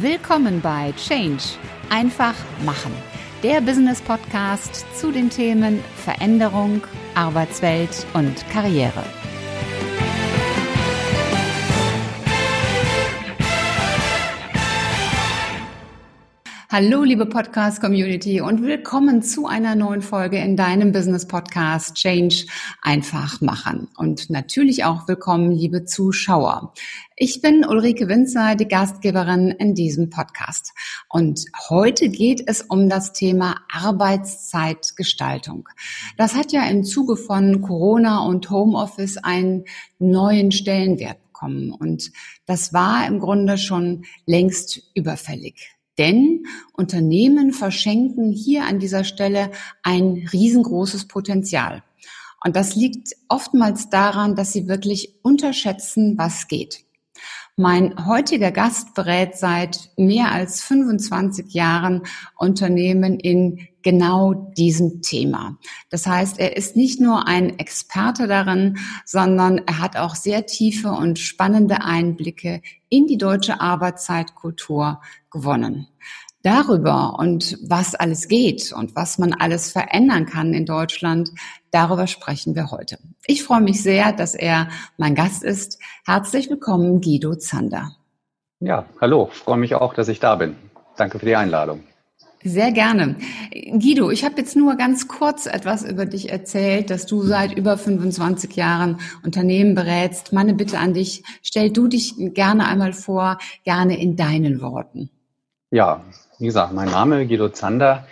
Willkommen 0.00 0.60
bei 0.60 0.92
Change. 0.98 1.42
Einfach 1.88 2.34
machen. 2.66 2.92
Der 3.42 3.62
Business 3.62 4.02
Podcast 4.02 4.84
zu 4.94 5.10
den 5.10 5.30
Themen 5.30 5.82
Veränderung, 6.04 6.82
Arbeitswelt 7.14 8.04
und 8.12 8.46
Karriere. 8.50 9.02
Hallo, 16.78 17.04
liebe 17.04 17.24
Podcast-Community 17.24 18.42
und 18.42 18.60
willkommen 18.60 19.22
zu 19.22 19.46
einer 19.46 19.74
neuen 19.74 20.02
Folge 20.02 20.36
in 20.36 20.58
deinem 20.58 20.92
Business-Podcast 20.92 21.94
Change 21.94 22.44
einfach 22.82 23.40
machen. 23.40 23.88
Und 23.96 24.28
natürlich 24.28 24.84
auch 24.84 25.08
willkommen, 25.08 25.52
liebe 25.52 25.86
Zuschauer. 25.86 26.74
Ich 27.16 27.40
bin 27.40 27.64
Ulrike 27.64 28.08
Winzer, 28.08 28.56
die 28.56 28.68
Gastgeberin 28.68 29.52
in 29.52 29.74
diesem 29.74 30.10
Podcast. 30.10 30.74
Und 31.08 31.46
heute 31.70 32.10
geht 32.10 32.42
es 32.46 32.60
um 32.60 32.90
das 32.90 33.14
Thema 33.14 33.56
Arbeitszeitgestaltung. 33.72 35.70
Das 36.18 36.34
hat 36.34 36.52
ja 36.52 36.66
im 36.66 36.84
Zuge 36.84 37.16
von 37.16 37.62
Corona 37.62 38.18
und 38.26 38.50
Homeoffice 38.50 39.16
einen 39.16 39.64
neuen 39.98 40.52
Stellenwert 40.52 41.24
bekommen. 41.24 41.72
Und 41.72 42.12
das 42.44 42.74
war 42.74 43.06
im 43.06 43.18
Grunde 43.18 43.56
schon 43.56 44.04
längst 44.26 44.90
überfällig. 44.94 45.75
Denn 45.98 46.46
Unternehmen 46.72 47.52
verschenken 47.52 48.32
hier 48.32 48.64
an 48.64 48.78
dieser 48.78 49.04
Stelle 49.04 49.50
ein 49.82 50.28
riesengroßes 50.32 51.08
Potenzial. 51.08 51.82
Und 52.44 52.54
das 52.54 52.76
liegt 52.76 53.14
oftmals 53.28 53.88
daran, 53.88 54.36
dass 54.36 54.52
sie 54.52 54.68
wirklich 54.68 55.14
unterschätzen, 55.22 56.18
was 56.18 56.48
geht. 56.48 56.84
Mein 57.56 58.06
heutiger 58.06 58.52
Gast 58.52 58.92
berät 58.94 59.36
seit 59.36 59.90
mehr 59.96 60.30
als 60.30 60.62
25 60.62 61.54
Jahren 61.54 62.02
Unternehmen 62.36 63.18
in 63.18 63.66
genau 63.86 64.34
diesem 64.34 65.00
Thema. 65.00 65.58
Das 65.90 66.08
heißt, 66.08 66.40
er 66.40 66.56
ist 66.56 66.74
nicht 66.74 67.00
nur 67.00 67.28
ein 67.28 67.60
Experte 67.60 68.26
darin, 68.26 68.78
sondern 69.04 69.58
er 69.58 69.78
hat 69.78 69.96
auch 69.96 70.16
sehr 70.16 70.44
tiefe 70.44 70.88
und 70.88 71.20
spannende 71.20 71.84
Einblicke 71.84 72.62
in 72.88 73.06
die 73.06 73.16
deutsche 73.16 73.60
Arbeitszeitkultur 73.60 75.00
gewonnen. 75.30 75.86
Darüber 76.42 77.16
und 77.20 77.58
was 77.62 77.94
alles 77.94 78.26
geht 78.26 78.72
und 78.72 78.96
was 78.96 79.18
man 79.18 79.32
alles 79.32 79.70
verändern 79.70 80.26
kann 80.26 80.52
in 80.52 80.66
Deutschland, 80.66 81.30
darüber 81.70 82.08
sprechen 82.08 82.56
wir 82.56 82.72
heute. 82.72 82.98
Ich 83.28 83.44
freue 83.44 83.60
mich 83.60 83.84
sehr, 83.84 84.10
dass 84.12 84.34
er 84.34 84.66
mein 84.96 85.14
Gast 85.14 85.44
ist. 85.44 85.78
Herzlich 86.04 86.50
willkommen, 86.50 87.00
Guido 87.00 87.36
Zander. 87.36 87.92
Ja, 88.58 88.86
hallo, 89.00 89.30
freue 89.32 89.58
mich 89.58 89.76
auch, 89.76 89.94
dass 89.94 90.08
ich 90.08 90.18
da 90.18 90.34
bin. 90.34 90.56
Danke 90.96 91.20
für 91.20 91.26
die 91.26 91.36
Einladung. 91.36 91.84
Sehr 92.46 92.70
gerne. 92.70 93.16
Guido, 93.50 94.08
ich 94.10 94.24
habe 94.24 94.36
jetzt 94.36 94.54
nur 94.54 94.76
ganz 94.76 95.08
kurz 95.08 95.46
etwas 95.46 95.82
über 95.82 96.06
dich 96.06 96.30
erzählt, 96.30 96.90
dass 96.90 97.04
du 97.04 97.22
seit 97.22 97.58
über 97.58 97.76
25 97.76 98.54
Jahren 98.54 99.00
Unternehmen 99.24 99.74
berätst. 99.74 100.32
Meine 100.32 100.54
Bitte 100.54 100.78
an 100.78 100.94
dich, 100.94 101.24
stell 101.42 101.70
du 101.70 101.88
dich 101.88 102.14
gerne 102.16 102.68
einmal 102.68 102.92
vor, 102.92 103.38
gerne 103.64 104.00
in 104.00 104.14
deinen 104.14 104.60
Worten. 104.60 105.10
Ja, 105.72 106.04
wie 106.38 106.46
gesagt, 106.46 106.72
mein 106.72 106.88
Name 106.88 107.22
ist 107.22 107.28
Guido 107.28 107.48
Zander. 107.48 108.06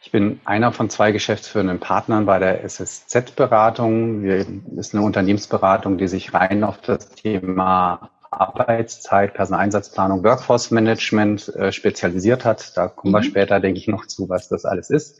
Ich 0.00 0.10
bin 0.10 0.40
einer 0.46 0.72
von 0.72 0.88
zwei 0.88 1.12
geschäftsführenden 1.12 1.78
Partnern 1.78 2.24
bei 2.24 2.38
der 2.38 2.64
SSZ-Beratung. 2.64 4.22
Wir 4.22 4.46
ist 4.76 4.94
eine 4.94 5.04
Unternehmensberatung, 5.04 5.98
die 5.98 6.08
sich 6.08 6.32
rein 6.32 6.64
auf 6.64 6.78
das 6.80 7.10
Thema 7.10 8.08
Arbeitszeit, 8.40 9.34
Personaleinsatzplanung, 9.34 10.22
Workforce 10.22 10.70
Management 10.70 11.54
äh, 11.56 11.72
spezialisiert 11.72 12.44
hat. 12.44 12.76
Da 12.76 12.88
kommen 12.88 13.12
mhm. 13.12 13.16
wir 13.18 13.22
später, 13.22 13.60
denke 13.60 13.78
ich, 13.78 13.88
noch 13.88 14.06
zu, 14.06 14.28
was 14.28 14.48
das 14.48 14.64
alles 14.64 14.90
ist. 14.90 15.18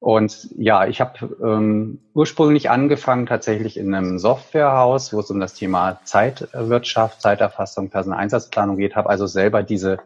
Und 0.00 0.48
ja, 0.56 0.86
ich 0.86 1.02
habe 1.02 1.36
ähm, 1.42 2.00
ursprünglich 2.14 2.70
angefangen 2.70 3.26
tatsächlich 3.26 3.76
in 3.76 3.94
einem 3.94 4.18
Softwarehaus, 4.18 5.12
wo 5.12 5.20
es 5.20 5.30
um 5.30 5.38
das 5.40 5.52
Thema 5.52 6.00
Zeitwirtschaft, 6.04 7.20
Zeiterfassung, 7.20 7.90
Personaleinsatzplanung 7.90 8.78
geht, 8.78 8.96
habe 8.96 9.10
also 9.10 9.26
selber 9.26 9.62
diese 9.62 9.98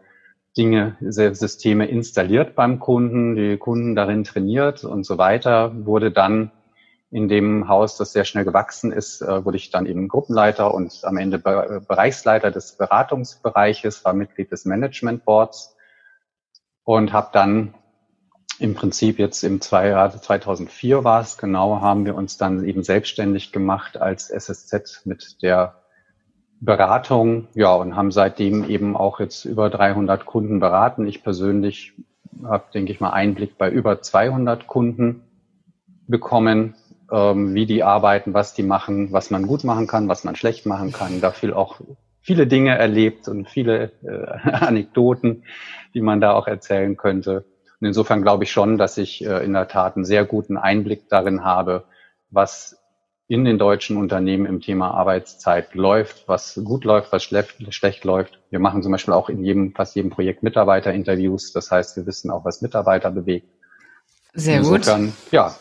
Dinge, 0.57 0.97
Systeme 0.99 1.85
installiert 1.85 2.55
beim 2.55 2.79
Kunden, 2.79 3.35
die 3.35 3.57
Kunden 3.57 3.95
darin 3.95 4.25
trainiert 4.25 4.83
und 4.83 5.05
so 5.05 5.17
weiter, 5.17 5.71
wurde 5.85 6.11
dann 6.11 6.51
in 7.15 7.29
dem 7.29 7.69
Haus, 7.69 7.95
das 7.95 8.11
sehr 8.11 8.25
schnell 8.25 8.43
gewachsen 8.43 8.91
ist, 8.91 9.21
äh, 9.21 9.45
wurde 9.45 9.55
ich 9.55 9.69
dann 9.69 9.85
eben 9.85 10.09
Gruppenleiter 10.09 10.73
und 10.73 10.99
am 11.03 11.15
Ende 11.15 11.39
Bereichsleiter 11.39 12.51
des 12.51 12.73
Beratungsbereiches, 12.73 14.03
war 14.03 14.13
Mitglied 14.13 14.51
des 14.51 14.65
Management 14.65 15.23
Boards 15.23 15.77
und 16.83 17.13
habe 17.13 17.29
dann 17.31 17.73
im 18.59 18.75
Prinzip 18.75 19.17
jetzt 19.17 19.43
im 19.43 19.61
Jahr 19.71 20.11
2004 20.11 21.05
war 21.05 21.21
es 21.21 21.37
genau, 21.37 21.79
haben 21.79 22.05
wir 22.05 22.15
uns 22.15 22.35
dann 22.35 22.65
eben 22.65 22.83
selbstständig 22.83 23.53
gemacht 23.53 23.95
als 23.95 24.29
SSZ 24.29 25.05
mit 25.05 25.41
der 25.41 25.75
Beratung, 26.59 27.47
ja, 27.53 27.73
und 27.75 27.95
haben 27.95 28.11
seitdem 28.11 28.67
eben 28.69 28.97
auch 28.97 29.21
jetzt 29.21 29.45
über 29.45 29.69
300 29.69 30.25
Kunden 30.25 30.59
beraten. 30.59 31.07
Ich 31.07 31.23
persönlich 31.23 31.93
habe, 32.43 32.65
denke 32.73 32.91
ich 32.91 32.99
mal, 32.99 33.11
Einblick 33.11 33.57
bei 33.57 33.69
über 33.69 34.01
200 34.01 34.67
Kunden 34.67 35.21
bekommen, 36.07 36.75
wie 37.07 37.65
die 37.65 37.83
arbeiten, 37.83 38.33
was 38.33 38.53
die 38.53 38.63
machen, 38.63 39.11
was 39.11 39.29
man 39.29 39.45
gut 39.45 39.63
machen 39.63 39.87
kann, 39.87 40.07
was 40.07 40.23
man 40.23 40.35
schlecht 40.35 40.65
machen 40.65 40.91
kann. 40.91 41.21
Da 41.21 41.31
viel 41.31 41.53
auch 41.53 41.79
viele 42.25 42.47
Dinge 42.47 42.75
erlebt 42.75 43.27
und 43.27 43.47
viele 43.47 43.91
äh, 44.03 44.49
Anekdoten, 44.49 45.43
die 45.93 46.01
man 46.01 46.19
da 46.19 46.33
auch 46.33 46.47
erzählen 46.47 46.97
könnte. 46.97 47.45
Und 47.79 47.87
insofern 47.87 48.23
glaube 48.23 48.45
ich 48.45 48.51
schon, 48.51 48.79
dass 48.79 48.97
ich 48.97 49.23
äh, 49.23 49.45
in 49.45 49.53
der 49.53 49.67
Tat 49.67 49.95
einen 49.95 50.05
sehr 50.05 50.25
guten 50.25 50.57
Einblick 50.57 51.07
darin 51.07 51.43
habe, 51.43 51.83
was 52.31 52.77
in 53.27 53.45
den 53.45 53.59
deutschen 53.59 53.97
Unternehmen 53.97 54.47
im 54.47 54.61
Thema 54.61 54.91
Arbeitszeit 54.91 55.75
läuft, 55.75 56.27
was 56.27 56.59
gut 56.63 56.83
läuft, 56.83 57.11
was 57.11 57.23
schlecht, 57.23 57.73
schlecht 57.73 58.03
läuft. 58.03 58.39
Wir 58.49 58.59
machen 58.59 58.81
zum 58.81 58.91
Beispiel 58.91 59.13
auch 59.13 59.29
in 59.29 59.43
jedem, 59.43 59.73
fast 59.73 59.95
jedem 59.95 60.11
Projekt 60.11 60.41
Mitarbeiterinterviews. 60.41 61.51
Das 61.51 61.69
heißt, 61.69 61.95
wir 61.97 62.05
wissen 62.07 62.31
auch, 62.31 62.45
was 62.45 62.61
Mitarbeiter 62.61 63.11
bewegt. 63.11 63.47
Sehr 64.33 64.57
Insofern, 64.57 65.05
gut. 65.05 65.31
Ja, 65.31 65.55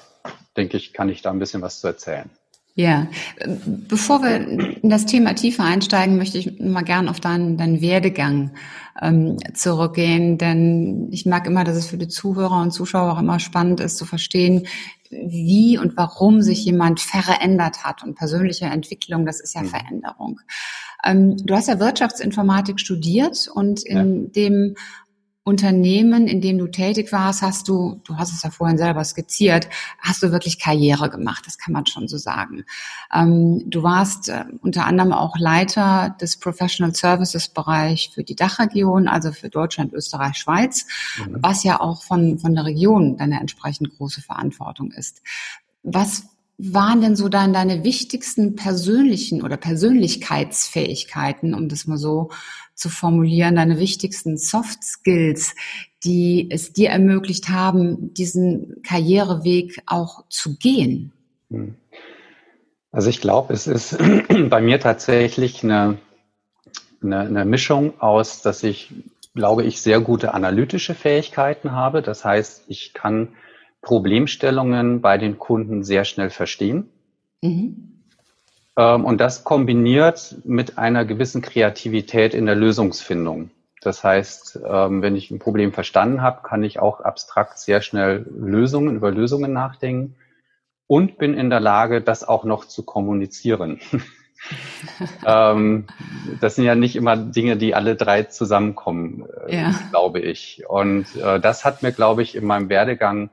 denke 0.57 0.77
ich, 0.77 0.93
kann 0.93 1.09
ich 1.09 1.23
da 1.23 1.31
ein 1.31 1.39
bisschen 1.39 1.63
was 1.63 1.81
zu 1.81 1.87
erzählen. 1.87 2.31
Ja, 2.77 3.07
bevor 3.89 4.23
wir 4.23 4.35
in 4.83 4.91
das 4.91 5.07
Thema 5.07 5.35
tiefer 5.35 5.63
einsteigen, 5.63 6.17
möchte 6.17 6.39
ich 6.39 6.59
mal 6.59 6.83
gern 6.83 7.09
auf 7.09 7.21
deinen, 7.21 7.57
deinen 7.57 7.81
Werdegang 7.81 8.51
ähm, 9.01 9.37
zurückgehen, 9.55 10.39
denn 10.39 11.09
ich 11.13 11.25
merke 11.25 11.51
immer, 11.51 11.63
dass 11.63 11.77
es 11.77 11.87
für 11.87 11.99
die 11.99 12.09
Zuhörer 12.09 12.61
und 12.61 12.73
Zuschauer 12.73 13.13
auch 13.13 13.21
immer 13.21 13.39
spannend 13.39 13.79
ist 13.79 13.97
zu 13.97 14.05
verstehen, 14.05 14.67
wie 15.11 15.79
und 15.79 15.97
warum 15.97 16.43
sich 16.43 16.65
jemand 16.65 16.99
verändert 16.99 17.85
hat. 17.85 18.03
Und 18.03 18.17
persönliche 18.17 18.65
Entwicklung, 18.65 19.25
das 19.25 19.41
ist 19.41 19.55
ja 19.55 19.63
mhm. 19.63 19.69
Veränderung. 19.69 20.41
Ähm, 21.05 21.37
du 21.37 21.55
hast 21.55 21.69
ja 21.69 21.79
Wirtschaftsinformatik 21.79 22.81
studiert 22.81 23.49
und 23.55 23.85
in 23.85 24.25
ja. 24.25 24.31
dem 24.31 24.75
Unternehmen, 25.47 26.27
in 26.27 26.41
dem 26.41 26.57
du 26.57 26.67
tätig 26.67 27.13
warst, 27.13 27.43
hast 27.43 27.69
du, 27.69 28.01
du 28.05 28.17
hast 28.17 28.33
es 28.33 28.43
ja 28.43 28.51
vorhin 28.51 28.79
selber 28.79 29.05
skizziert, 29.05 29.69
hast 30.01 30.23
du 30.23 30.33
wirklich 30.33 30.59
Karriere 30.59 31.11
gemacht, 31.11 31.47
das 31.47 31.59
kann 31.59 31.75
man 31.75 31.85
schon 31.85 32.09
so 32.09 32.17
sagen. 32.17 32.65
Ähm, 33.13 33.63
du 33.67 33.83
warst 33.83 34.31
äh, 34.31 34.47
unter 34.63 34.87
anderem 34.87 35.13
auch 35.13 35.37
Leiter 35.37 36.17
des 36.19 36.39
Professional 36.39 36.95
Services 36.95 37.49
Bereich 37.49 38.11
für 38.15 38.25
die 38.25 38.37
Dachregion, 38.37 39.07
also 39.07 39.33
für 39.33 39.51
Deutschland, 39.51 39.93
Österreich, 39.93 40.37
Schweiz, 40.37 40.87
mhm. 41.19 41.37
was 41.41 41.63
ja 41.63 41.79
auch 41.79 42.03
von, 42.03 42.39
von 42.39 42.55
der 42.55 42.65
Region 42.65 43.19
deine 43.19 43.39
entsprechend 43.39 43.95
große 43.99 44.23
Verantwortung 44.23 44.93
ist. 44.93 45.21
Was 45.83 46.34
waren 46.59 47.01
denn 47.01 47.17
so 47.17 47.29
dann 47.29 47.53
deine 47.53 47.85
wichtigsten 47.85 48.55
persönlichen 48.55 49.43
oder 49.43 49.57
Persönlichkeitsfähigkeiten, 49.57 51.55
um 51.55 51.69
das 51.69 51.87
mal 51.87 51.99
so 51.99 52.31
zu 52.75 52.89
formulieren, 52.89 53.57
deine 53.57 53.79
wichtigsten 53.79 54.37
Soft 54.37 54.83
Skills, 54.83 55.55
die 56.05 56.49
es 56.51 56.73
dir 56.73 56.91
ermöglicht 56.91 57.49
haben, 57.49 58.13
diesen 58.15 58.83
Karriereweg 58.83 59.83
auch 59.87 60.25
zu 60.29 60.57
gehen? 60.57 61.13
Hm. 61.51 61.75
Also 62.93 63.11
ich 63.11 63.21
glaube, 63.21 63.53
es 63.53 63.67
ist 63.67 63.99
bei 64.49 64.61
mir 64.61 64.79
tatsächlich 64.79 65.65
eine, 65.65 65.99
eine, 67.03 67.21
eine 67.21 67.45
Mischung 67.45 68.01
aus, 68.01 68.41
dass 68.43 68.63
ich, 68.63 68.93
glaube 69.35 69.65
ich, 69.65 69.81
sehr 69.81 70.01
gute 70.01 70.33
analytische 70.33 70.95
Fähigkeiten 70.95 71.73
habe. 71.73 72.03
Das 72.03 72.25
heißt, 72.25 72.65
ich 72.69 72.95
kann 72.95 73.31
Problemstellungen 73.85 75.01
bei 75.01 75.19
den 75.19 75.39
Kunden 75.39 75.85
sehr 75.85 76.05
schnell 76.05 76.31
verstehen. 76.31 76.89
Mhm. 77.43 77.95
Ähm, 78.77 79.05
und 79.05 79.21
das 79.21 79.45
kombiniert 79.45 80.37
mit 80.45 80.79
einer 80.79 81.05
gewissen 81.05 81.43
Kreativität 81.43 82.35
in 82.35 82.47
der 82.47 82.57
Lösungsfindung. 82.57 83.51
Das 83.81 84.03
heißt, 84.03 84.61
ähm, 84.67 85.03
wenn 85.03 85.15
ich 85.15 85.31
ein 85.31 85.39
Problem 85.39 85.73
verstanden 85.73 86.23
habe, 86.23 86.43
kann 86.43 86.65
ich 86.65 86.81
auch 86.81 87.01
abstrakt 87.01 87.59
sehr 87.59 87.83
schnell 87.83 88.27
Lösungen, 88.35 88.97
über 88.97 89.11
Lösungen 89.11 89.53
nachdenken 89.53 90.17
und 90.87 91.19
bin 91.19 91.35
in 91.35 91.51
der 91.51 91.61
Lage, 91.61 92.01
das 92.01 92.27
auch 92.27 92.45
noch 92.45 92.65
zu 92.65 92.83
kommunizieren. 92.83 93.81
Ähm, 95.25 95.87
das 96.43 96.57
sind 96.57 96.65
ja 96.65 96.75
nicht 96.75 96.97
immer 96.97 97.17
Dinge, 97.17 97.57
die 97.57 97.75
alle 97.75 97.97
drei 97.97 98.25
zusammenkommen. 98.25 99.25
ja. 99.49 99.73
glaube 99.89 100.21
ich. 100.21 100.65
Und 100.69 101.07
äh, 101.17 101.41
das 101.41 101.65
hat 101.65 101.83
mir, 101.83 101.93
glaube 101.93 102.23
ich, 102.23 102.37
in 102.37 102.45
meinem 102.45 102.69
Werdegang 102.69 103.31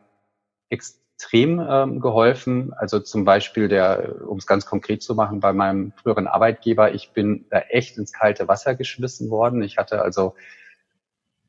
extrem 0.71 1.59
ähm, 1.59 1.99
geholfen. 1.99 2.73
Also 2.73 2.99
zum 2.99 3.25
Beispiel 3.25 3.67
der, 3.67 4.15
um 4.27 4.37
es 4.37 4.47
ganz 4.47 4.65
konkret 4.65 5.03
zu 5.03 5.13
machen, 5.13 5.39
bei 5.39 5.53
meinem 5.53 5.91
früheren 5.91 6.27
Arbeitgeber, 6.27 6.93
ich 6.93 7.11
bin 7.11 7.45
da 7.51 7.59
echt 7.59 7.97
ins 7.97 8.11
kalte 8.11 8.47
Wasser 8.47 8.73
geschmissen 8.73 9.29
worden. 9.29 9.61
Ich 9.61 9.77
hatte 9.77 10.01
also 10.01 10.33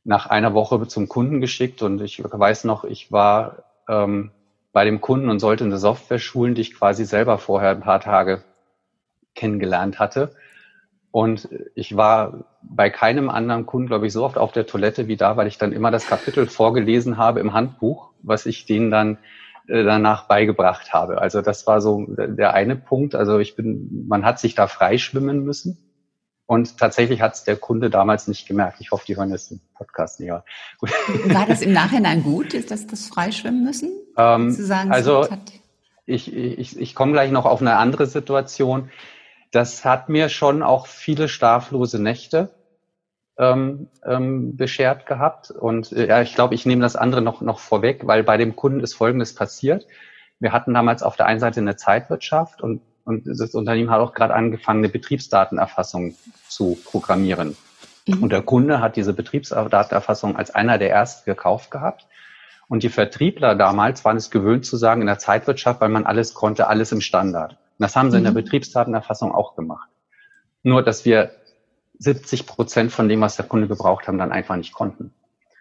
nach 0.05 0.27
einer 0.27 0.53
Woche 0.53 0.87
zum 0.89 1.09
Kunden 1.09 1.41
geschickt 1.41 1.81
und 1.81 2.03
ich 2.03 2.23
weiß 2.23 2.65
noch, 2.65 2.85
ich 2.85 3.13
war 3.13 3.65
ähm, 3.89 4.33
bei 4.73 4.85
dem 4.85 5.01
Kunden 5.01 5.31
und 5.31 5.39
sollte 5.39 5.65
eine 5.65 5.79
Software 5.79 6.19
schulen, 6.19 6.55
die 6.55 6.63
ich 6.63 6.75
quasi 6.75 7.05
selber 7.05 7.39
vorher 7.39 7.71
ein 7.71 7.81
paar 7.81 8.01
Tage 8.01 8.43
kennengelernt 9.35 9.99
hatte. 9.99 10.35
Und 11.13 11.49
ich 11.75 11.95
war 11.97 12.47
bei 12.63 12.89
keinem 12.89 13.29
anderen 13.29 13.67
Kunden, 13.67 13.89
glaube 13.89 14.07
ich, 14.07 14.15
so 14.15 14.25
oft 14.25 14.39
auf 14.39 14.51
der 14.51 14.67
Toilette 14.67 15.09
wie 15.09 15.17
da, 15.17 15.37
weil 15.37 15.47
ich 15.47 15.59
dann 15.59 15.73
immer 15.73 15.91
das 15.91 16.07
Kapitel 16.07 16.47
vorgelesen 16.47 17.19
habe 17.19 17.39
im 17.41 17.53
Handbuch, 17.53 18.11
was 18.23 18.47
ich 18.47 18.65
denen 18.65 18.91
dann 18.91 19.19
äh, 19.69 19.85
danach 19.85 20.27
beigebracht 20.27 20.95
habe. 20.95 21.21
Also 21.21 21.43
das 21.43 21.67
war 21.67 21.83
so 21.83 22.07
der 22.09 22.55
eine 22.55 22.77
Punkt. 22.77 23.15
Also 23.15 23.39
ich 23.39 23.55
bin, 23.55 24.07
man 24.09 24.25
hat 24.25 24.41
sich 24.41 24.55
da 24.55 24.67
freischwimmen 24.67 25.45
müssen. 25.45 25.77
Und 26.47 26.79
tatsächlich 26.79 27.21
hat 27.21 27.35
es 27.35 27.45
der 27.45 27.57
Kunde 27.57 27.91
damals 27.91 28.27
nicht 28.27 28.49
gemerkt. 28.49 28.81
Ich 28.81 28.91
hoffe, 28.91 29.05
die 29.07 29.17
hören 29.17 29.31
jetzt 29.31 29.51
den 29.51 29.61
Podcast 29.75 30.19
nicht. 30.19 30.31
War 30.31 31.47
das 31.47 31.61
im 31.63 31.73
Nachhinein 31.73 32.23
gut, 32.23 32.55
ist 32.55 32.71
das, 32.71 32.87
das 32.87 33.09
Freischwimmen 33.09 33.65
müssen? 33.65 33.93
Ähm, 34.17 34.51
sagen, 34.51 34.91
also 34.91 35.29
ich, 36.05 36.35
ich, 36.35 36.79
ich 36.81 36.95
komme 36.95 37.13
gleich 37.13 37.31
noch 37.31 37.45
auf 37.45 37.61
eine 37.61 37.77
andere 37.77 38.07
Situation. 38.07 38.91
Das 39.53 39.85
hat 39.85 40.09
mir 40.09 40.29
schon 40.29 40.63
auch 40.63 40.87
viele 40.87 41.29
schlaflose 41.29 42.03
Nächte 42.03 42.51
ähm, 43.39 43.89
ähm, 44.05 44.57
beschert 44.57 45.07
gehabt. 45.07 45.51
Und 45.51 45.93
äh, 45.93 46.09
ja, 46.09 46.23
ich 46.23 46.35
glaube, 46.35 46.55
ich 46.55 46.67
nehme 46.67 46.83
das 46.83 46.97
andere 46.97 47.23
noch, 47.23 47.43
noch 47.43 47.59
vorweg, 47.59 48.07
weil 48.07 48.25
bei 48.25 48.37
dem 48.39 48.57
Kunden 48.57 48.81
ist 48.81 48.95
Folgendes 48.95 49.35
passiert. 49.35 49.87
Wir 50.41 50.53
hatten 50.53 50.75
damals 50.75 51.03
auf 51.03 51.17
der 51.17 51.27
einen 51.27 51.39
Seite 51.39 51.61
eine 51.61 51.77
Zeitwirtschaft 51.77 52.63
und, 52.63 52.81
und 53.05 53.27
das 53.27 53.55
Unternehmen 53.55 53.91
hat 53.91 54.01
auch 54.01 54.15
gerade 54.15 54.35
angefangen, 54.35 54.81
eine 54.81 54.89
Betriebsdatenerfassung 54.89 56.15
zu 56.49 56.79
programmieren. 56.85 57.57
Mhm. 58.07 58.23
Und 58.23 58.33
der 58.33 58.43
Kunde 58.43 58.81
hat 58.81 58.97
diese 58.97 59.13
Betriebsdatenerfassung 59.13 60.37
als 60.37 60.51
einer 60.51 60.79
der 60.79 60.91
ersten 60.91 61.31
gekauft 61.31 61.71
gehabt. 61.71 62.07
Und 62.69 62.83
die 62.83 62.89
Vertriebler 62.89 63.55
damals 63.55 64.05
waren 64.05 64.17
es 64.17 64.31
gewöhnt 64.31 64.65
zu 64.65 64.79
sagen, 64.79 65.03
in 65.03 65.07
der 65.07 65.19
Zeitwirtschaft, 65.19 65.81
weil 65.83 65.91
man 65.91 66.07
alles 66.07 66.33
konnte, 66.33 66.69
alles 66.69 66.91
im 66.91 67.03
Standard. 67.03 67.59
Und 67.79 67.83
das 67.83 67.97
haben 67.97 68.11
sie 68.11 68.17
mhm. 68.17 68.19
in 68.19 68.25
der 68.25 68.33
mhm. 68.33 68.45
Betriebsdatenerfassung 68.45 69.33
auch 69.33 69.57
gemacht. 69.57 69.89
Nur, 70.63 70.83
dass 70.83 71.05
wir 71.05 71.33
70 71.99 72.47
Prozent 72.47 72.93
von 72.93 73.09
dem, 73.09 73.21
was 73.21 73.37
der 73.37 73.47
Kunde 73.47 73.69
gebraucht 73.69 74.09
haben, 74.09 74.19
dann 74.19 74.33
einfach 74.33 74.57
nicht 74.57 74.73
konnten. 74.73 75.13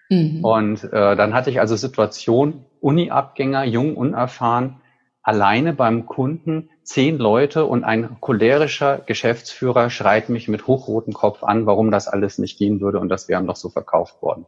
Mhm. 0.10 0.44
Und 0.44 0.84
äh, 0.86 1.16
dann 1.16 1.34
hatte 1.34 1.50
ich 1.50 1.60
also 1.60 1.76
Situation, 1.76 2.66
Uni-Abgänger, 2.80 3.64
jung, 3.64 3.96
unerfahren, 3.96 4.82
alleine 5.24 5.74
beim 5.74 6.06
Kunden, 6.06 6.70
zehn 6.84 7.18
Leute 7.18 7.66
und 7.66 7.84
ein 7.84 8.18
cholerischer 8.20 8.98
Geschäftsführer 8.98 9.90
schreit 9.90 10.30
mich 10.30 10.48
mit 10.48 10.68
hochrotem 10.68 11.14
Kopf 11.14 11.44
an, 11.44 11.66
warum 11.66 11.92
das 11.92 12.08
alles 12.08 12.40
nicht 12.40 12.58
gehen 12.58 12.82
würde 12.82 13.00
und 13.00 13.10
das 13.10 13.28
wäre 13.28 13.44
doch 13.44 13.56
so 13.56 13.70
verkauft 13.70 14.22
worden. 14.22 14.46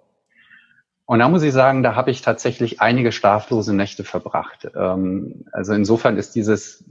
Und 1.06 1.20
da 1.20 1.30
muss 1.30 1.44
ich 1.44 1.52
sagen, 1.52 1.84
da 1.84 1.96
habe 1.96 2.12
ich 2.12 2.22
tatsächlich 2.22 2.82
einige 2.82 3.12
schlaflose 3.12 3.76
Nächte 3.76 4.04
verbracht. 4.04 4.68
Ähm, 4.76 5.46
also 5.52 5.74
insofern 5.74 6.18
ist 6.18 6.34
dieses, 6.34 6.86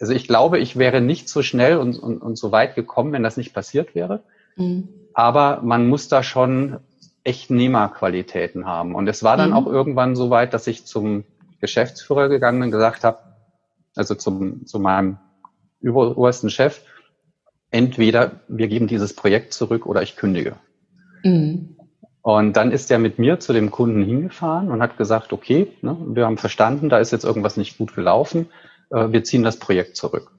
also 0.00 0.12
ich 0.12 0.28
glaube, 0.28 0.58
ich 0.58 0.76
wäre 0.76 1.00
nicht 1.00 1.28
so 1.28 1.42
schnell 1.42 1.78
und, 1.78 1.98
und, 1.98 2.20
und 2.20 2.36
so 2.36 2.52
weit 2.52 2.74
gekommen, 2.74 3.12
wenn 3.12 3.22
das 3.22 3.36
nicht 3.36 3.54
passiert 3.54 3.94
wäre. 3.94 4.22
Mhm. 4.56 4.88
Aber 5.14 5.62
man 5.62 5.88
muss 5.88 6.08
da 6.08 6.22
schon 6.22 6.78
echt 7.24 7.50
Nehmerqualitäten 7.50 8.66
haben. 8.66 8.94
Und 8.94 9.08
es 9.08 9.22
war 9.22 9.36
dann 9.36 9.50
mhm. 9.50 9.56
auch 9.56 9.66
irgendwann 9.66 10.14
so 10.14 10.30
weit, 10.30 10.54
dass 10.54 10.66
ich 10.66 10.84
zum 10.84 11.24
Geschäftsführer 11.60 12.28
gegangen 12.28 12.60
bin 12.60 12.66
und 12.68 12.72
gesagt 12.72 13.04
habe, 13.04 13.18
also 13.94 14.14
zum, 14.14 14.66
zu 14.66 14.78
meinem 14.78 15.18
obersten 15.82 16.50
Chef, 16.50 16.82
entweder 17.70 18.40
wir 18.48 18.68
geben 18.68 18.86
dieses 18.86 19.14
Projekt 19.14 19.54
zurück 19.54 19.86
oder 19.86 20.02
ich 20.02 20.16
kündige. 20.16 20.56
Mhm. 21.24 21.76
Und 22.22 22.56
dann 22.56 22.72
ist 22.72 22.90
er 22.90 22.98
mit 22.98 23.18
mir 23.18 23.38
zu 23.38 23.52
dem 23.52 23.70
Kunden 23.70 24.02
hingefahren 24.02 24.70
und 24.70 24.82
hat 24.82 24.98
gesagt, 24.98 25.32
okay, 25.32 25.68
ne, 25.80 25.96
wir 26.08 26.26
haben 26.26 26.38
verstanden, 26.38 26.88
da 26.88 26.98
ist 26.98 27.12
jetzt 27.12 27.24
irgendwas 27.24 27.56
nicht 27.56 27.78
gut 27.78 27.94
gelaufen, 27.94 28.46
äh, 28.90 29.10
wir 29.10 29.24
ziehen 29.24 29.42
das 29.42 29.58
Projekt 29.58 29.96
zurück. 29.96 30.30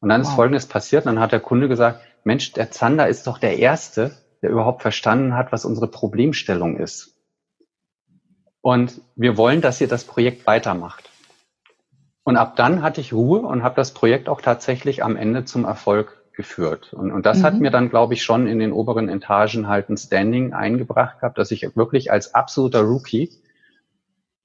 Und 0.00 0.08
dann 0.08 0.22
wow. 0.22 0.28
ist 0.28 0.34
Folgendes 0.34 0.66
passiert, 0.66 1.06
dann 1.06 1.20
hat 1.20 1.32
der 1.32 1.40
Kunde 1.40 1.68
gesagt, 1.68 2.00
Mensch, 2.24 2.52
der 2.52 2.70
Zander 2.70 3.08
ist 3.08 3.26
doch 3.26 3.38
der 3.38 3.58
Erste, 3.58 4.16
der 4.42 4.50
überhaupt 4.50 4.82
verstanden 4.82 5.34
hat, 5.36 5.52
was 5.52 5.64
unsere 5.64 5.88
Problemstellung 5.88 6.76
ist. 6.76 7.16
Und 8.60 9.00
wir 9.16 9.36
wollen, 9.36 9.60
dass 9.60 9.80
ihr 9.80 9.88
das 9.88 10.04
Projekt 10.04 10.46
weitermacht. 10.46 11.10
Und 12.24 12.36
ab 12.36 12.54
dann 12.56 12.82
hatte 12.82 13.00
ich 13.00 13.12
Ruhe 13.12 13.40
und 13.40 13.64
habe 13.64 13.74
das 13.74 13.92
Projekt 13.92 14.28
auch 14.28 14.40
tatsächlich 14.40 15.02
am 15.02 15.16
Ende 15.16 15.44
zum 15.44 15.64
Erfolg 15.64 16.22
geführt. 16.34 16.92
Und, 16.92 17.10
und 17.10 17.26
das 17.26 17.38
mhm. 17.38 17.42
hat 17.42 17.60
mir 17.60 17.70
dann, 17.70 17.90
glaube 17.90 18.14
ich, 18.14 18.22
schon 18.22 18.46
in 18.46 18.58
den 18.58 18.72
oberen 18.72 19.08
Etagen 19.08 19.68
halt 19.68 19.90
ein 19.90 19.96
Standing 19.96 20.52
eingebracht 20.52 21.20
gehabt, 21.20 21.38
dass 21.38 21.50
ich 21.50 21.76
wirklich 21.76 22.12
als 22.12 22.34
absoluter 22.34 22.82
Rookie 22.82 23.30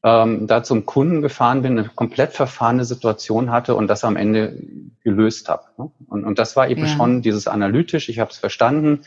ähm, 0.04 0.48
da 0.48 0.64
zum 0.64 0.86
Kunden 0.86 1.22
gefahren 1.22 1.62
bin, 1.62 1.78
eine 1.78 1.90
komplett 1.90 2.34
verfahrene 2.34 2.86
Situation 2.86 3.52
hatte 3.52 3.76
und 3.76 3.88
das 3.88 4.04
am 4.04 4.16
Ende 4.16 4.62
gelöst 5.04 5.50
habe. 5.50 5.64
Ne? 5.78 5.92
Und, 6.08 6.24
und 6.24 6.40
das 6.40 6.56
war 6.56 6.70
eben 6.70 6.82
ja. 6.82 6.88
schon 6.88 7.22
dieses 7.22 7.48
analytisch, 7.48 8.10
ich 8.10 8.20
habe 8.20 8.32
es 8.32 8.38
verstanden. 8.38 9.02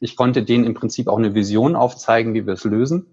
Ich 0.00 0.16
konnte 0.16 0.42
denen 0.42 0.64
im 0.64 0.74
Prinzip 0.74 1.08
auch 1.08 1.18
eine 1.18 1.34
Vision 1.34 1.76
aufzeigen, 1.76 2.32
wie 2.32 2.46
wir 2.46 2.54
es 2.54 2.64
lösen. 2.64 3.06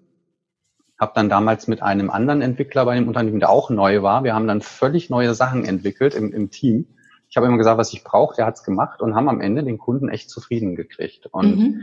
Habe 0.98 1.12
dann 1.16 1.30
damals 1.30 1.68
mit 1.68 1.84
einem 1.84 2.10
anderen 2.10 2.42
Entwickler 2.42 2.86
bei 2.86 2.96
dem 2.96 3.08
Unternehmen, 3.08 3.40
der 3.40 3.50
auch 3.50 3.70
neu 3.70 4.02
war, 4.02 4.24
wir 4.24 4.34
haben 4.34 4.48
dann 4.48 4.62
völlig 4.62 5.10
neue 5.10 5.36
Sachen 5.36 5.66
entwickelt 5.66 6.16
im, 6.16 6.34
im 6.34 6.50
Team. 6.50 6.88
Ich 7.30 7.36
habe 7.36 7.46
immer 7.46 7.58
gesagt, 7.58 7.78
was 7.78 7.92
ich 7.92 8.06
brauche, 8.06 8.38
der 8.38 8.46
hat's 8.46 8.64
gemacht 8.64 9.02
und 9.02 9.16
haben 9.16 9.28
am 9.28 9.42
Ende 9.42 9.64
den 9.64 9.78
Kunden 9.78 10.08
echt 10.08 10.30
zufrieden 10.30 10.78
gekriegt. 10.78 11.28
Und, 11.28 11.58
mhm. 11.58 11.82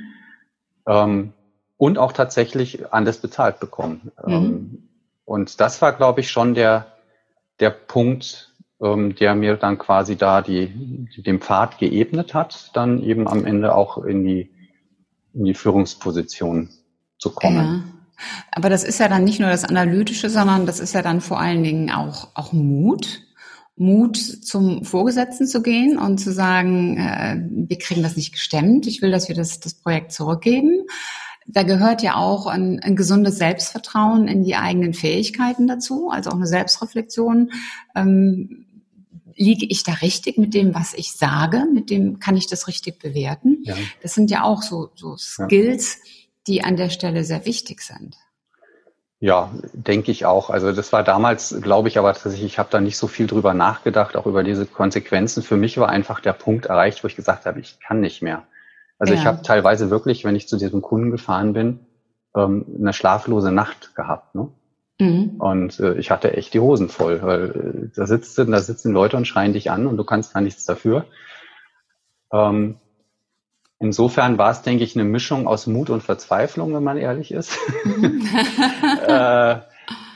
ähm, 0.86 1.32
und 1.76 1.98
auch 1.98 2.12
tatsächlich 2.12 2.92
anders 2.92 3.18
bezahlt 3.18 3.60
bekommen. 3.60 4.10
Mhm. 4.26 4.88
Und 5.24 5.60
das 5.60 5.80
war, 5.80 5.92
glaube 5.92 6.20
ich, 6.20 6.30
schon 6.30 6.54
der, 6.54 6.86
der 7.60 7.70
Punkt, 7.70 8.52
ähm, 8.82 9.14
der 9.14 9.34
mir 9.34 9.56
dann 9.56 9.78
quasi 9.78 10.16
da 10.16 10.42
die, 10.42 11.08
den 11.16 11.40
Pfad 11.40 11.78
geebnet 11.78 12.34
hat, 12.34 12.70
dann 12.74 13.02
eben 13.02 13.26
am 13.28 13.44
Ende 13.44 13.74
auch 13.74 13.98
in 13.98 14.24
die, 14.24 14.50
in 15.32 15.44
die 15.44 15.54
Führungsposition 15.54 16.70
zu 17.18 17.30
kommen. 17.30 17.56
Ja. 17.56 17.94
Aber 18.52 18.68
das 18.68 18.84
ist 18.84 19.00
ja 19.00 19.08
dann 19.08 19.24
nicht 19.24 19.40
nur 19.40 19.50
das 19.50 19.64
Analytische, 19.64 20.30
sondern 20.30 20.66
das 20.66 20.78
ist 20.78 20.94
ja 20.94 21.02
dann 21.02 21.20
vor 21.20 21.40
allen 21.40 21.64
Dingen 21.64 21.90
auch, 21.90 22.28
auch 22.34 22.52
Mut. 22.52 23.22
Mut 23.76 24.16
zum 24.16 24.84
Vorgesetzten 24.84 25.48
zu 25.48 25.60
gehen 25.60 25.98
und 25.98 26.18
zu 26.18 26.32
sagen, 26.32 26.96
äh, 26.96 27.42
wir 27.50 27.78
kriegen 27.78 28.04
das 28.04 28.16
nicht 28.16 28.32
gestemmt, 28.32 28.86
ich 28.86 29.02
will, 29.02 29.10
dass 29.10 29.28
wir 29.28 29.34
das, 29.34 29.58
das 29.58 29.74
Projekt 29.74 30.12
zurückgeben 30.12 30.86
da 31.46 31.62
gehört 31.62 32.02
ja 32.02 32.16
auch 32.16 32.46
ein, 32.46 32.80
ein, 32.80 32.96
gesundes 32.96 33.36
Selbstvertrauen 33.36 34.28
in 34.28 34.44
die 34.44 34.56
eigenen 34.56 34.94
Fähigkeiten 34.94 35.66
dazu, 35.66 36.10
also 36.10 36.30
auch 36.30 36.34
eine 36.34 36.46
Selbstreflexion. 36.46 37.52
Ähm, 37.94 38.66
liege 39.36 39.66
ich 39.66 39.82
da 39.82 39.92
richtig 39.94 40.38
mit 40.38 40.54
dem, 40.54 40.74
was 40.74 40.94
ich 40.94 41.12
sage? 41.12 41.66
Mit 41.72 41.90
dem 41.90 42.20
kann 42.20 42.36
ich 42.36 42.46
das 42.46 42.68
richtig 42.68 42.98
bewerten? 42.98 43.58
Ja. 43.64 43.74
Das 44.02 44.14
sind 44.14 44.30
ja 44.30 44.44
auch 44.44 44.62
so, 44.62 44.90
so 44.94 45.16
Skills, 45.16 45.96
ja. 45.96 46.10
die 46.46 46.64
an 46.64 46.76
der 46.76 46.90
Stelle 46.90 47.24
sehr 47.24 47.44
wichtig 47.44 47.82
sind. 47.82 48.16
Ja, 49.20 49.50
denke 49.72 50.10
ich 50.10 50.26
auch. 50.26 50.50
Also 50.50 50.72
das 50.72 50.92
war 50.92 51.02
damals, 51.02 51.56
glaube 51.62 51.88
ich, 51.88 51.98
aber 51.98 52.12
tatsächlich, 52.12 52.44
ich 52.44 52.58
habe 52.58 52.68
da 52.70 52.80
nicht 52.80 52.98
so 52.98 53.06
viel 53.06 53.26
drüber 53.26 53.54
nachgedacht, 53.54 54.16
auch 54.16 54.26
über 54.26 54.44
diese 54.44 54.66
Konsequenzen. 54.66 55.42
Für 55.42 55.56
mich 55.56 55.78
war 55.78 55.88
einfach 55.88 56.20
der 56.20 56.34
Punkt 56.34 56.66
erreicht, 56.66 57.02
wo 57.02 57.08
ich 57.08 57.16
gesagt 57.16 57.46
habe, 57.46 57.60
ich 57.60 57.78
kann 57.80 58.00
nicht 58.00 58.22
mehr. 58.22 58.46
Also 59.04 59.12
ja. 59.12 59.20
ich 59.20 59.26
habe 59.26 59.42
teilweise 59.42 59.90
wirklich, 59.90 60.24
wenn 60.24 60.34
ich 60.34 60.48
zu 60.48 60.56
diesem 60.56 60.80
Kunden 60.80 61.10
gefahren 61.10 61.52
bin, 61.52 61.80
ähm, 62.34 62.64
eine 62.78 62.94
schlaflose 62.94 63.52
Nacht 63.52 63.94
gehabt. 63.94 64.34
Ne? 64.34 64.48
Mhm. 64.98 65.34
Und 65.38 65.78
äh, 65.78 65.98
ich 65.98 66.10
hatte 66.10 66.34
echt 66.34 66.54
die 66.54 66.60
Hosen 66.60 66.88
voll, 66.88 67.20
weil 67.20 67.50
äh, 67.50 67.90
da, 67.94 68.06
sitzt, 68.06 68.38
da 68.38 68.60
sitzen 68.60 68.94
Leute 68.94 69.18
und 69.18 69.26
schreien 69.26 69.52
dich 69.52 69.70
an 69.70 69.86
und 69.86 69.98
du 69.98 70.04
kannst 70.04 70.32
gar 70.32 70.40
nichts 70.40 70.64
dafür. 70.64 71.04
Ähm, 72.32 72.76
insofern 73.78 74.38
war 74.38 74.50
es, 74.50 74.62
denke 74.62 74.84
ich, 74.84 74.96
eine 74.96 75.04
Mischung 75.04 75.46
aus 75.46 75.66
Mut 75.66 75.90
und 75.90 76.02
Verzweiflung, 76.02 76.72
wenn 76.72 76.82
man 76.82 76.96
ehrlich 76.96 77.30
ist. 77.30 77.58
Mhm. 77.84 78.26
äh, 79.06 79.56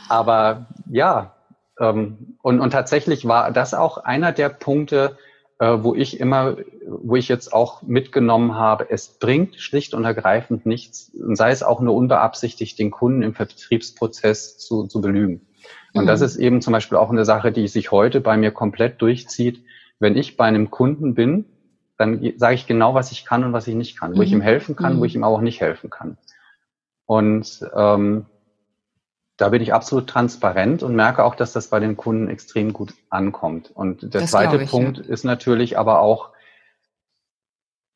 aber 0.08 0.66
ja, 0.88 1.34
ähm, 1.78 2.38
und, 2.40 2.58
und 2.60 2.70
tatsächlich 2.70 3.28
war 3.28 3.52
das 3.52 3.74
auch 3.74 3.98
einer 3.98 4.32
der 4.32 4.48
Punkte, 4.48 5.18
wo 5.58 5.94
ich 5.94 6.20
immer, 6.20 6.56
wo 6.86 7.16
ich 7.16 7.28
jetzt 7.28 7.52
auch 7.52 7.82
mitgenommen 7.82 8.54
habe, 8.54 8.90
es 8.90 9.18
bringt 9.18 9.56
schlicht 9.56 9.92
und 9.92 10.04
ergreifend 10.04 10.66
nichts, 10.66 11.10
sei 11.14 11.50
es 11.50 11.62
auch 11.62 11.80
nur 11.80 11.94
unbeabsichtigt, 11.94 12.78
den 12.78 12.90
Kunden 12.90 13.22
im 13.22 13.34
Vertriebsprozess 13.34 14.58
zu, 14.58 14.86
zu 14.86 15.00
belügen. 15.00 15.46
Und 15.94 16.04
mhm. 16.04 16.06
das 16.06 16.20
ist 16.20 16.36
eben 16.36 16.60
zum 16.60 16.72
Beispiel 16.72 16.98
auch 16.98 17.10
eine 17.10 17.24
Sache, 17.24 17.50
die 17.50 17.66
sich 17.66 17.90
heute 17.90 18.20
bei 18.20 18.36
mir 18.36 18.52
komplett 18.52 19.02
durchzieht. 19.02 19.64
Wenn 19.98 20.16
ich 20.16 20.36
bei 20.36 20.44
einem 20.44 20.70
Kunden 20.70 21.14
bin, 21.14 21.46
dann 21.96 22.32
sage 22.36 22.54
ich 22.54 22.68
genau, 22.68 22.94
was 22.94 23.10
ich 23.10 23.24
kann 23.24 23.42
und 23.42 23.52
was 23.52 23.66
ich 23.66 23.74
nicht 23.74 23.98
kann, 23.98 24.16
wo 24.16 24.22
ich 24.22 24.30
ihm 24.30 24.38
mhm. 24.38 24.42
helfen 24.42 24.76
kann, 24.76 24.96
mhm. 24.96 25.00
wo 25.00 25.04
ich 25.04 25.16
ihm 25.16 25.24
auch 25.24 25.40
nicht 25.40 25.60
helfen 25.60 25.90
kann. 25.90 26.18
Und 27.06 27.68
ähm, 27.74 28.26
da 29.38 29.48
bin 29.50 29.62
ich 29.62 29.72
absolut 29.72 30.08
transparent 30.08 30.82
und 30.82 30.96
merke 30.96 31.24
auch, 31.24 31.36
dass 31.36 31.52
das 31.52 31.68
bei 31.68 31.78
den 31.78 31.96
Kunden 31.96 32.28
extrem 32.28 32.72
gut 32.72 32.92
ankommt. 33.08 33.70
Und 33.70 34.02
der 34.02 34.22
das 34.22 34.32
zweite 34.32 34.60
ich, 34.60 34.68
Punkt 34.68 34.98
ja. 34.98 35.04
ist 35.04 35.24
natürlich 35.24 35.78
aber 35.78 36.00
auch, 36.00 36.30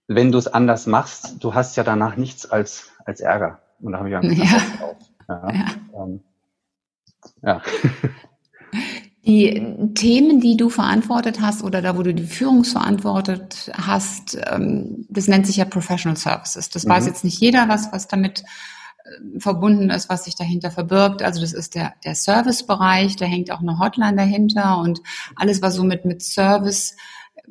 wenn 0.06 0.30
du 0.30 0.38
es 0.38 0.46
anders 0.46 0.86
machst, 0.86 1.42
du 1.42 1.52
hast 1.52 1.76
ja 1.76 1.82
danach 1.82 2.16
nichts 2.16 2.46
als, 2.46 2.92
als 3.04 3.20
Ärger. 3.20 3.58
Und 3.80 3.92
da 3.92 3.98
habe 3.98 4.08
ich 4.08 4.12
ja. 4.12 4.20
drauf. 4.78 4.96
Ja. 5.28 5.52
Ja. 5.52 5.66
Ähm, 6.02 6.20
ja. 7.42 7.62
Die 9.24 9.92
Themen, 9.94 10.40
die 10.40 10.56
du 10.56 10.68
verantwortet 10.68 11.40
hast 11.40 11.62
oder 11.62 11.80
da, 11.80 11.96
wo 11.96 12.02
du 12.02 12.12
die 12.12 12.26
Führungsverantwortet 12.26 13.70
hast, 13.72 14.36
ähm, 14.50 15.06
das 15.10 15.28
nennt 15.28 15.46
sich 15.46 15.58
ja 15.58 15.64
Professional 15.64 16.16
Services. 16.16 16.70
Das 16.70 16.84
mhm. 16.84 16.90
weiß 16.90 17.06
jetzt 17.06 17.22
nicht 17.22 17.38
jeder, 17.38 17.68
was, 17.68 17.92
was 17.92 18.08
damit 18.08 18.42
verbunden 19.38 19.90
ist, 19.90 20.08
was 20.08 20.24
sich 20.24 20.36
dahinter 20.36 20.70
verbirgt. 20.70 21.22
Also 21.22 21.40
das 21.40 21.52
ist 21.52 21.74
der, 21.74 21.94
der 22.04 22.14
Servicebereich, 22.14 23.16
da 23.16 23.24
hängt 23.24 23.50
auch 23.50 23.60
eine 23.60 23.78
Hotline 23.78 24.16
dahinter 24.16 24.78
und 24.78 25.00
alles, 25.36 25.62
was 25.62 25.74
so 25.74 25.84
mit, 25.84 26.04
mit 26.04 26.22
Service 26.22 26.96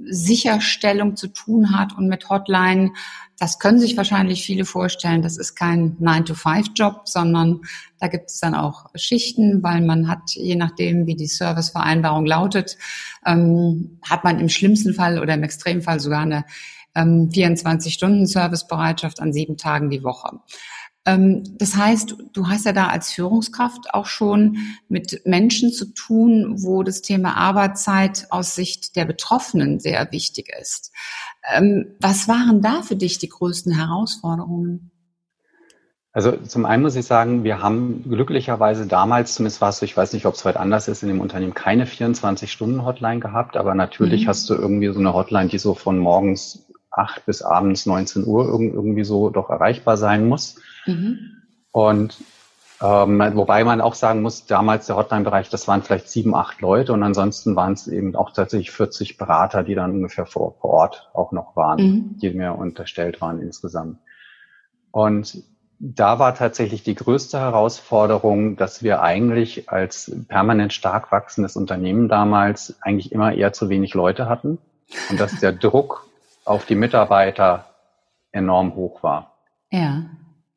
Sicherstellung 0.03 1.15
zu 1.15 1.27
tun 1.27 1.77
hat 1.77 1.97
und 1.97 2.07
mit 2.07 2.29
Hotline, 2.29 2.91
das 3.37 3.59
können 3.59 3.79
sich 3.79 3.97
wahrscheinlich 3.97 4.45
viele 4.45 4.65
vorstellen. 4.65 5.21
Das 5.21 5.37
ist 5.37 5.55
kein 5.55 5.97
9-to-5-Job, 5.97 7.01
sondern 7.05 7.61
da 7.99 8.07
gibt 8.07 8.29
es 8.29 8.39
dann 8.39 8.53
auch 8.53 8.85
Schichten, 8.95 9.63
weil 9.63 9.81
man 9.81 10.07
hat, 10.07 10.31
je 10.33 10.55
nachdem, 10.55 11.07
wie 11.07 11.15
die 11.15 11.27
Servicevereinbarung 11.27 12.25
lautet, 12.25 12.77
ähm, 13.25 13.99
hat 14.07 14.23
man 14.23 14.39
im 14.39 14.49
schlimmsten 14.49 14.93
Fall 14.93 15.19
oder 15.19 15.33
im 15.33 15.43
Extremfall 15.43 15.99
sogar 15.99 16.21
eine 16.21 16.45
ähm, 16.93 17.29
24-Stunden-Servicebereitschaft 17.33 19.19
an 19.19 19.33
sieben 19.33 19.57
Tagen 19.57 19.89
die 19.89 20.03
Woche. 20.03 20.39
Ähm, 21.05 21.43
das 21.57 21.75
heißt, 21.75 22.15
du 22.33 22.47
hast 22.47 22.65
ja 22.65 22.73
da 22.73 22.87
als 22.87 23.11
Führungskraft 23.11 23.93
auch 23.93 24.05
schon 24.05 24.57
mit 24.87 25.21
Menschen 25.25 25.71
zu 25.71 25.93
tun, 25.93 26.55
wo 26.57 26.83
das 26.83 27.01
Thema 27.01 27.37
Arbeitszeit 27.37 28.27
aus 28.29 28.55
Sicht 28.55 28.95
der 28.95 29.05
Betroffenen 29.05 29.79
sehr 29.79 30.11
wichtig 30.11 30.51
ist. 30.59 30.91
Ähm, 31.53 31.95
was 31.99 32.27
waren 32.27 32.61
da 32.61 32.83
für 32.83 32.95
dich 32.95 33.17
die 33.17 33.29
größten 33.29 33.75
Herausforderungen? 33.75 34.91
Also 36.13 36.33
zum 36.35 36.65
einen 36.65 36.83
muss 36.83 36.97
ich 36.97 37.05
sagen, 37.05 37.45
wir 37.45 37.61
haben 37.61 38.03
glücklicherweise 38.03 38.85
damals, 38.85 39.35
zumindest 39.35 39.61
war 39.61 39.69
es 39.69 39.79
so, 39.79 39.85
ich 39.85 39.95
weiß 39.95 40.11
nicht, 40.11 40.25
ob 40.25 40.33
es 40.33 40.43
heute 40.43 40.59
anders 40.59 40.89
ist, 40.89 41.03
in 41.03 41.07
dem 41.07 41.21
Unternehmen 41.21 41.53
keine 41.53 41.85
24-Stunden-Hotline 41.85 43.21
gehabt, 43.21 43.55
aber 43.55 43.75
natürlich 43.75 44.25
mhm. 44.25 44.27
hast 44.27 44.49
du 44.49 44.55
irgendwie 44.55 44.91
so 44.91 44.99
eine 44.99 45.13
Hotline, 45.13 45.47
die 45.47 45.57
so 45.57 45.73
von 45.73 45.97
morgens 45.97 46.67
8 46.91 47.25
bis 47.25 47.41
abends 47.41 47.85
19 47.85 48.25
Uhr 48.25 48.45
irgendwie 48.47 49.03
so 49.03 49.29
doch 49.29 49.49
erreichbar 49.49 49.97
sein 49.97 50.27
muss. 50.27 50.59
Mhm. 50.85 51.37
Und 51.71 52.17
ähm, 52.81 53.19
wobei 53.35 53.63
man 53.63 53.79
auch 53.79 53.93
sagen 53.93 54.23
muss, 54.23 54.47
damals 54.47 54.87
der 54.87 54.95
Hotline-Bereich, 54.95 55.49
das 55.49 55.67
waren 55.67 55.83
vielleicht 55.83 56.09
sieben, 56.09 56.33
acht 56.33 56.61
Leute 56.61 56.93
und 56.93 57.03
ansonsten 57.03 57.55
waren 57.55 57.73
es 57.73 57.87
eben 57.87 58.15
auch 58.15 58.31
tatsächlich 58.31 58.71
40 58.71 59.17
Berater, 59.17 59.63
die 59.63 59.75
dann 59.75 59.91
ungefähr 59.91 60.25
vor, 60.25 60.55
vor 60.59 60.71
Ort 60.71 61.09
auch 61.13 61.31
noch 61.31 61.55
waren, 61.55 61.79
mhm. 61.79 62.17
die 62.17 62.31
mir 62.31 62.53
unterstellt 62.55 63.21
waren 63.21 63.39
insgesamt. 63.39 63.99
Und 64.89 65.43
da 65.79 66.19
war 66.19 66.35
tatsächlich 66.35 66.83
die 66.83 66.95
größte 66.95 67.39
Herausforderung, 67.39 68.55
dass 68.55 68.83
wir 68.83 69.01
eigentlich 69.01 69.69
als 69.69 70.11
permanent 70.27 70.73
stark 70.73 71.11
wachsendes 71.11 71.55
Unternehmen 71.55 72.07
damals 72.07 72.75
eigentlich 72.81 73.11
immer 73.11 73.33
eher 73.33 73.53
zu 73.53 73.69
wenig 73.69 73.93
Leute 73.93 74.27
hatten 74.27 74.57
und 75.09 75.19
dass 75.19 75.39
der 75.39 75.53
Druck 75.53 76.07
auf 76.45 76.65
die 76.65 76.75
Mitarbeiter 76.75 77.65
enorm 78.31 78.75
hoch 78.75 79.03
war. 79.03 79.35
Ja. 79.71 80.05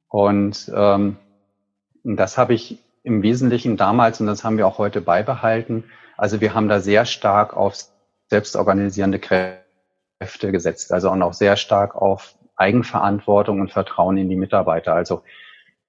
Und 0.09 0.71
ähm, 0.75 1.17
das 2.05 2.39
habe 2.39 2.55
ich 2.55 2.79
im 3.03 3.23
Wesentlichen 3.23 3.77
damals 3.77 4.21
und 4.21 4.27
das 4.27 4.45
haben 4.45 4.57
wir 4.57 4.67
auch 4.67 4.79
heute 4.79 5.01
beibehalten. 5.01 5.85
Also 6.17 6.41
wir 6.41 6.55
haben 6.55 6.69
da 6.69 6.81
sehr 6.81 7.05
stark 7.05 7.57
auf 7.57 7.77
selbstorganisierende 8.29 9.19
Kräfte 9.19 10.53
gesetzt, 10.53 10.93
also 10.93 11.11
auch 11.11 11.17
noch 11.17 11.35
sehr 11.35 11.57
stark 11.57 11.95
auf 11.95 12.35
Eigenverantwortung 12.57 13.61
und 13.61 13.73
Vertrauen 13.73 14.17
in 14.17 14.29
die 14.29 14.37
Mitarbeiter. 14.37 14.95
Also 14.95 15.23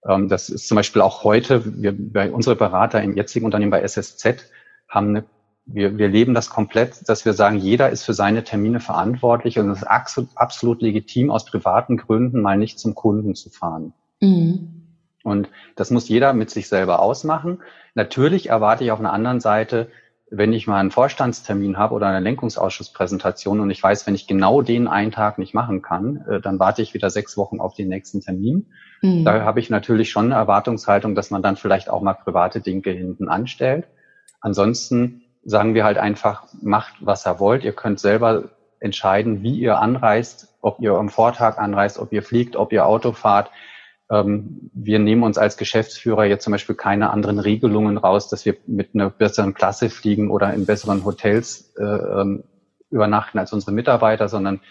ähm, 0.08 0.28
das 0.28 0.50
ist 0.50 0.68
zum 0.68 0.76
Beispiel 0.76 1.02
auch 1.02 1.24
heute, 1.24 1.64
wir, 1.66 2.34
unsere 2.34 2.56
Berater 2.56 3.02
im 3.02 3.16
jetzigen 3.16 3.46
Unternehmen 3.46 3.72
bei 3.72 3.82
SSZ 3.82 4.50
haben 4.90 5.10
eine 5.10 5.24
wir, 5.66 5.98
wir 5.98 6.08
leben 6.08 6.34
das 6.34 6.50
komplett, 6.50 7.10
dass 7.10 7.26
wir 7.26 7.34
sagen, 7.34 7.58
jeder 7.58 7.90
ist 7.90 8.04
für 8.04 8.14
seine 8.14 8.44
Termine 8.44 8.80
verantwortlich 8.80 9.58
und 9.58 9.70
es 9.70 9.80
ist 9.80 9.88
absolut, 10.36 10.82
legitim, 10.82 11.32
aus 11.32 11.46
privaten 11.46 11.98
Gründen 11.98 12.42
mal 12.42 12.58
nicht 12.58 12.80
zum 12.80 12.94
Kunden 12.94 13.36
zu 13.36 13.50
fahren. 13.50 13.94
Mhm. 14.22 14.84
Und 15.24 15.50
das 15.76 15.90
muss 15.90 16.08
jeder 16.08 16.34
mit 16.34 16.52
sich 16.52 16.68
selber 16.68 17.02
ausmachen. 17.02 17.60
Natürlich 17.96 18.50
erwarte 18.50 18.84
ich 18.84 18.92
auf 18.92 19.00
einer 19.00 19.12
anderen 19.12 19.40
Seite, 19.40 19.90
wenn 20.30 20.54
ich 20.54 20.68
mal 20.68 20.80
einen 20.80 20.92
Vorstandstermin 20.92 21.78
habe 21.78 21.96
oder 21.96 22.08
eine 22.08 22.20
Lenkungsausschusspräsentation 22.20 23.60
und 23.60 23.70
ich 23.72 23.82
weiß, 23.82 24.06
wenn 24.06 24.16
ich 24.16 24.28
genau 24.28 24.62
den 24.62 24.88
einen 24.88 25.12
Tag 25.12 25.40
nicht 25.40 25.54
machen 25.54 25.82
kann, 25.82 26.26
äh, 26.28 26.42
dann 26.42 26.60
warte 26.60 26.82
ich 26.82 26.94
wieder 26.94 27.10
sechs 27.10 27.38
Wochen 27.38 27.60
auf 27.60 27.74
den 27.74 27.90
nächsten 27.90 28.22
Termin. 28.22 28.68
Mhm. 29.02 29.24
Da 29.26 29.42
habe 29.42 29.60
ich 29.60 29.70
natürlich 29.72 30.12
schon 30.12 30.26
eine 30.26 30.36
Erwartungshaltung, 30.36 31.16
dass 31.16 31.32
man 31.32 31.42
dann 31.42 31.56
vielleicht 31.56 31.90
auch 31.90 32.02
mal 32.02 32.14
private 32.14 32.62
Dinge 32.62 32.92
hinten 32.92 33.30
anstellt. 33.30 33.88
Ansonsten 34.42 35.24
sagen 35.46 35.76
wir 35.76 35.86
halt 35.86 35.98
einfach, 35.98 36.48
macht, 36.62 36.96
was 37.00 37.26
ihr 37.26 37.40
wollt. 37.40 37.64
Ihr 37.64 37.74
könnt 37.74 38.00
selber 38.00 38.50
entscheiden, 38.80 39.44
wie 39.44 39.58
ihr 39.58 39.80
anreist, 39.80 40.56
ob 40.62 40.80
ihr 40.82 40.94
am 40.94 41.10
Vortag 41.10 41.58
anreist, 41.58 42.00
ob 42.00 42.12
ihr 42.12 42.24
fliegt, 42.24 42.56
ob 42.56 42.74
ihr 42.74 42.86
Auto 42.86 43.14
fahrt. 43.14 43.52
Ähm, 44.10 44.70
wir 44.74 45.00
nehmen 45.00 45.24
uns 45.24 45.38
als 45.38 45.58
Geschäftsführer 45.58 46.26
jetzt 46.26 46.44
zum 46.44 46.52
Beispiel 46.52 46.76
keine 46.76 47.12
anderen 47.12 47.40
Regelungen 47.40 47.98
raus, 47.98 48.28
dass 48.28 48.46
wir 48.46 48.56
mit 48.68 48.94
einer 48.94 49.10
besseren 49.10 49.54
Klasse 49.54 49.90
fliegen 49.90 50.30
oder 50.30 50.54
in 50.54 50.66
besseren 50.66 51.06
Hotels 51.06 51.74
äh, 51.78 51.84
ähm, 51.84 52.44
übernachten 52.90 53.40
als 53.40 53.54
unsere 53.54 53.72
Mitarbeiter, 53.72 54.28
sondern 54.28 54.62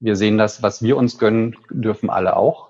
wir 0.00 0.16
sehen 0.16 0.38
das, 0.38 0.62
was 0.62 0.82
wir 0.82 0.96
uns 0.96 1.18
gönnen, 1.18 1.56
dürfen 1.70 2.10
alle 2.10 2.36
auch. 2.36 2.68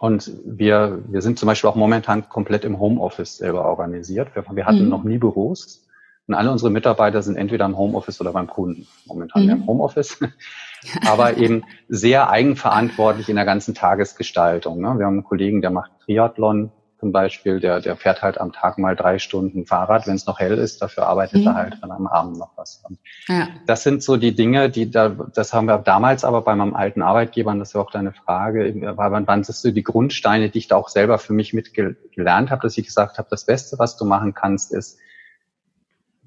Und 0.00 0.32
wir, 0.44 1.02
wir 1.08 1.22
sind 1.22 1.38
zum 1.38 1.46
Beispiel 1.46 1.70
auch 1.70 1.76
momentan 1.76 2.28
komplett 2.28 2.64
im 2.64 2.78
Homeoffice 2.78 3.36
selber 3.36 3.64
organisiert. 3.66 4.34
Wir, 4.34 4.44
wir 4.50 4.66
hatten 4.66 4.84
mhm. 4.84 4.88
noch 4.88 5.04
nie 5.04 5.18
Büros. 5.18 5.87
Und 6.28 6.34
alle 6.34 6.52
unsere 6.52 6.70
Mitarbeiter 6.70 7.22
sind 7.22 7.36
entweder 7.36 7.64
im 7.64 7.78
Homeoffice 7.78 8.20
oder 8.20 8.32
beim 8.32 8.46
Kunden. 8.46 8.86
Momentan 9.06 9.44
mhm. 9.44 9.50
im 9.50 9.66
Homeoffice. 9.66 10.20
aber 11.06 11.38
eben 11.38 11.64
sehr 11.88 12.30
eigenverantwortlich 12.30 13.28
in 13.28 13.36
der 13.36 13.46
ganzen 13.46 13.74
Tagesgestaltung. 13.74 14.80
Ne? 14.80 14.98
Wir 14.98 15.06
haben 15.06 15.14
einen 15.14 15.24
Kollegen, 15.24 15.62
der 15.62 15.70
macht 15.70 15.90
Triathlon 16.04 16.70
zum 17.00 17.12
Beispiel, 17.12 17.60
der, 17.60 17.80
der 17.80 17.96
fährt 17.96 18.22
halt 18.22 18.40
am 18.40 18.52
Tag 18.52 18.76
mal 18.76 18.96
drei 18.96 19.20
Stunden 19.20 19.66
Fahrrad, 19.66 20.08
wenn 20.08 20.16
es 20.16 20.26
noch 20.26 20.40
hell 20.40 20.58
ist, 20.58 20.82
dafür 20.82 21.06
arbeitet 21.06 21.42
mhm. 21.42 21.46
er 21.46 21.54
halt 21.54 21.78
dann 21.80 21.92
am 21.92 22.08
Abend 22.08 22.38
noch 22.38 22.50
was. 22.56 22.82
Ja. 23.28 23.48
Das 23.66 23.84
sind 23.84 24.02
so 24.02 24.16
die 24.16 24.34
Dinge, 24.34 24.68
die 24.68 24.90
da, 24.90 25.08
das 25.08 25.54
haben 25.54 25.66
wir 25.66 25.78
damals 25.78 26.24
aber 26.24 26.42
bei 26.42 26.56
meinem 26.56 26.74
alten 26.74 27.02
Arbeitgeber, 27.02 27.52
und 27.52 27.60
das 27.60 27.72
ja 27.72 27.80
auch 27.80 27.92
deine 27.92 28.12
Frage, 28.12 28.74
wann, 28.96 29.26
wann 29.28 29.44
sind 29.44 29.54
so 29.54 29.70
die 29.70 29.84
Grundsteine, 29.84 30.50
die 30.50 30.58
ich 30.58 30.68
da 30.68 30.76
auch 30.76 30.88
selber 30.88 31.18
für 31.18 31.32
mich 31.32 31.54
mitgelernt 31.54 32.50
habe, 32.50 32.62
dass 32.62 32.76
ich 32.76 32.86
gesagt 32.86 33.18
habe, 33.18 33.28
das 33.30 33.46
Beste, 33.46 33.78
was 33.78 33.96
du 33.96 34.04
machen 34.04 34.34
kannst, 34.34 34.72
ist, 34.72 34.98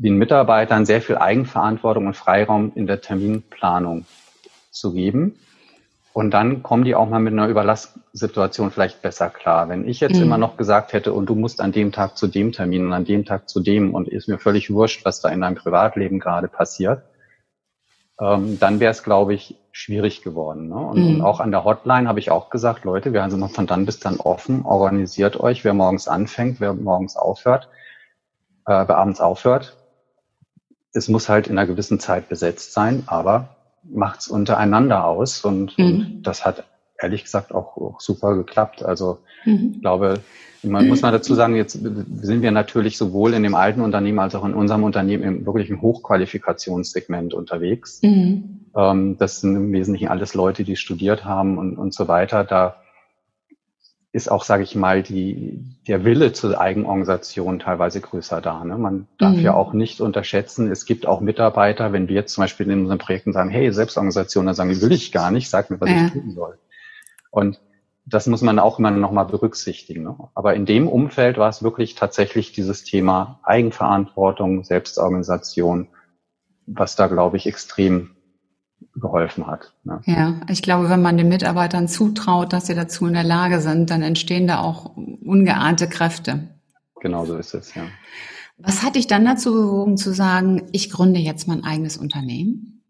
den 0.01 0.17
Mitarbeitern 0.17 0.85
sehr 0.85 1.01
viel 1.01 1.17
Eigenverantwortung 1.17 2.07
und 2.07 2.15
Freiraum 2.15 2.71
in 2.73 2.87
der 2.87 3.01
Terminplanung 3.01 4.05
zu 4.71 4.93
geben. 4.93 5.35
Und 6.13 6.31
dann 6.31 6.63
kommen 6.63 6.83
die 6.83 6.95
auch 6.95 7.07
mal 7.07 7.19
mit 7.19 7.33
einer 7.33 7.47
Überlasssituation 7.47 8.71
vielleicht 8.71 9.01
besser 9.01 9.29
klar. 9.29 9.69
Wenn 9.69 9.87
ich 9.87 9.99
jetzt 9.99 10.17
mhm. 10.17 10.23
immer 10.23 10.37
noch 10.37 10.57
gesagt 10.57 10.91
hätte, 10.91 11.13
und 11.13 11.27
du 11.27 11.35
musst 11.35 11.61
an 11.61 11.71
dem 11.71 11.91
Tag 11.91 12.17
zu 12.17 12.27
dem 12.27 12.51
Termin 12.51 12.87
und 12.87 12.93
an 12.93 13.05
dem 13.05 13.25
Tag 13.25 13.47
zu 13.47 13.61
dem 13.61 13.93
und 13.93 14.09
ist 14.09 14.27
mir 14.27 14.39
völlig 14.39 14.71
wurscht, 14.71 15.05
was 15.05 15.21
da 15.21 15.29
in 15.29 15.41
deinem 15.41 15.55
Privatleben 15.55 16.19
gerade 16.19 16.47
passiert, 16.47 17.03
ähm, 18.19 18.59
dann 18.59 18.79
wäre 18.79 18.91
es, 18.91 19.03
glaube 19.03 19.33
ich, 19.35 19.55
schwierig 19.71 20.21
geworden. 20.21 20.67
Ne? 20.67 20.75
Und, 20.75 21.17
mhm. 21.17 21.21
auch 21.21 21.39
an 21.39 21.51
der 21.51 21.63
Hotline 21.63 22.09
habe 22.09 22.19
ich 22.19 22.31
auch 22.31 22.49
gesagt, 22.49 22.83
Leute, 22.83 23.13
wir 23.13 23.29
sind 23.29 23.47
von 23.49 23.67
dann 23.67 23.85
bis 23.85 23.99
dann 23.99 24.17
offen, 24.17 24.65
organisiert 24.65 25.39
euch, 25.39 25.63
wer 25.63 25.73
morgens 25.73 26.07
anfängt, 26.07 26.59
wer 26.59 26.73
morgens 26.73 27.15
aufhört, 27.15 27.69
äh, 28.65 28.83
wer 28.87 28.97
abends 28.97 29.21
aufhört. 29.21 29.77
Es 30.93 31.07
muss 31.07 31.29
halt 31.29 31.47
in 31.47 31.57
einer 31.57 31.67
gewissen 31.67 31.99
Zeit 31.99 32.29
besetzt 32.29 32.73
sein, 32.73 33.03
aber 33.07 33.55
macht's 33.83 34.27
untereinander 34.27 35.05
aus 35.05 35.43
und, 35.43 35.77
mhm. 35.77 35.85
und, 35.85 36.23
das 36.23 36.45
hat 36.45 36.63
ehrlich 36.99 37.23
gesagt 37.23 37.51
auch, 37.51 37.77
auch 37.77 37.99
super 37.99 38.35
geklappt. 38.35 38.83
Also 38.83 39.19
mhm. 39.45 39.71
ich 39.75 39.81
glaube, 39.81 40.19
man 40.63 40.87
muss 40.87 41.01
mal 41.01 41.11
dazu 41.11 41.33
sagen, 41.33 41.55
jetzt 41.55 41.73
sind 41.73 42.41
wir 42.41 42.51
natürlich 42.51 42.97
sowohl 42.97 43.33
in 43.33 43.41
dem 43.41 43.55
alten 43.55 43.81
Unternehmen 43.81 44.19
als 44.19 44.35
auch 44.35 44.45
in 44.45 44.53
unserem 44.53 44.83
Unternehmen 44.83 45.23
im 45.23 45.45
wirklichen 45.45 45.81
Hochqualifikationssegment 45.81 47.33
unterwegs. 47.33 47.99
Mhm. 48.03 48.67
Ähm, 48.75 49.17
das 49.17 49.41
sind 49.41 49.55
im 49.55 49.71
Wesentlichen 49.71 50.09
alles 50.09 50.35
Leute, 50.35 50.63
die 50.63 50.75
studiert 50.75 51.25
haben 51.25 51.57
und, 51.57 51.77
und 51.77 51.93
so 51.93 52.07
weiter. 52.07 52.43
Da 52.43 52.80
ist 54.13 54.29
auch, 54.29 54.43
sage 54.43 54.63
ich 54.63 54.75
mal, 54.75 55.03
die, 55.03 55.63
der 55.87 56.03
Wille 56.03 56.33
zur 56.33 56.59
Eigenorganisation 56.59 57.59
teilweise 57.59 58.01
größer 58.01 58.41
da. 58.41 58.63
Ne? 58.65 58.77
Man 58.77 59.07
darf 59.17 59.35
mhm. 59.35 59.41
ja 59.41 59.53
auch 59.53 59.71
nicht 59.71 60.01
unterschätzen, 60.01 60.69
es 60.69 60.85
gibt 60.85 61.05
auch 61.05 61.21
Mitarbeiter, 61.21 61.93
wenn 61.93 62.09
wir 62.09 62.15
jetzt 62.15 62.33
zum 62.33 62.43
Beispiel 62.43 62.69
in 62.69 62.81
unseren 62.81 62.97
Projekten 62.97 63.31
sagen, 63.31 63.49
hey, 63.49 63.71
Selbstorganisation, 63.71 64.45
dann 64.45 64.55
sagen 64.55 64.69
die, 64.69 64.81
will 64.81 64.91
ich 64.91 65.13
gar 65.13 65.31
nicht, 65.31 65.49
sag 65.49 65.69
mir, 65.69 65.79
was 65.79 65.89
ja. 65.89 66.05
ich 66.05 66.11
tun 66.11 66.31
soll. 66.31 66.59
Und 67.29 67.61
das 68.05 68.27
muss 68.27 68.41
man 68.41 68.59
auch 68.59 68.79
immer 68.79 68.91
noch 68.91 69.11
mal 69.11 69.23
berücksichtigen. 69.23 70.03
Ne? 70.03 70.17
Aber 70.35 70.55
in 70.55 70.65
dem 70.65 70.89
Umfeld 70.89 71.37
war 71.37 71.47
es 71.47 71.63
wirklich 71.63 71.95
tatsächlich 71.95 72.51
dieses 72.51 72.83
Thema 72.83 73.39
Eigenverantwortung, 73.43 74.65
Selbstorganisation, 74.65 75.87
was 76.65 76.97
da, 76.97 77.07
glaube 77.07 77.37
ich, 77.37 77.47
extrem 77.47 78.11
geholfen 79.01 79.47
hat. 79.47 79.73
Ne? 79.83 80.01
Ja, 80.05 80.35
ich 80.47 80.61
glaube, 80.61 80.89
wenn 80.89 81.01
man 81.01 81.17
den 81.17 81.29
Mitarbeitern 81.29 81.87
zutraut, 81.87 82.53
dass 82.53 82.67
sie 82.67 82.75
dazu 82.75 83.07
in 83.07 83.13
der 83.13 83.23
Lage 83.23 83.59
sind, 83.59 83.89
dann 83.89 84.01
entstehen 84.01 84.47
da 84.47 84.61
auch 84.61 84.95
ungeahnte 84.95 85.89
Kräfte. 85.89 86.47
Genau 87.01 87.25
so 87.25 87.35
ist 87.35 87.53
es, 87.53 87.73
ja. 87.75 87.83
Was 88.57 88.83
hat 88.83 88.95
dich 88.95 89.07
dann 89.07 89.25
dazu 89.25 89.53
bewogen 89.53 89.97
zu 89.97 90.13
sagen, 90.13 90.67
ich 90.71 90.91
gründe 90.91 91.19
jetzt 91.19 91.47
mein 91.47 91.63
eigenes 91.63 91.97
Unternehmen? 91.97 92.83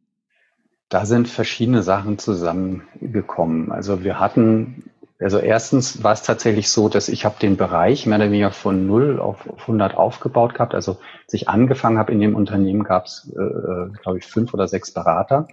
Da 0.89 1.05
sind 1.05 1.29
verschiedene 1.29 1.83
Sachen 1.83 2.19
zusammengekommen. 2.19 3.71
Also 3.71 4.03
wir 4.03 4.19
hatten, 4.19 4.89
also 5.19 5.37
erstens 5.37 6.03
war 6.03 6.11
es 6.11 6.23
tatsächlich 6.23 6.69
so, 6.69 6.89
dass 6.89 7.07
ich 7.07 7.23
habe 7.23 7.39
den 7.41 7.55
Bereich 7.55 8.05
mehr 8.05 8.17
oder 8.17 8.25
weniger 8.25 8.51
von 8.51 8.85
0 8.85 9.21
auf 9.21 9.37
100 9.61 9.95
aufgebaut 9.95 10.55
gehabt. 10.55 10.75
Also 10.75 10.97
als 11.23 11.33
ich 11.33 11.47
angefangen 11.47 11.97
habe 11.97 12.11
in 12.11 12.19
dem 12.19 12.35
Unternehmen, 12.35 12.83
gab 12.83 13.05
es, 13.05 13.31
äh, 13.33 13.41
äh, 13.41 13.89
glaube 14.01 14.17
ich, 14.17 14.25
fünf 14.25 14.53
oder 14.53 14.67
sechs 14.67 14.91
Berater. 14.91 15.47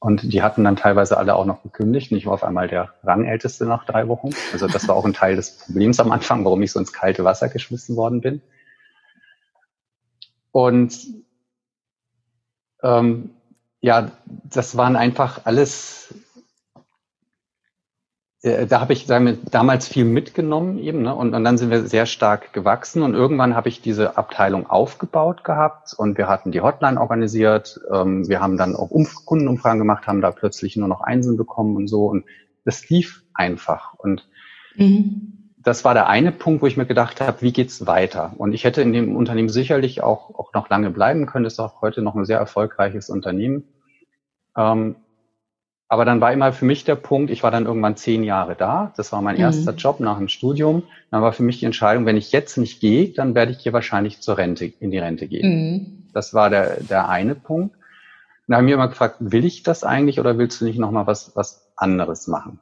Und 0.00 0.32
die 0.32 0.42
hatten 0.42 0.64
dann 0.64 0.76
teilweise 0.76 1.18
alle 1.18 1.36
auch 1.36 1.44
noch 1.44 1.62
gekündigt. 1.62 2.10
Und 2.10 2.16
ich 2.16 2.24
war 2.24 2.32
auf 2.32 2.42
einmal 2.42 2.68
der 2.68 2.94
Rangälteste 3.04 3.66
nach 3.66 3.84
drei 3.84 4.08
Wochen. 4.08 4.30
Also 4.52 4.66
das 4.66 4.88
war 4.88 4.96
auch 4.96 5.04
ein 5.04 5.12
Teil 5.12 5.36
des 5.36 5.58
Problems 5.58 6.00
am 6.00 6.10
Anfang, 6.10 6.42
warum 6.44 6.62
ich 6.62 6.72
so 6.72 6.80
ins 6.80 6.94
kalte 6.94 7.22
Wasser 7.22 7.50
geschmissen 7.50 7.96
worden 7.96 8.22
bin. 8.22 8.40
Und 10.52 10.98
ähm, 12.82 13.30
ja, 13.82 14.10
das 14.26 14.76
waren 14.78 14.96
einfach 14.96 15.42
alles, 15.44 16.14
äh, 18.42 18.66
da 18.66 18.80
habe 18.80 18.92
ich 18.92 19.06
damit 19.06 19.54
damals 19.54 19.88
viel 19.88 20.04
mitgenommen 20.04 20.78
eben, 20.78 21.02
ne? 21.02 21.14
und, 21.14 21.34
und 21.34 21.44
dann 21.44 21.58
sind 21.58 21.70
wir 21.70 21.86
sehr 21.86 22.06
stark 22.06 22.52
gewachsen 22.52 23.02
und 23.02 23.14
irgendwann 23.14 23.54
habe 23.54 23.68
ich 23.68 23.80
diese 23.80 24.16
Abteilung 24.16 24.68
aufgebaut 24.68 25.44
gehabt 25.44 25.94
und 25.96 26.18
wir 26.18 26.28
hatten 26.28 26.52
die 26.52 26.60
Hotline 26.60 27.00
organisiert, 27.00 27.80
ähm, 27.92 28.28
wir 28.28 28.40
haben 28.40 28.56
dann 28.56 28.76
auch 28.76 28.90
Umf 28.90 29.24
Kundenumfragen 29.24 29.78
gemacht, 29.78 30.06
haben 30.06 30.20
da 30.20 30.30
plötzlich 30.30 30.76
nur 30.76 30.88
noch 30.88 31.00
Einsen 31.00 31.36
bekommen 31.36 31.76
und 31.76 31.88
so 31.88 32.06
und 32.06 32.24
das 32.64 32.88
lief 32.88 33.22
einfach 33.34 33.94
und 33.94 34.28
mhm 34.76 35.40
das 35.62 35.84
war 35.84 35.94
der 35.94 36.08
eine 36.08 36.32
Punkt, 36.32 36.62
wo 36.62 36.66
ich 36.66 36.76
mir 36.76 36.86
gedacht 36.86 37.20
habe, 37.20 37.42
wie 37.42 37.52
geht's 37.52 37.86
weiter? 37.86 38.32
Und 38.38 38.54
ich 38.54 38.64
hätte 38.64 38.80
in 38.80 38.92
dem 38.92 39.14
Unternehmen 39.14 39.50
sicherlich 39.50 40.02
auch, 40.02 40.34
auch 40.38 40.54
noch 40.54 40.70
lange 40.70 40.90
bleiben 40.90 41.26
können. 41.26 41.44
Das 41.44 41.54
ist 41.54 41.60
auch 41.60 41.82
heute 41.82 42.02
noch 42.02 42.14
ein 42.14 42.24
sehr 42.24 42.38
erfolgreiches 42.38 43.10
Unternehmen. 43.10 43.64
Ähm, 44.56 44.96
aber 45.92 46.04
dann 46.04 46.20
war 46.20 46.32
immer 46.32 46.52
für 46.52 46.64
mich 46.64 46.84
der 46.84 46.94
Punkt, 46.94 47.32
ich 47.32 47.42
war 47.42 47.50
dann 47.50 47.66
irgendwann 47.66 47.96
zehn 47.96 48.22
Jahre 48.22 48.54
da. 48.54 48.92
Das 48.96 49.10
war 49.10 49.20
mein 49.22 49.34
mhm. 49.34 49.40
erster 49.40 49.74
Job 49.74 49.98
nach 49.98 50.18
dem 50.18 50.28
Studium. 50.28 50.84
Dann 51.10 51.20
war 51.20 51.32
für 51.32 51.42
mich 51.42 51.58
die 51.58 51.66
Entscheidung, 51.66 52.06
wenn 52.06 52.16
ich 52.16 52.30
jetzt 52.30 52.56
nicht 52.58 52.80
gehe, 52.80 53.08
dann 53.08 53.34
werde 53.34 53.50
ich 53.50 53.58
hier 53.58 53.72
wahrscheinlich 53.72 54.20
zur 54.20 54.38
Rente, 54.38 54.66
in 54.66 54.92
die 54.92 55.00
Rente 55.00 55.26
gehen. 55.26 55.48
Mhm. 55.48 56.12
Das 56.12 56.32
war 56.32 56.48
der, 56.48 56.80
der 56.80 57.08
eine 57.08 57.34
Punkt. 57.34 57.74
Und 57.74 57.82
da 58.46 58.58
haben 58.58 58.68
wir 58.68 58.74
immer 58.74 58.86
gefragt, 58.86 59.16
will 59.18 59.44
ich 59.44 59.64
das 59.64 59.82
eigentlich 59.82 60.20
oder 60.20 60.38
willst 60.38 60.60
du 60.60 60.64
nicht 60.64 60.78
nochmal 60.78 61.08
was, 61.08 61.34
was 61.34 61.72
anderes 61.74 62.28
machen? 62.28 62.60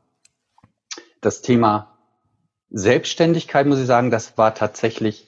Das 1.21 1.43
Thema 1.43 1.99
Selbstständigkeit, 2.71 3.67
muss 3.67 3.79
ich 3.79 3.87
sagen, 3.87 4.11
das 4.11 4.39
war 4.39 4.55
tatsächlich 4.55 5.28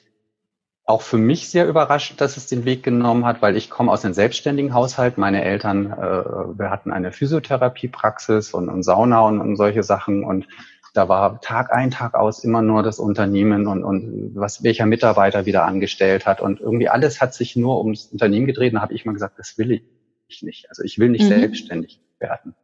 auch 0.91 1.03
für 1.03 1.19
mich 1.19 1.49
sehr 1.49 1.67
überraschend, 1.69 2.21
dass 2.21 2.37
es 2.37 2.47
den 2.47 2.65
Weg 2.65 2.83
genommen 2.83 3.25
hat, 3.25 3.41
weil 3.41 3.57
ich 3.57 3.71
komme 3.71 3.91
aus 3.93 4.05
einem 4.05 4.15
selbstständigen 4.15 4.75
Haushalt. 4.75 5.17
Meine 5.19 5.43
Eltern, 5.45 5.93
äh, 5.93 6.59
wir 6.59 6.71
hatten 6.71 6.93
eine 6.93 7.13
Physiotherapiepraxis 7.13 8.53
und, 8.53 8.69
und 8.69 8.83
Sauna 8.83 9.21
und, 9.21 9.41
und 9.41 9.57
solche 9.57 9.83
Sachen 9.83 10.25
und 10.25 10.47
da 10.93 11.09
war 11.09 11.41
Tag 11.41 11.73
ein, 11.73 11.93
Tag 11.93 12.15
aus 12.15 12.43
immer 12.43 12.63
nur 12.63 12.83
das 12.83 12.99
Unternehmen 12.99 13.69
und, 13.69 13.85
und 13.85 14.33
was 14.35 14.65
welcher 14.65 14.87
Mitarbeiter 14.87 15.47
wieder 15.47 15.65
angestellt 15.65 16.27
hat. 16.27 16.41
Und 16.41 16.61
irgendwie 16.61 16.89
alles 16.89 17.21
hat 17.21 17.33
sich 17.33 17.55
nur 17.55 17.79
ums 17.79 18.07
Unternehmen 18.07 18.47
gedreht. 18.47 18.75
Da 18.75 18.81
habe 18.81 18.93
ich 18.93 19.05
mal 19.05 19.13
gesagt, 19.13 19.39
das 19.39 19.57
will 19.57 19.83
ich 20.27 20.43
nicht. 20.43 20.69
Also 20.69 20.83
ich 20.83 20.99
will 20.99 21.11
nicht 21.11 21.23
mhm. 21.23 21.29
selbstständig 21.29 22.01
werden. 22.19 22.57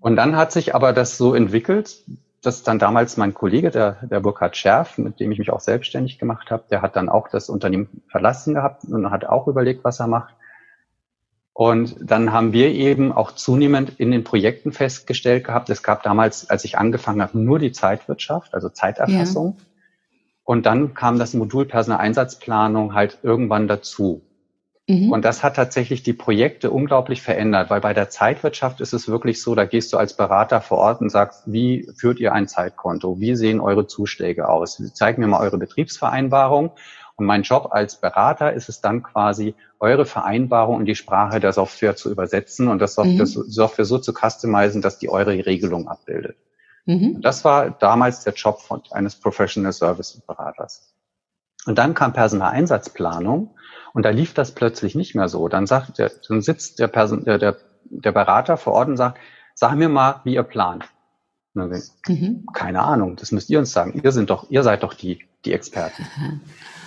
Und 0.00 0.16
dann 0.16 0.36
hat 0.36 0.52
sich 0.52 0.74
aber 0.74 0.92
das 0.92 1.16
so 1.16 1.34
entwickelt, 1.34 1.96
das 2.42 2.64
dann 2.64 2.78
damals 2.78 3.16
mein 3.16 3.34
Kollege, 3.34 3.70
der, 3.70 3.98
der 4.02 4.20
Burkhard 4.20 4.56
Scherf, 4.56 4.98
mit 4.98 5.20
dem 5.20 5.30
ich 5.30 5.38
mich 5.38 5.50
auch 5.50 5.60
selbstständig 5.60 6.18
gemacht 6.18 6.50
habe, 6.50 6.64
der 6.70 6.82
hat 6.82 6.96
dann 6.96 7.08
auch 7.08 7.28
das 7.28 7.48
Unternehmen 7.48 8.02
verlassen 8.08 8.54
gehabt 8.54 8.84
und 8.84 9.10
hat 9.10 9.24
auch 9.24 9.46
überlegt, 9.46 9.84
was 9.84 10.00
er 10.00 10.08
macht. 10.08 10.34
Und 11.54 11.96
dann 12.00 12.32
haben 12.32 12.52
wir 12.52 12.68
eben 12.70 13.12
auch 13.12 13.32
zunehmend 13.32 14.00
in 14.00 14.10
den 14.10 14.24
Projekten 14.24 14.72
festgestellt 14.72 15.44
gehabt, 15.44 15.70
es 15.70 15.82
gab 15.82 16.02
damals, 16.02 16.50
als 16.50 16.64
ich 16.64 16.78
angefangen 16.78 17.22
habe, 17.22 17.38
nur 17.38 17.58
die 17.58 17.72
Zeitwirtschaft, 17.72 18.54
also 18.54 18.68
Zeiterfassung. 18.68 19.56
Ja. 19.58 19.64
Und 20.44 20.66
dann 20.66 20.94
kam 20.94 21.18
das 21.18 21.34
Modul 21.34 21.66
Personaleinsatzplanung 21.66 22.94
halt 22.94 23.18
irgendwann 23.22 23.68
dazu. 23.68 24.22
Mhm. 24.88 25.12
Und 25.12 25.24
das 25.24 25.42
hat 25.42 25.56
tatsächlich 25.56 26.02
die 26.02 26.12
Projekte 26.12 26.70
unglaublich 26.70 27.22
verändert, 27.22 27.70
weil 27.70 27.80
bei 27.80 27.94
der 27.94 28.10
Zeitwirtschaft 28.10 28.80
ist 28.80 28.92
es 28.92 29.08
wirklich 29.08 29.40
so, 29.40 29.54
da 29.54 29.64
gehst 29.64 29.92
du 29.92 29.96
als 29.96 30.16
Berater 30.16 30.60
vor 30.60 30.78
Ort 30.78 31.00
und 31.00 31.10
sagst, 31.10 31.44
wie 31.46 31.88
führt 31.96 32.18
ihr 32.18 32.32
ein 32.32 32.48
Zeitkonto? 32.48 33.20
Wie 33.20 33.36
sehen 33.36 33.60
eure 33.60 33.86
Zuschläge 33.86 34.48
aus? 34.48 34.82
Zeig 34.94 35.18
mir 35.18 35.28
mal 35.28 35.40
eure 35.40 35.58
Betriebsvereinbarung. 35.58 36.72
Und 37.14 37.26
mein 37.26 37.42
Job 37.42 37.68
als 37.70 38.00
Berater 38.00 38.52
ist 38.52 38.68
es 38.68 38.80
dann 38.80 39.02
quasi, 39.02 39.54
eure 39.78 40.06
Vereinbarung 40.06 40.80
in 40.80 40.86
die 40.86 40.94
Sprache 40.94 41.40
der 41.40 41.52
Software 41.52 41.94
zu 41.94 42.10
übersetzen 42.10 42.68
und 42.68 42.78
das 42.78 42.94
Software, 42.94 43.26
mhm. 43.26 43.50
Software 43.50 43.84
so 43.84 43.98
zu 43.98 44.12
customizen, 44.12 44.80
dass 44.80 44.98
die 44.98 45.08
eure 45.08 45.32
Regelung 45.44 45.88
abbildet. 45.88 46.36
Mhm. 46.86 47.20
Das 47.20 47.44
war 47.44 47.70
damals 47.70 48.24
der 48.24 48.32
Job 48.32 48.60
von, 48.60 48.82
eines 48.90 49.14
Professional 49.14 49.72
Service 49.72 50.20
Beraters. 50.26 50.91
Und 51.66 51.78
dann 51.78 51.94
kam 51.94 52.12
Personaleinsatzplanung 52.12 53.54
und 53.92 54.04
da 54.04 54.10
lief 54.10 54.34
das 54.34 54.52
plötzlich 54.52 54.94
nicht 54.94 55.14
mehr 55.14 55.28
so. 55.28 55.48
Dann 55.48 55.66
sagt 55.66 55.98
der, 55.98 56.10
dann 56.28 56.42
sitzt 56.42 56.78
der, 56.78 56.88
Person, 56.88 57.24
der, 57.24 57.38
der, 57.38 57.56
der 57.84 58.12
Berater 58.12 58.56
vor 58.56 58.72
Ort 58.72 58.88
und 58.88 58.96
sagt, 58.96 59.18
sag 59.54 59.76
mir 59.76 59.88
mal, 59.88 60.20
wie 60.24 60.34
ihr 60.34 60.42
plant. 60.42 60.84
Dann, 61.54 61.82
mhm. 62.08 62.46
Keine 62.52 62.82
Ahnung, 62.82 63.16
das 63.16 63.30
müsst 63.30 63.50
ihr 63.50 63.58
uns 63.58 63.72
sagen. 63.72 64.00
Ihr 64.02 64.12
sind 64.12 64.30
doch, 64.30 64.50
ihr 64.50 64.62
seid 64.62 64.82
doch 64.82 64.94
die, 64.94 65.20
die 65.44 65.52
Experten. 65.52 66.06
Mhm. 66.18 66.40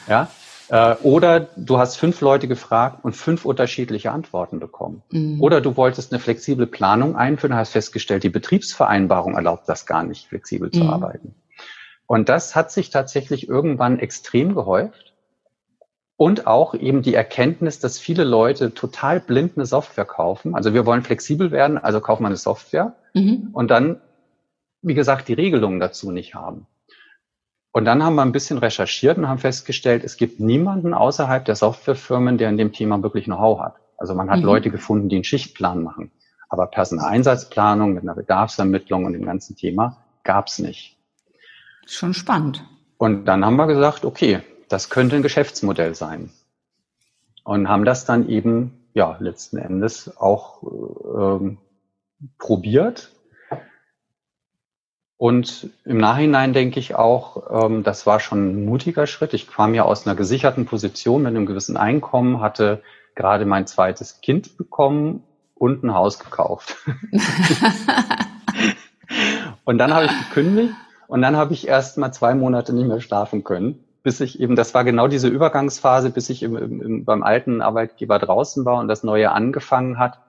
Ja. 0.07 0.29
Äh, 0.69 0.95
oder 1.03 1.41
du 1.55 1.77
hast 1.77 1.97
fünf 1.97 2.21
Leute 2.21 2.47
gefragt 2.47 3.03
und 3.03 3.15
fünf 3.15 3.45
unterschiedliche 3.45 4.11
Antworten 4.11 4.59
bekommen. 4.59 5.03
Mhm. 5.11 5.39
Oder 5.39 5.61
du 5.61 5.77
wolltest 5.77 6.11
eine 6.11 6.19
flexible 6.19 6.67
Planung 6.67 7.15
einführen, 7.15 7.55
hast 7.55 7.71
festgestellt, 7.71 8.23
die 8.23 8.29
Betriebsvereinbarung 8.29 9.35
erlaubt 9.35 9.69
das 9.69 9.85
gar 9.85 10.03
nicht, 10.03 10.27
flexibel 10.27 10.71
zu 10.71 10.83
mhm. 10.83 10.89
arbeiten. 10.89 11.35
Und 12.07 12.29
das 12.29 12.55
hat 12.55 12.71
sich 12.71 12.89
tatsächlich 12.89 13.47
irgendwann 13.47 13.99
extrem 13.99 14.53
gehäuft. 14.53 15.13
Und 16.17 16.47
auch 16.47 16.73
eben 16.73 17.01
die 17.01 17.13
Erkenntnis, 17.13 17.79
dass 17.79 17.99
viele 17.99 18.23
Leute 18.23 18.73
total 18.73 19.19
blind 19.19 19.53
eine 19.57 19.65
Software 19.65 20.05
kaufen. 20.05 20.55
Also 20.55 20.73
wir 20.73 20.85
wollen 20.85 21.01
flexibel 21.03 21.51
werden, 21.51 21.77
also 21.77 21.99
kaufen 21.99 22.23
wir 22.23 22.27
eine 22.27 22.37
Software 22.37 22.95
mhm. 23.13 23.49
und 23.51 23.69
dann, 23.69 23.99
wie 24.81 24.93
gesagt, 24.93 25.27
die 25.27 25.33
Regelungen 25.33 25.81
dazu 25.81 26.11
nicht 26.11 26.33
haben. 26.33 26.67
Und 27.73 27.83
dann 27.83 28.01
haben 28.01 28.15
wir 28.15 28.21
ein 28.21 28.31
bisschen 28.31 28.59
recherchiert 28.59 29.17
und 29.17 29.27
haben 29.27 29.39
festgestellt, 29.39 30.05
es 30.05 30.15
gibt 30.15 30.39
niemanden 30.39 30.93
außerhalb 30.93 31.43
der 31.43 31.57
Softwarefirmen, 31.57 32.37
der 32.37 32.47
in 32.47 32.55
dem 32.55 32.71
Thema 32.71 33.03
wirklich 33.03 33.25
Know-how 33.25 33.59
hat. 33.59 33.75
Also 33.97 34.15
man 34.15 34.29
hat 34.29 34.39
mhm. 34.39 34.45
Leute 34.45 34.69
gefunden, 34.69 35.09
die 35.09 35.17
einen 35.17 35.25
Schichtplan 35.25 35.83
machen. 35.83 36.11
Aber 36.47 36.67
Personaleinsatzplanung 36.67 37.93
mit 37.93 38.03
einer 38.03 38.15
Bedarfsermittlung 38.15 39.03
und 39.03 39.11
dem 39.11 39.25
ganzen 39.25 39.57
Thema 39.57 39.97
gab's 40.23 40.59
nicht. 40.59 40.94
Schon 41.85 42.13
spannend. 42.13 42.63
Und 42.97 43.25
dann 43.25 43.45
haben 43.45 43.57
wir 43.57 43.67
gesagt, 43.67 44.05
okay, 44.05 44.41
das 44.69 44.89
könnte 44.89 45.15
ein 45.15 45.21
Geschäftsmodell 45.21 45.95
sein. 45.95 46.31
Und 47.43 47.69
haben 47.69 47.85
das 47.85 48.05
dann 48.05 48.27
eben, 48.27 48.87
ja, 48.93 49.17
letzten 49.19 49.57
Endes 49.57 50.17
auch 50.17 50.63
ähm, 50.63 51.57
probiert. 52.39 53.11
Und 55.17 55.69
im 55.85 55.97
Nachhinein 55.97 56.53
denke 56.53 56.79
ich 56.79 56.95
auch, 56.95 57.65
ähm, 57.65 57.83
das 57.83 58.05
war 58.05 58.19
schon 58.19 58.49
ein 58.49 58.65
mutiger 58.65 59.05
Schritt. 59.05 59.33
Ich 59.33 59.47
kam 59.47 59.73
ja 59.73 59.83
aus 59.83 60.05
einer 60.05 60.15
gesicherten 60.15 60.65
Position 60.65 61.23
mit 61.23 61.35
einem 61.35 61.45
gewissen 61.45 61.77
Einkommen, 61.77 62.41
hatte 62.41 62.81
gerade 63.13 63.45
mein 63.45 63.67
zweites 63.67 64.21
Kind 64.21 64.57
bekommen 64.57 65.23
und 65.53 65.83
ein 65.83 65.93
Haus 65.93 66.19
gekauft. 66.19 66.75
und 69.65 69.77
dann 69.77 69.93
habe 69.93 70.05
ich 70.05 70.11
gekündigt 70.27 70.73
und 71.07 71.21
dann 71.21 71.35
habe 71.35 71.53
ich 71.53 71.67
erst 71.67 71.97
mal 71.97 72.11
zwei 72.11 72.35
Monate 72.35 72.73
nicht 72.73 72.87
mehr 72.87 73.01
schlafen 73.01 73.43
können 73.43 73.85
bis 74.05 74.19
ich 74.19 74.39
eben, 74.39 74.55
das 74.55 74.75
war 74.75 74.83
genau 74.83 75.07
diese 75.07 75.27
Übergangsphase, 75.27 76.11
bis 76.11 76.29
ich 76.29 76.43
im, 76.43 76.55
im, 76.55 77.05
beim 77.05 77.23
alten 77.23 77.63
Arbeitgeber 77.63 78.19
draußen 78.19 78.63
war 78.63 78.77
und 78.77 78.87
das 78.87 79.01
Neue 79.01 79.31
angefangen 79.31 79.97
hat. 79.97 80.19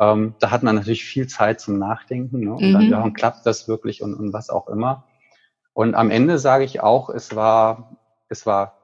Ähm, 0.00 0.34
da 0.40 0.50
hat 0.50 0.64
man 0.64 0.74
natürlich 0.74 1.04
viel 1.04 1.28
Zeit 1.28 1.60
zum 1.60 1.78
Nachdenken. 1.78 2.40
Ne? 2.40 2.54
Und 2.54 2.68
mhm. 2.68 2.72
dann 2.72 2.90
ja, 2.90 3.10
klappt 3.10 3.46
das 3.46 3.68
wirklich 3.68 4.02
und, 4.02 4.14
und 4.14 4.32
was 4.32 4.50
auch 4.50 4.66
immer. 4.66 5.04
Und 5.74 5.94
am 5.94 6.10
Ende 6.10 6.40
sage 6.40 6.64
ich 6.64 6.80
auch, 6.80 7.08
es 7.08 7.36
war, 7.36 7.96
es 8.28 8.46
war, 8.46 8.78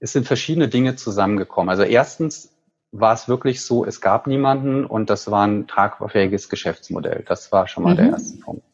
es 0.00 0.12
sind 0.12 0.26
verschiedene 0.26 0.66
Dinge 0.66 0.96
zusammengekommen. 0.96 1.70
Also 1.70 1.84
erstens 1.84 2.56
war 2.90 3.14
es 3.14 3.28
wirklich 3.28 3.64
so, 3.64 3.84
es 3.84 4.00
gab 4.00 4.26
niemanden 4.26 4.84
und 4.84 5.10
das 5.10 5.30
war 5.30 5.46
ein 5.46 5.68
tragfähiges 5.68 6.48
Geschäftsmodell. 6.48 7.24
Das 7.28 7.52
war 7.52 7.68
schon 7.68 7.84
mal 7.84 7.92
mhm. 7.92 7.98
der 7.98 8.10
erste 8.10 8.38
Punkt. 8.38 8.64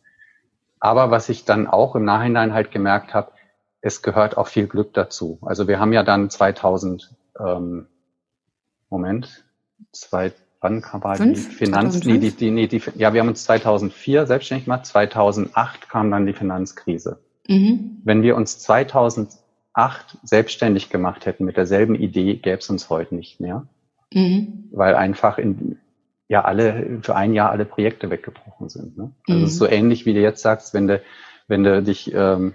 Aber 0.83 1.13
was 1.13 1.29
ich 1.29 1.45
dann 1.45 1.69
auch 1.69 1.95
im 1.95 2.05
Nachhinein 2.05 2.53
halt 2.53 2.73
gemerkt 2.73 3.15
habe, 3.15 3.31
es 3.83 4.03
gehört 4.03 4.37
auch 4.37 4.49
viel 4.49 4.67
Glück 4.67 4.93
dazu. 4.93 5.39
Also 5.43 5.69
wir 5.69 5.79
haben 5.79 5.93
ja 5.93 6.03
dann 6.03 6.29
2000, 6.29 7.15
ähm, 7.39 7.87
Moment, 8.91 9.45
zwei, 9.93 10.33
wann 10.61 10.83
kam 10.83 11.01
die 11.21 11.37
Finanz, 11.37 12.05
nee, 12.05 12.19
die, 12.19 12.33
die, 12.33 12.51
nee, 12.51 12.67
die, 12.67 12.83
ja, 12.97 13.15
wir 13.15 13.21
haben 13.21 13.29
uns 13.29 13.45
2004 13.45 14.27
selbstständig 14.27 14.65
gemacht, 14.65 14.85
2008 14.87 15.89
kam 15.89 16.11
dann 16.11 16.27
die 16.27 16.33
Finanzkrise. 16.33 17.21
Mhm. 17.47 18.01
Wenn 18.03 18.23
wir 18.23 18.35
uns 18.35 18.59
2008 18.59 19.39
selbstständig 20.25 20.91
gemacht 20.91 21.27
hätten 21.27 21.45
mit 21.45 21.57
derselben 21.57 21.95
Idee, 21.95 22.35
gäbe 22.35 22.59
es 22.59 22.69
uns 22.69 22.91
heute 22.91 23.15
nicht 23.15 23.39
mehr. 23.39 23.69
Mhm. 24.13 24.65
Weil 24.73 24.97
einfach 24.97 25.39
in, 25.39 25.79
ja 26.33 26.47
alle, 26.47 27.01
für 27.03 27.15
ein 27.15 27.35
Jahr 27.35 27.51
alle 27.51 27.67
Projekte 27.67 28.09
weggebrochen 28.09 28.71
sind. 28.71 28.97
Ne? 28.97 29.13
Also 29.29 29.41
mhm. 29.43 29.47
so 29.49 29.69
ähnlich 29.69 30.07
wie 30.07 30.15
du 30.15 30.21
jetzt 30.21 30.41
sagst, 30.41 30.73
wenn 30.73 30.89
du, 30.89 31.03
wenn 31.47 31.63
du 31.63 31.83
dich 31.83 32.11
ähm, 32.15 32.55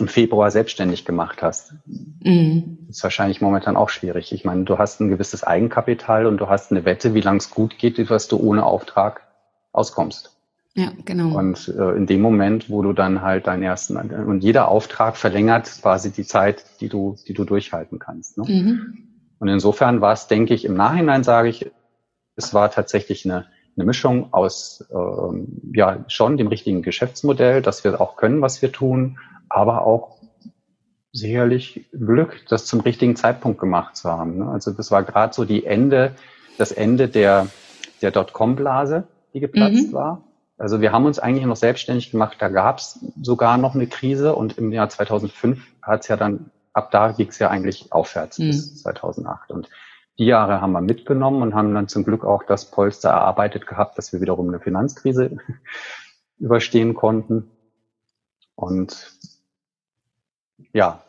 im 0.00 0.08
Februar 0.08 0.50
selbstständig 0.50 1.04
gemacht 1.04 1.40
hast. 1.40 1.74
Mhm. 1.86 2.78
Ist 2.88 3.04
wahrscheinlich 3.04 3.40
momentan 3.40 3.76
auch 3.76 3.90
schwierig. 3.90 4.32
Ich 4.32 4.44
meine, 4.44 4.64
du 4.64 4.78
hast 4.78 5.00
ein 5.00 5.08
gewisses 5.08 5.44
Eigenkapital 5.44 6.26
und 6.26 6.38
du 6.38 6.48
hast 6.48 6.72
eine 6.72 6.84
Wette, 6.84 7.14
wie 7.14 7.20
lang 7.20 7.36
es 7.36 7.50
gut 7.50 7.78
geht, 7.78 8.10
was 8.10 8.26
du 8.26 8.38
ohne 8.38 8.66
Auftrag 8.66 9.22
auskommst. 9.70 10.36
Ja, 10.74 10.90
genau. 11.04 11.38
Und 11.38 11.68
äh, 11.68 11.92
in 11.92 12.06
dem 12.06 12.20
Moment, 12.20 12.68
wo 12.68 12.82
du 12.82 12.92
dann 12.92 13.22
halt 13.22 13.46
deinen 13.46 13.62
ersten 13.62 13.96
und 13.96 14.42
jeder 14.42 14.66
Auftrag 14.66 15.16
verlängert 15.16 15.70
quasi 15.80 16.10
die 16.10 16.24
Zeit, 16.24 16.64
die 16.80 16.88
du, 16.88 17.16
die 17.28 17.34
du 17.34 17.44
durchhalten 17.44 18.00
kannst. 18.00 18.36
Ne? 18.36 18.44
Mhm. 18.48 18.96
Und 19.38 19.46
insofern 19.46 20.00
war 20.00 20.12
es, 20.12 20.26
denke 20.26 20.54
ich, 20.54 20.64
im 20.64 20.74
Nachhinein 20.74 21.22
sage 21.22 21.48
ich, 21.48 21.70
es 22.36 22.54
war 22.54 22.70
tatsächlich 22.70 23.24
eine, 23.24 23.46
eine 23.76 23.84
Mischung 23.84 24.32
aus 24.32 24.86
ähm, 24.90 25.72
ja 25.74 26.04
schon 26.08 26.36
dem 26.36 26.46
richtigen 26.48 26.82
Geschäftsmodell, 26.82 27.62
dass 27.62 27.84
wir 27.84 28.00
auch 28.00 28.16
können, 28.16 28.40
was 28.42 28.62
wir 28.62 28.72
tun, 28.72 29.18
aber 29.48 29.86
auch 29.86 30.18
sicherlich 31.12 31.88
Glück, 31.92 32.44
das 32.48 32.66
zum 32.66 32.80
richtigen 32.80 33.16
Zeitpunkt 33.16 33.58
gemacht 33.58 33.96
zu 33.96 34.10
haben. 34.10 34.38
Ne? 34.38 34.48
Also 34.48 34.70
das 34.70 34.90
war 34.90 35.02
gerade 35.02 35.32
so 35.32 35.44
die 35.44 35.64
Ende, 35.64 36.14
das 36.58 36.72
Ende 36.72 37.08
der 37.08 37.48
der 38.02 38.10
Dotcom-Blase, 38.10 39.04
die 39.34 39.40
geplatzt 39.40 39.88
mhm. 39.88 39.92
war. 39.92 40.22
Also 40.58 40.80
wir 40.80 40.92
haben 40.92 41.04
uns 41.04 41.18
eigentlich 41.18 41.44
noch 41.44 41.56
selbstständig 41.56 42.10
gemacht. 42.10 42.36
Da 42.38 42.48
gab 42.48 42.78
es 42.78 43.04
sogar 43.20 43.58
noch 43.58 43.74
eine 43.74 43.86
Krise 43.86 44.34
und 44.34 44.56
im 44.58 44.72
Jahr 44.72 44.88
2005 44.88 45.60
hat 45.82 46.02
es 46.02 46.08
ja 46.08 46.16
dann, 46.16 46.50
ab 46.72 46.90
da 46.90 47.12
ging 47.12 47.28
es 47.28 47.38
ja 47.38 47.50
eigentlich 47.50 47.92
aufwärts 47.92 48.38
mhm. 48.38 48.46
bis 48.48 48.82
2008. 48.82 49.50
Und 49.50 49.68
die 50.18 50.24
Jahre 50.24 50.60
haben 50.60 50.72
wir 50.72 50.80
mitgenommen 50.80 51.42
und 51.42 51.54
haben 51.54 51.74
dann 51.74 51.88
zum 51.88 52.04
Glück 52.04 52.24
auch 52.24 52.42
das 52.42 52.70
Polster 52.70 53.10
erarbeitet 53.10 53.66
gehabt, 53.66 53.98
dass 53.98 54.12
wir 54.12 54.20
wiederum 54.20 54.48
eine 54.48 54.60
Finanzkrise 54.60 55.36
überstehen 56.38 56.94
konnten. 56.94 57.50
Und 58.54 59.12
ja, 60.72 61.02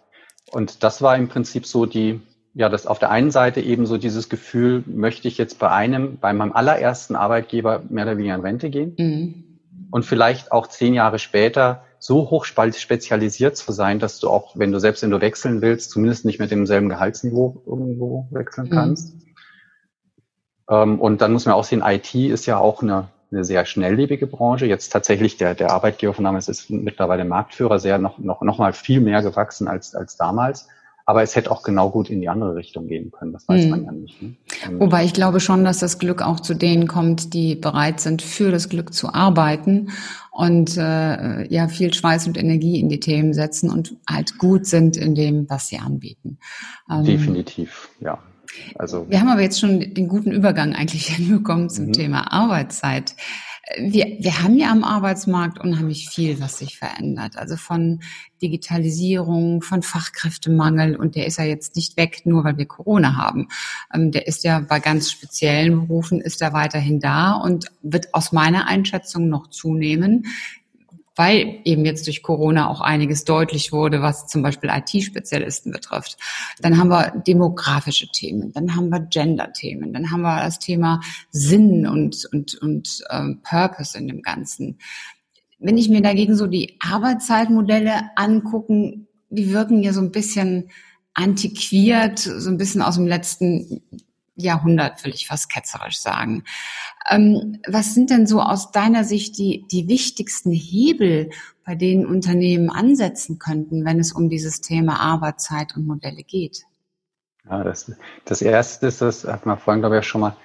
und 0.51 0.83
das 0.83 1.01
war 1.01 1.15
im 1.15 1.29
Prinzip 1.29 1.65
so 1.65 1.85
die, 1.85 2.21
ja, 2.53 2.69
das 2.69 2.87
auf 2.87 2.99
der 2.99 3.11
einen 3.11 3.31
Seite 3.31 3.61
eben 3.61 3.85
so 3.85 3.97
dieses 3.97 4.29
Gefühl, 4.29 4.83
möchte 4.85 5.27
ich 5.27 5.37
jetzt 5.37 5.59
bei 5.59 5.69
einem, 5.69 6.17
bei 6.17 6.33
meinem 6.33 6.53
allerersten 6.53 7.15
Arbeitgeber 7.15 7.83
mehr 7.89 8.05
oder 8.05 8.17
weniger 8.17 8.35
in 8.35 8.41
Rente 8.41 8.69
gehen 8.69 8.95
mhm. 8.97 9.46
Und 9.91 10.05
vielleicht 10.05 10.51
auch 10.51 10.67
zehn 10.67 10.93
Jahre 10.93 11.19
später 11.19 11.83
so 11.99 12.29
hoch 12.29 12.45
spezialisiert 12.45 13.57
zu 13.57 13.71
sein, 13.71 13.99
dass 13.99 14.19
du 14.19 14.29
auch, 14.29 14.55
wenn 14.55 14.71
du 14.71 14.79
selbst 14.79 15.03
wenn 15.03 15.09
du 15.09 15.21
wechseln 15.21 15.61
willst, 15.61 15.91
zumindest 15.91 16.25
nicht 16.25 16.39
mit 16.39 16.51
demselben 16.51 16.89
Gehaltsniveau 16.89 17.63
irgendwo 17.65 18.27
wechseln 18.31 18.67
mhm. 18.67 18.71
kannst. 18.71 19.15
Mhm. 19.15 19.27
Ähm, 20.69 20.99
und 20.99 21.21
dann 21.21 21.33
muss 21.33 21.45
man 21.45 21.55
auch 21.55 21.63
sehen, 21.63 21.83
IT 21.83 22.13
ist 22.13 22.45
ja 22.45 22.57
auch 22.57 22.81
eine, 22.81 23.07
eine 23.31 23.43
sehr 23.43 23.65
schnelllebige 23.65 24.27
Branche. 24.27 24.65
Jetzt 24.65 24.89
tatsächlich 24.89 25.37
der, 25.37 25.55
der 25.55 25.71
Arbeitgeber 25.71 26.13
von 26.13 26.25
damals 26.25 26.47
ist 26.49 26.69
mittlerweile 26.69 27.25
Marktführer, 27.25 27.79
sehr 27.79 27.97
noch, 27.97 28.17
noch, 28.19 28.41
noch 28.41 28.59
mal 28.59 28.73
viel 28.73 29.01
mehr 29.01 29.21
gewachsen 29.21 29.67
als, 29.67 29.95
als 29.95 30.17
damals. 30.17 30.67
Aber 31.09 31.23
es 31.23 31.37
hätte 31.37 31.51
auch 31.51 31.63
genau 31.63 31.89
gut 31.89 32.09
in 32.09 32.19
die 32.19 32.27
andere 32.27 32.55
Richtung 32.55 32.87
gehen 32.87 33.11
können. 33.11 33.31
Das 33.31 33.47
weiß 33.47 33.63
mhm. 33.63 33.69
man 33.69 33.85
ja 33.85 33.91
nicht. 33.93 34.21
Ne? 34.21 34.35
Wobei 34.73 35.05
ich 35.05 35.13
glaube 35.13 35.39
schon, 35.39 35.63
dass 35.63 35.79
das 35.79 35.99
Glück 35.99 36.21
auch 36.21 36.41
zu 36.41 36.53
denen 36.53 36.85
kommt, 36.85 37.33
die 37.33 37.55
bereit 37.55 38.01
sind, 38.01 38.21
für 38.21 38.51
das 38.51 38.67
Glück 38.67 38.93
zu 38.93 39.13
arbeiten 39.13 39.91
und 40.31 40.75
äh, 40.75 41.47
ja 41.47 41.69
viel 41.69 41.93
Schweiß 41.93 42.27
und 42.27 42.37
Energie 42.37 42.81
in 42.81 42.89
die 42.89 42.99
Themen 42.99 43.33
setzen 43.33 43.69
und 43.69 43.95
halt 44.05 44.37
gut 44.37 44.65
sind 44.65 44.97
in 44.97 45.15
dem, 45.15 45.49
was 45.49 45.69
sie 45.69 45.77
anbieten. 45.77 46.39
Ähm, 46.91 47.05
Definitiv, 47.05 47.89
ja. 48.01 48.19
Also 48.75 49.09
wir 49.09 49.21
haben 49.21 49.29
aber 49.29 49.41
jetzt 49.41 49.61
schon 49.61 49.79
den 49.79 50.09
guten 50.09 50.31
Übergang 50.31 50.75
eigentlich 50.75 51.07
hinbekommen 51.15 51.69
zum 51.69 51.85
mhm. 51.85 51.93
Thema 51.93 52.33
Arbeitszeit 52.33 53.15
wir, 53.75 54.17
wir 54.19 54.41
haben 54.41 54.57
ja 54.57 54.71
am 54.71 54.83
Arbeitsmarkt 54.83 55.59
unheimlich 55.59 56.09
viel, 56.09 56.39
was 56.39 56.59
sich 56.59 56.77
verändert. 56.77 57.37
Also 57.37 57.57
von 57.57 57.99
Digitalisierung, 58.41 59.61
von 59.61 59.83
Fachkräftemangel 59.83 60.95
und 60.95 61.15
der 61.15 61.27
ist 61.27 61.37
ja 61.37 61.43
jetzt 61.43 61.75
nicht 61.75 61.97
weg, 61.97 62.21
nur 62.25 62.43
weil 62.43 62.57
wir 62.57 62.65
Corona 62.65 63.15
haben. 63.15 63.49
Ähm, 63.93 64.11
der 64.11 64.27
ist 64.27 64.43
ja 64.43 64.59
bei 64.59 64.79
ganz 64.79 65.11
speziellen 65.11 65.87
Berufen 65.87 66.21
ist 66.21 66.41
er 66.41 66.53
weiterhin 66.53 66.99
da 66.99 67.33
und 67.33 67.67
wird 67.81 68.13
aus 68.13 68.31
meiner 68.31 68.67
Einschätzung 68.67 69.27
noch 69.27 69.47
zunehmen 69.47 70.25
weil 71.17 71.61
eben 71.65 71.83
jetzt 71.83 72.05
durch 72.05 72.21
Corona 72.21 72.69
auch 72.69 72.79
einiges 72.79 73.25
deutlich 73.25 73.71
wurde, 73.71 74.01
was 74.01 74.27
zum 74.27 74.43
Beispiel 74.43 74.69
IT-Spezialisten 74.69 75.71
betrifft. 75.71 76.17
Dann 76.59 76.77
haben 76.77 76.89
wir 76.89 77.11
demografische 77.25 78.07
Themen, 78.07 78.53
dann 78.53 78.75
haben 78.75 78.89
wir 78.89 78.99
Gender-Themen, 78.99 79.93
dann 79.93 80.11
haben 80.11 80.21
wir 80.21 80.39
das 80.39 80.59
Thema 80.59 81.01
Sinn 81.31 81.87
und, 81.87 82.25
und, 82.31 82.55
und 82.61 83.03
ähm, 83.09 83.41
Purpose 83.43 83.97
in 83.97 84.07
dem 84.07 84.21
Ganzen. 84.21 84.77
Wenn 85.59 85.77
ich 85.77 85.89
mir 85.89 86.01
dagegen 86.01 86.35
so 86.35 86.45
die 86.45 86.77
Arbeitszeitmodelle 86.79 88.11
angucken, 88.15 89.07
die 89.29 89.51
wirken 89.51 89.81
ja 89.81 89.93
so 89.93 90.01
ein 90.01 90.11
bisschen 90.11 90.69
antiquiert, 91.15 92.19
so 92.19 92.49
ein 92.49 92.57
bisschen 92.59 92.83
aus 92.83 92.95
dem 92.95 93.07
letzten 93.07 93.81
Jahrhundert, 94.35 95.03
will 95.03 95.13
ich 95.13 95.27
fast 95.27 95.49
ketzerisch 95.49 95.97
sagen. 95.99 96.43
Ähm, 97.09 97.59
was 97.67 97.93
sind 97.93 98.09
denn 98.09 98.27
so 98.27 98.41
aus 98.41 98.71
deiner 98.71 99.03
Sicht 99.03 99.37
die, 99.37 99.65
die 99.71 99.87
wichtigsten 99.87 100.51
Hebel, 100.51 101.29
bei 101.65 101.75
denen 101.75 102.05
Unternehmen 102.05 102.69
ansetzen 102.69 103.39
könnten, 103.39 103.85
wenn 103.85 103.99
es 103.99 104.11
um 104.11 104.29
dieses 104.29 104.61
Thema 104.61 104.99
Arbeitszeit 104.99 105.75
und 105.75 105.85
Modelle 105.85 106.23
geht? 106.23 106.63
Ja, 107.49 107.63
das, 107.63 107.91
das 108.25 108.41
erste 108.41 108.87
ist, 108.87 109.01
das 109.01 109.23
hat 109.23 109.45
man 109.45 109.57
vorhin, 109.57 109.81
glaube 109.81 109.99
ich, 109.99 110.05
schon 110.05 110.21
mal, 110.21 110.35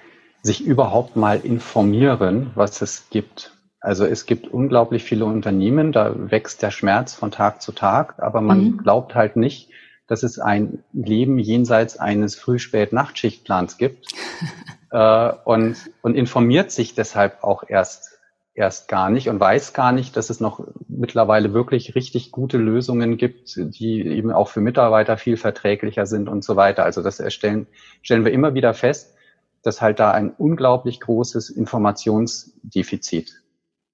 sich 0.41 0.63
überhaupt 0.65 1.15
mal 1.15 1.39
informieren, 1.39 2.51
was 2.55 2.81
es 2.81 3.09
gibt. 3.09 3.57
Also 3.79 4.05
es 4.05 4.25
gibt 4.25 4.47
unglaublich 4.47 5.03
viele 5.03 5.25
Unternehmen, 5.25 5.91
da 5.91 6.13
wächst 6.31 6.61
der 6.61 6.71
Schmerz 6.71 7.13
von 7.13 7.31
Tag 7.31 7.61
zu 7.61 7.73
Tag, 7.73 8.15
aber 8.19 8.39
man 8.39 8.63
mhm. 8.63 8.77
glaubt 8.77 9.15
halt 9.15 9.35
nicht, 9.35 9.69
dass 10.07 10.23
es 10.23 10.39
ein 10.39 10.83
Leben 10.93 11.39
jenseits 11.39 11.97
eines 11.97 12.35
Früh-Spät-Nachtschichtplans 12.35 13.77
gibt 13.77 14.13
äh, 14.93 15.33
und, 15.43 15.75
und 16.03 16.15
informiert 16.15 16.71
sich 16.71 16.93
deshalb 16.93 17.43
auch 17.43 17.63
erst 17.67 18.11
erst 18.55 18.87
gar 18.87 19.09
nicht 19.09 19.29
und 19.29 19.39
weiß 19.39 19.73
gar 19.73 19.91
nicht, 19.91 20.15
dass 20.15 20.29
es 20.29 20.39
noch 20.39 20.63
mittlerweile 20.87 21.55
wirklich 21.55 21.95
richtig 21.95 22.31
gute 22.31 22.59
Lösungen 22.59 23.17
gibt, 23.17 23.55
die 23.57 24.05
eben 24.05 24.31
auch 24.31 24.47
für 24.47 24.61
Mitarbeiter 24.61 25.17
viel 25.17 25.37
verträglicher 25.37 26.05
sind 26.05 26.29
und 26.29 26.43
so 26.43 26.55
weiter. 26.55 26.83
Also 26.83 27.01
das 27.01 27.19
erstellen, 27.19 27.65
stellen 28.03 28.25
wir 28.25 28.31
immer 28.31 28.53
wieder 28.53 28.75
fest, 28.75 29.15
dass 29.63 29.81
halt 29.81 29.99
da 29.99 30.11
ein 30.11 30.29
unglaublich 30.29 30.99
großes 30.99 31.49
Informationsdefizit 31.49 33.41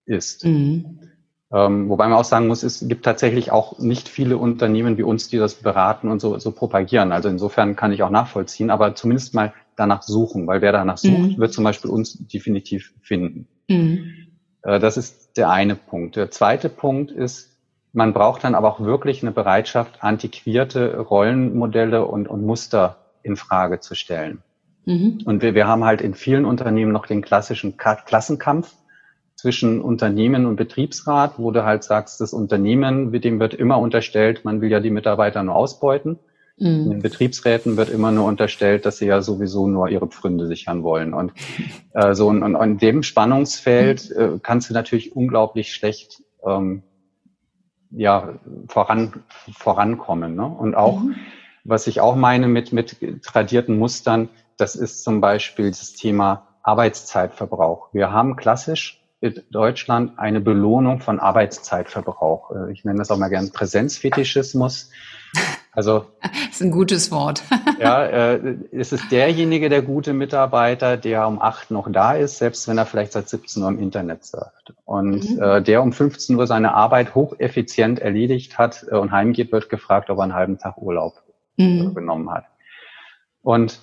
ist. 0.06 0.44
Mhm. 0.44 1.00
Ähm, 1.54 1.88
wobei 1.90 2.10
man 2.10 2.18
auch 2.18 2.26
sagen 2.26 2.48
muss, 2.48 2.62
es 2.62 2.86
gibt 2.86 3.06
tatsächlich 3.06 3.54
auch 3.54 3.80
nicht 3.80 4.10
viele 4.10 4.38
Unternehmen 4.38 4.98
wie 4.98 5.04
uns, 5.04 5.30
die 5.30 5.38
das 5.38 5.56
beraten 5.56 6.10
und 6.10 6.20
so, 6.20 6.38
so 6.38 6.52
propagieren. 6.52 7.14
Also 7.14 7.30
insofern 7.30 7.78
kann 7.78 7.94
ich 7.94 8.04
auch 8.04 8.10
nachvollziehen, 8.10 8.70
aber 8.70 8.94
zumindest 8.94 9.34
mal 9.34 9.54
danach 9.80 10.04
suchen, 10.04 10.48
weil 10.48 10.62
wer 10.62 10.72
danach 10.72 10.98
sucht, 10.98 11.18
mhm. 11.18 11.38
wird 11.38 11.54
zum 11.54 11.63
Beispiel 11.63 11.89
uns 11.89 12.13
definitiv 12.28 12.94
finden. 13.02 13.48
Mhm. 13.68 14.28
Äh, 14.63 14.80
das 14.80 14.98
ist 14.98 15.38
der 15.38 15.50
eine 15.50 15.76
Punkt. 15.76 16.15
Der 16.15 16.32
zweite 16.32 16.70
Punkt 16.70 17.12
ist, 17.12 17.58
man 17.94 18.13
braucht 18.13 18.44
dann 18.44 18.56
aber 18.56 18.70
auch 18.70 18.82
wirklich 18.82 19.24
eine 19.24 19.32
Bereitschaft, 19.32 20.04
antiquierte 20.04 21.00
Rollenmodelle 21.00 22.06
und, 22.06 22.28
und 22.28 22.46
Muster 22.46 22.98
in 23.24 23.36
Frage 23.36 23.80
zu 23.80 23.96
stellen. 23.96 24.44
Mhm. 24.86 25.22
Und 25.26 25.42
wir, 25.42 25.56
wir 25.56 25.68
haben 25.68 25.84
halt 25.84 26.02
in 26.02 26.13
vielen 26.13 26.46
Unternehmen 26.46 26.92
noch 26.92 27.06
den 27.06 27.22
klassischen 27.22 27.78
Klassenkampf 27.78 28.76
zwischen 29.36 29.82
Unternehmen 29.82 30.46
und 30.46 30.58
Betriebsrat, 30.58 31.39
wo 31.39 31.52
du 31.52 31.63
halt 31.63 31.84
sagst, 31.84 32.20
das 32.20 32.34
Unternehmen, 32.34 33.10
mit 33.10 33.24
dem 33.24 33.39
wird 33.39 33.54
immer 33.54 33.80
unterstellt, 33.80 34.44
man 34.44 34.60
will 34.62 34.70
ja 34.70 34.82
die 34.82 34.89
Mitarbeiter 34.89 35.42
nur 35.44 35.56
ausbeuten. 35.56 36.20
Mhm. 36.60 36.67
In 36.67 36.89
den 36.91 37.02
Betriebsräten 37.02 37.78
wird 37.78 37.89
immer 37.89 38.12
nur 38.12 38.26
unterstellt, 38.26 38.86
dass 38.86 38.98
sie 38.98 39.08
ja 39.08 39.22
sowieso 39.22 39.67
nur 39.67 39.89
ihre 39.89 40.08
Pfründe 40.08 40.48
sichern 40.48 40.84
wollen. 40.84 41.13
Und 41.13 41.34
äh, 41.93 42.13
so 42.13 42.28
und, 42.28 42.43
und 42.43 42.62
in 42.62 42.78
dem 42.78 43.04
Spannungsfeld 43.04 44.10
mhm. 44.10 44.22
äh, 44.22 44.39
kannst 44.41 44.69
du 44.69 44.74
natürlich 44.74 45.15
unglaublich 45.15 45.74
schlecht 45.74 46.22
ähm, 46.45 46.84
ja 47.91 48.34
voran 48.67 49.24
vorankommen. 49.52 50.36
Ne? 50.36 50.45
Und 50.45 50.76
auch 50.76 51.00
mhm. 51.00 51.15
was 51.63 51.88
ich 51.88 52.02
auch 52.02 52.15
meine 52.15 52.48
mit 52.48 52.74
mit 52.74 52.98
tradierten 53.24 53.78
Mustern, 53.78 54.30
das 54.58 54.76
ist 54.76 55.04
zum 55.04 55.22
Beispiel 55.22 55.69
das 55.69 55.93
Thema 55.93 56.48
Arbeitszeitverbrauch. 56.63 57.93
Wir 57.93 58.12
haben 58.12 58.36
klassisch 58.36 59.02
in 59.22 59.41
Deutschland 59.52 60.17
eine 60.17 60.39
Belohnung 60.39 61.00
von 61.00 61.19
Arbeitszeitverbrauch. 61.19 62.52
Äh, 62.52 62.72
ich 62.74 62.84
nenne 62.86 63.00
das 63.00 63.12
auch 63.12 63.17
mal 63.17 63.30
gern 63.30 63.52
Präsenzfetischismus. 63.52 64.91
Also 65.71 66.05
das 66.21 66.32
ist 66.51 66.62
ein 66.62 66.71
gutes 66.71 67.12
Wort. 67.12 67.43
ja, 67.79 68.03
äh, 68.05 68.58
es 68.71 68.91
ist 68.91 69.12
derjenige, 69.12 69.69
der 69.69 69.82
gute 69.82 70.13
Mitarbeiter, 70.13 70.97
der 70.97 71.27
um 71.27 71.41
acht 71.41 71.71
noch 71.71 71.91
da 71.91 72.13
ist, 72.13 72.38
selbst 72.38 72.67
wenn 72.67 72.77
er 72.77 72.86
vielleicht 72.86 73.13
seit 73.13 73.29
17 73.29 73.63
Uhr 73.63 73.69
im 73.69 73.79
Internet 73.79 74.25
surft. 74.25 74.73
Und 74.86 75.29
mhm. 75.29 75.41
äh, 75.41 75.62
der 75.62 75.82
um 75.84 75.93
15 75.93 76.36
Uhr 76.36 76.47
seine 76.47 76.73
Arbeit 76.73 77.15
hocheffizient 77.15 77.99
erledigt 77.99 78.58
hat 78.58 78.86
äh, 78.89 78.95
und 78.95 79.12
heimgeht, 79.12 79.51
wird 79.51 79.69
gefragt, 79.69 80.10
ob 80.10 80.17
er 80.17 80.23
einen 80.23 80.34
halben 80.34 80.58
Tag 80.58 80.77
Urlaub 80.77 81.21
mhm. 81.58 81.93
genommen 81.93 82.32
hat. 82.32 82.45
Und 83.41 83.79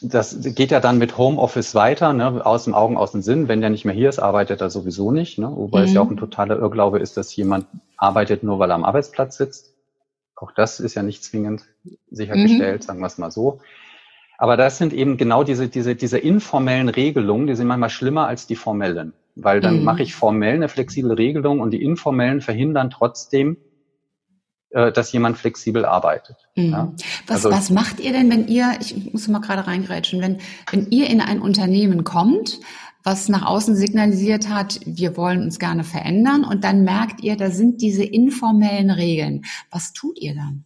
das 0.00 0.36
geht 0.54 0.72
ja 0.72 0.80
dann 0.80 0.98
mit 0.98 1.16
Homeoffice 1.16 1.74
weiter, 1.74 2.12
ne? 2.12 2.44
aus 2.44 2.64
dem 2.64 2.74
Augen, 2.74 2.96
aus 2.96 3.12
dem 3.12 3.22
Sinn. 3.22 3.48
Wenn 3.48 3.60
der 3.60 3.70
nicht 3.70 3.84
mehr 3.84 3.94
hier 3.94 4.08
ist, 4.08 4.18
arbeitet 4.18 4.60
er 4.60 4.68
sowieso 4.68 5.12
nicht. 5.12 5.38
Ne? 5.38 5.50
Wobei 5.54 5.80
mhm. 5.80 5.84
es 5.84 5.92
ja 5.92 6.00
auch 6.00 6.10
ein 6.10 6.16
totaler 6.16 6.58
Irrglaube 6.58 6.98
ist, 6.98 7.16
dass 7.16 7.34
jemand 7.36 7.66
arbeitet 7.96 8.42
nur, 8.42 8.58
weil 8.58 8.70
er 8.70 8.74
am 8.74 8.84
Arbeitsplatz 8.84 9.36
sitzt. 9.36 9.71
Auch 10.42 10.50
das 10.50 10.80
ist 10.80 10.94
ja 10.94 11.04
nicht 11.04 11.22
zwingend 11.22 11.62
sichergestellt, 12.10 12.82
mhm. 12.82 12.84
sagen 12.84 13.00
wir 13.00 13.06
es 13.06 13.16
mal 13.16 13.30
so. 13.30 13.60
Aber 14.38 14.56
das 14.56 14.76
sind 14.76 14.92
eben 14.92 15.16
genau 15.16 15.44
diese, 15.44 15.68
diese, 15.68 15.94
diese 15.94 16.18
informellen 16.18 16.88
Regelungen, 16.88 17.46
die 17.46 17.54
sind 17.54 17.68
manchmal 17.68 17.90
schlimmer 17.90 18.26
als 18.26 18.48
die 18.48 18.56
formellen. 18.56 19.12
Weil 19.36 19.60
dann 19.60 19.78
mhm. 19.78 19.84
mache 19.84 20.02
ich 20.02 20.16
formell 20.16 20.56
eine 20.56 20.68
flexible 20.68 21.12
Regelung 21.12 21.60
und 21.60 21.70
die 21.70 21.80
informellen 21.80 22.40
verhindern 22.40 22.90
trotzdem, 22.90 23.56
äh, 24.70 24.90
dass 24.90 25.12
jemand 25.12 25.38
flexibel 25.38 25.84
arbeitet. 25.84 26.48
Mhm. 26.56 26.70
Ja? 26.70 26.92
Was, 27.28 27.46
also, 27.46 27.56
was 27.56 27.70
macht 27.70 28.00
ihr 28.00 28.12
denn, 28.12 28.28
wenn 28.28 28.48
ihr, 28.48 28.66
ich 28.80 29.12
muss 29.12 29.28
mal 29.28 29.38
gerade 29.38 29.68
reingrätschen, 29.68 30.20
wenn, 30.20 30.38
wenn 30.72 30.90
ihr 30.90 31.08
in 31.08 31.20
ein 31.20 31.40
Unternehmen 31.40 32.02
kommt, 32.02 32.58
was 33.02 33.28
nach 33.28 33.46
außen 33.46 33.74
signalisiert 33.74 34.48
hat, 34.48 34.80
wir 34.84 35.16
wollen 35.16 35.42
uns 35.42 35.58
gerne 35.58 35.84
verändern 35.84 36.44
und 36.44 36.64
dann 36.64 36.84
merkt 36.84 37.22
ihr, 37.22 37.36
da 37.36 37.50
sind 37.50 37.82
diese 37.82 38.04
informellen 38.04 38.90
Regeln. 38.90 39.42
Was 39.70 39.92
tut 39.92 40.18
ihr 40.20 40.34
dann? 40.34 40.64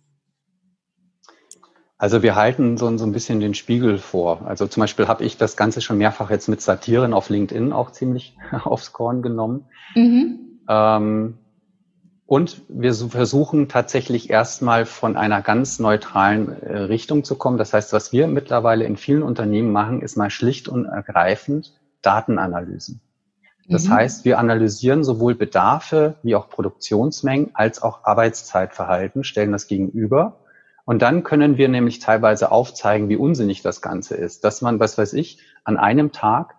Also 1.98 2.22
wir 2.22 2.34
halten 2.34 2.76
so, 2.76 2.94
so 2.98 3.06
ein 3.06 3.12
bisschen 3.12 3.40
den 3.40 3.54
Spiegel 3.54 3.96
vor. 3.96 4.46
Also 4.46 4.66
zum 4.66 4.82
Beispiel 4.82 5.08
habe 5.08 5.24
ich 5.24 5.38
das 5.38 5.56
Ganze 5.56 5.80
schon 5.80 5.96
mehrfach 5.96 6.30
jetzt 6.30 6.48
mit 6.48 6.60
Satiren 6.60 7.14
auf 7.14 7.30
LinkedIn 7.30 7.72
auch 7.72 7.90
ziemlich 7.90 8.36
aufs 8.64 8.92
Korn 8.92 9.22
genommen. 9.22 9.64
Mhm. 9.94 10.60
Ähm, 10.68 11.38
und 12.26 12.62
wir 12.68 12.92
versuchen 12.92 13.68
tatsächlich 13.68 14.30
erstmal 14.30 14.84
von 14.84 15.16
einer 15.16 15.40
ganz 15.40 15.78
neutralen 15.78 16.60
äh, 16.60 16.76
Richtung 16.76 17.24
zu 17.24 17.36
kommen. 17.36 17.56
Das 17.56 17.72
heißt, 17.72 17.92
was 17.92 18.12
wir 18.12 18.26
mittlerweile 18.26 18.84
in 18.84 18.96
vielen 18.96 19.22
Unternehmen 19.22 19.72
machen, 19.72 20.02
ist 20.02 20.16
mal 20.16 20.28
schlicht 20.28 20.68
und 20.68 20.84
ergreifend 20.84 21.72
Datenanalysen. 22.06 23.00
Das 23.68 23.88
mhm. 23.88 23.94
heißt, 23.94 24.24
wir 24.24 24.38
analysieren 24.38 25.02
sowohl 25.02 25.34
Bedarfe 25.34 26.16
wie 26.22 26.36
auch 26.36 26.48
Produktionsmengen 26.48 27.50
als 27.54 27.82
auch 27.82 28.04
Arbeitszeitverhalten, 28.04 29.24
stellen 29.24 29.52
das 29.52 29.66
gegenüber. 29.66 30.40
Und 30.84 31.02
dann 31.02 31.24
können 31.24 31.58
wir 31.58 31.68
nämlich 31.68 31.98
teilweise 31.98 32.52
aufzeigen, 32.52 33.08
wie 33.08 33.16
unsinnig 33.16 33.62
das 33.62 33.82
Ganze 33.82 34.14
ist. 34.14 34.44
Dass 34.44 34.62
man, 34.62 34.78
was 34.78 34.96
weiß 34.96 35.14
ich, 35.14 35.40
an 35.64 35.76
einem 35.76 36.12
Tag 36.12 36.54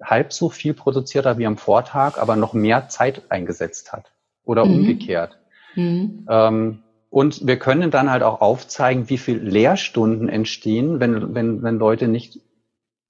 halb 0.00 0.32
so 0.32 0.50
viel 0.50 0.72
produziert 0.72 1.26
hat 1.26 1.38
wie 1.38 1.46
am 1.46 1.56
Vortag, 1.56 2.18
aber 2.18 2.36
noch 2.36 2.52
mehr 2.52 2.88
Zeit 2.88 3.22
eingesetzt 3.30 3.92
hat 3.92 4.12
oder 4.44 4.64
mhm. 4.64 4.74
umgekehrt. 4.74 5.38
Mhm. 5.74 6.26
Ähm, 6.28 6.82
und 7.10 7.46
wir 7.46 7.58
können 7.58 7.90
dann 7.90 8.10
halt 8.10 8.22
auch 8.22 8.40
aufzeigen, 8.40 9.10
wie 9.10 9.18
viel 9.18 9.38
Lehrstunden 9.38 10.28
entstehen, 10.28 11.00
wenn, 11.00 11.34
wenn, 11.34 11.62
wenn 11.62 11.78
Leute 11.78 12.08
nicht 12.08 12.40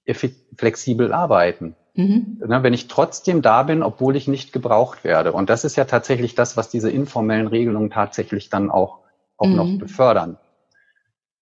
flexibel 0.05 1.13
arbeiten. 1.13 1.75
Mhm. 1.95 2.37
Wenn 2.39 2.73
ich 2.73 2.87
trotzdem 2.87 3.41
da 3.41 3.63
bin, 3.63 3.83
obwohl 3.83 4.15
ich 4.15 4.27
nicht 4.27 4.51
gebraucht 4.51 5.03
werde. 5.03 5.31
Und 5.31 5.49
das 5.49 5.63
ist 5.63 5.75
ja 5.75 5.85
tatsächlich 5.85 6.33
das, 6.33 6.57
was 6.57 6.69
diese 6.69 6.89
informellen 6.89 7.47
Regelungen 7.47 7.91
tatsächlich 7.91 8.49
dann 8.49 8.71
auch, 8.71 8.99
auch 9.37 9.47
mhm. 9.47 9.55
noch 9.55 9.77
befördern. 9.77 10.37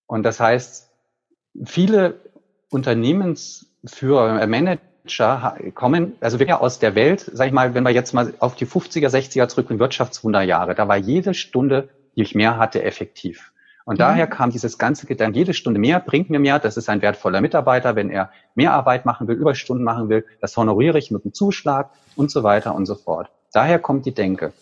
Und 0.07 0.23
das 0.23 0.39
heißt, 0.41 0.89
viele 1.63 2.19
Unternehmensführer, 2.69 4.45
Manager, 4.45 4.81
kommen, 5.73 6.13
also 6.19 6.39
wir 6.39 6.47
ja 6.47 6.59
aus 6.59 6.79
der 6.79 6.95
Welt, 6.95 7.29
sag 7.33 7.47
ich 7.47 7.53
mal, 7.53 7.73
wenn 7.73 7.83
wir 7.83 7.91
jetzt 7.91 8.13
mal 8.13 8.33
auf 8.39 8.55
die 8.55 8.67
50er, 8.67 9.07
60er 9.07 9.47
zurück 9.47 9.69
in 9.69 9.79
Wirtschaftswunderjahre, 9.79 10.75
da 10.75 10.87
war 10.87 10.97
jede 10.97 11.33
Stunde, 11.33 11.89
die 12.15 12.21
ich 12.21 12.35
mehr 12.35 12.57
hatte, 12.57 12.83
effektiv. 12.83 13.51
Und 13.85 13.95
mhm. 13.95 13.99
daher 13.99 14.27
kam 14.27 14.51
dieses 14.51 14.77
ganze 14.77 15.07
Gedanke, 15.07 15.39
jede 15.39 15.53
Stunde 15.53 15.79
mehr 15.79 15.99
bringt 15.99 16.29
mir 16.29 16.39
mehr, 16.39 16.59
das 16.59 16.77
ist 16.77 16.89
ein 16.89 17.01
wertvoller 17.01 17.41
Mitarbeiter, 17.41 17.95
wenn 17.95 18.09
er 18.09 18.31
mehr 18.55 18.73
Arbeit 18.73 19.05
machen 19.05 19.27
will, 19.27 19.35
Überstunden 19.35 19.83
machen 19.83 20.09
will, 20.09 20.25
das 20.39 20.55
honoriere 20.57 20.97
ich 20.97 21.11
mit 21.11 21.23
einem 21.23 21.33
Zuschlag 21.33 21.89
und 22.15 22.31
so 22.31 22.43
weiter 22.43 22.75
und 22.75 22.85
so 22.85 22.95
fort. 22.95 23.31
Daher 23.53 23.79
kommt 23.79 24.05
die 24.05 24.13
Denke. 24.13 24.53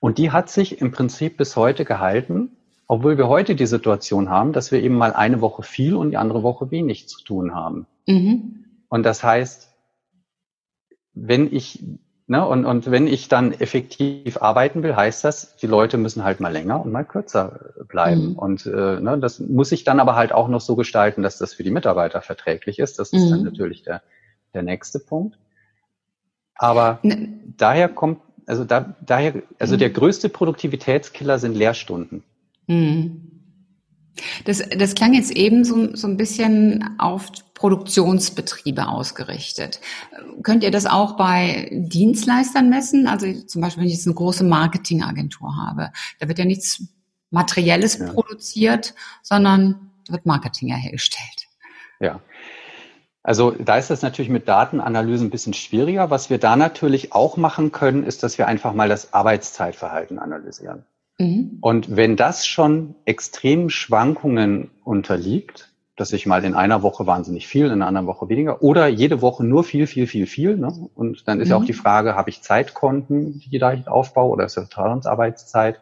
Und 0.00 0.18
die 0.18 0.30
hat 0.30 0.48
sich 0.48 0.80
im 0.80 0.92
Prinzip 0.92 1.36
bis 1.36 1.56
heute 1.56 1.84
gehalten, 1.84 2.56
obwohl 2.86 3.18
wir 3.18 3.28
heute 3.28 3.54
die 3.54 3.66
Situation 3.66 4.30
haben, 4.30 4.52
dass 4.52 4.72
wir 4.72 4.82
eben 4.82 4.94
mal 4.94 5.12
eine 5.12 5.40
Woche 5.40 5.62
viel 5.62 5.94
und 5.94 6.10
die 6.10 6.16
andere 6.16 6.42
Woche 6.42 6.70
wenig 6.70 7.08
zu 7.08 7.22
tun 7.22 7.54
haben. 7.54 7.86
Mhm. 8.06 8.64
Und 8.88 9.02
das 9.02 9.22
heißt, 9.22 9.74
wenn 11.12 11.52
ich, 11.52 11.84
ne, 12.28 12.46
und, 12.46 12.64
und 12.64 12.90
wenn 12.90 13.06
ich 13.06 13.28
dann 13.28 13.52
effektiv 13.52 14.40
arbeiten 14.40 14.82
will, 14.82 14.94
heißt 14.94 15.24
das, 15.24 15.56
die 15.56 15.66
Leute 15.66 15.98
müssen 15.98 16.24
halt 16.24 16.40
mal 16.40 16.52
länger 16.52 16.80
und 16.80 16.92
mal 16.92 17.04
kürzer 17.04 17.72
bleiben. 17.88 18.30
Mhm. 18.30 18.38
Und 18.38 18.66
äh, 18.66 19.00
ne, 19.00 19.18
das 19.20 19.40
muss 19.40 19.72
ich 19.72 19.84
dann 19.84 19.98
aber 19.98 20.14
halt 20.14 20.32
auch 20.32 20.48
noch 20.48 20.60
so 20.60 20.76
gestalten, 20.76 21.22
dass 21.22 21.38
das 21.38 21.54
für 21.54 21.64
die 21.64 21.70
Mitarbeiter 21.70 22.22
verträglich 22.22 22.78
ist. 22.78 22.98
Das 22.98 23.12
ist 23.12 23.24
mhm. 23.24 23.30
dann 23.30 23.42
natürlich 23.44 23.82
der, 23.82 24.02
der 24.54 24.62
nächste 24.62 25.00
Punkt. 25.00 25.38
Aber 26.54 26.98
ne. 27.02 27.28
daher 27.56 27.88
kommt, 27.88 28.20
also 28.46 28.64
da, 28.64 28.94
daher, 29.04 29.34
also 29.58 29.74
mhm. 29.74 29.78
der 29.78 29.90
größte 29.90 30.28
Produktivitätskiller 30.28 31.38
sind 31.38 31.56
Lehrstunden. 31.56 32.22
Mhm. 32.66 33.22
Das, 34.44 34.62
das 34.76 34.94
klang 34.94 35.14
jetzt 35.14 35.30
eben 35.30 35.64
so, 35.64 35.94
so 35.94 36.08
ein 36.08 36.16
bisschen 36.16 36.96
auf 36.98 37.30
Produktionsbetriebe 37.58 38.86
ausgerichtet. 38.86 39.80
Könnt 40.42 40.62
ihr 40.62 40.70
das 40.70 40.86
auch 40.86 41.16
bei 41.16 41.68
Dienstleistern 41.72 42.70
messen? 42.70 43.06
Also 43.08 43.32
zum 43.46 43.60
Beispiel, 43.60 43.82
wenn 43.82 43.88
ich 43.88 43.96
jetzt 43.96 44.06
eine 44.06 44.14
große 44.14 44.44
Marketingagentur 44.44 45.56
habe, 45.56 45.90
da 46.20 46.28
wird 46.28 46.38
ja 46.38 46.44
nichts 46.44 46.82
Materielles 47.30 47.98
ja. 47.98 48.12
produziert, 48.12 48.94
sondern 49.22 49.90
da 50.06 50.14
wird 50.14 50.24
Marketing 50.24 50.74
hergestellt. 50.74 51.48
Ja. 52.00 52.20
Also 53.24 53.50
da 53.50 53.76
ist 53.76 53.90
das 53.90 54.02
natürlich 54.02 54.30
mit 54.30 54.48
Datenanalysen 54.48 55.26
ein 55.26 55.30
bisschen 55.30 55.52
schwieriger. 55.52 56.10
Was 56.10 56.30
wir 56.30 56.38
da 56.38 56.56
natürlich 56.56 57.12
auch 57.12 57.36
machen 57.36 57.72
können, 57.72 58.04
ist, 58.04 58.22
dass 58.22 58.38
wir 58.38 58.46
einfach 58.46 58.72
mal 58.72 58.88
das 58.88 59.12
Arbeitszeitverhalten 59.12 60.18
analysieren. 60.18 60.86
Mhm. 61.18 61.58
Und 61.60 61.96
wenn 61.96 62.16
das 62.16 62.46
schon 62.46 62.94
extremen 63.04 63.68
Schwankungen 63.68 64.70
unterliegt, 64.84 65.67
dass 65.98 66.12
ich 66.12 66.26
mal 66.26 66.44
in 66.44 66.54
einer 66.54 66.82
Woche 66.82 67.06
wahnsinnig 67.06 67.48
viel, 67.48 67.66
in 67.66 67.72
einer 67.72 67.86
anderen 67.86 68.06
Woche 68.06 68.28
weniger 68.28 68.62
oder 68.62 68.86
jede 68.86 69.20
Woche 69.20 69.44
nur 69.44 69.64
viel, 69.64 69.86
viel, 69.86 70.06
viel, 70.06 70.26
viel. 70.26 70.56
Ne? 70.56 70.72
Und 70.94 71.26
dann 71.26 71.40
ist 71.40 71.48
ja 71.48 71.56
auch 71.56 71.62
mhm. 71.62 71.66
die 71.66 71.72
Frage, 71.72 72.14
habe 72.14 72.30
ich 72.30 72.42
Zeitkonten, 72.42 73.40
die 73.40 73.58
da 73.58 73.72
ich 73.72 73.88
aufbaue 73.88 74.30
oder 74.30 74.44
ist 74.44 74.56
das 74.56 74.68
Vertrauensarbeitszeit? 74.68 75.80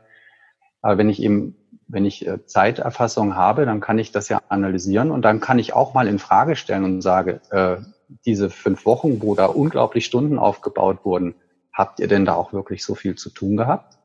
Aber 0.80 0.98
wenn 0.98 1.10
ich 1.10 1.22
eben, 1.22 1.56
wenn 1.86 2.06
ich 2.06 2.26
äh, 2.26 2.44
Zeiterfassung 2.46 3.36
habe, 3.36 3.66
dann 3.66 3.80
kann 3.80 3.98
ich 3.98 4.10
das 4.10 4.28
ja 4.28 4.40
analysieren 4.48 5.10
und 5.10 5.22
dann 5.22 5.40
kann 5.40 5.58
ich 5.58 5.74
auch 5.74 5.92
mal 5.92 6.08
in 6.08 6.18
Frage 6.18 6.56
stellen 6.56 6.84
und 6.84 7.02
sage, 7.02 7.40
äh, 7.50 7.76
diese 8.24 8.50
fünf 8.50 8.86
Wochen, 8.86 9.20
wo 9.20 9.34
da 9.34 9.46
unglaublich 9.46 10.06
Stunden 10.06 10.38
aufgebaut 10.38 11.04
wurden, 11.04 11.34
habt 11.72 12.00
ihr 12.00 12.08
denn 12.08 12.24
da 12.24 12.34
auch 12.34 12.52
wirklich 12.52 12.84
so 12.84 12.94
viel 12.94 13.16
zu 13.16 13.30
tun 13.30 13.56
gehabt? 13.56 13.98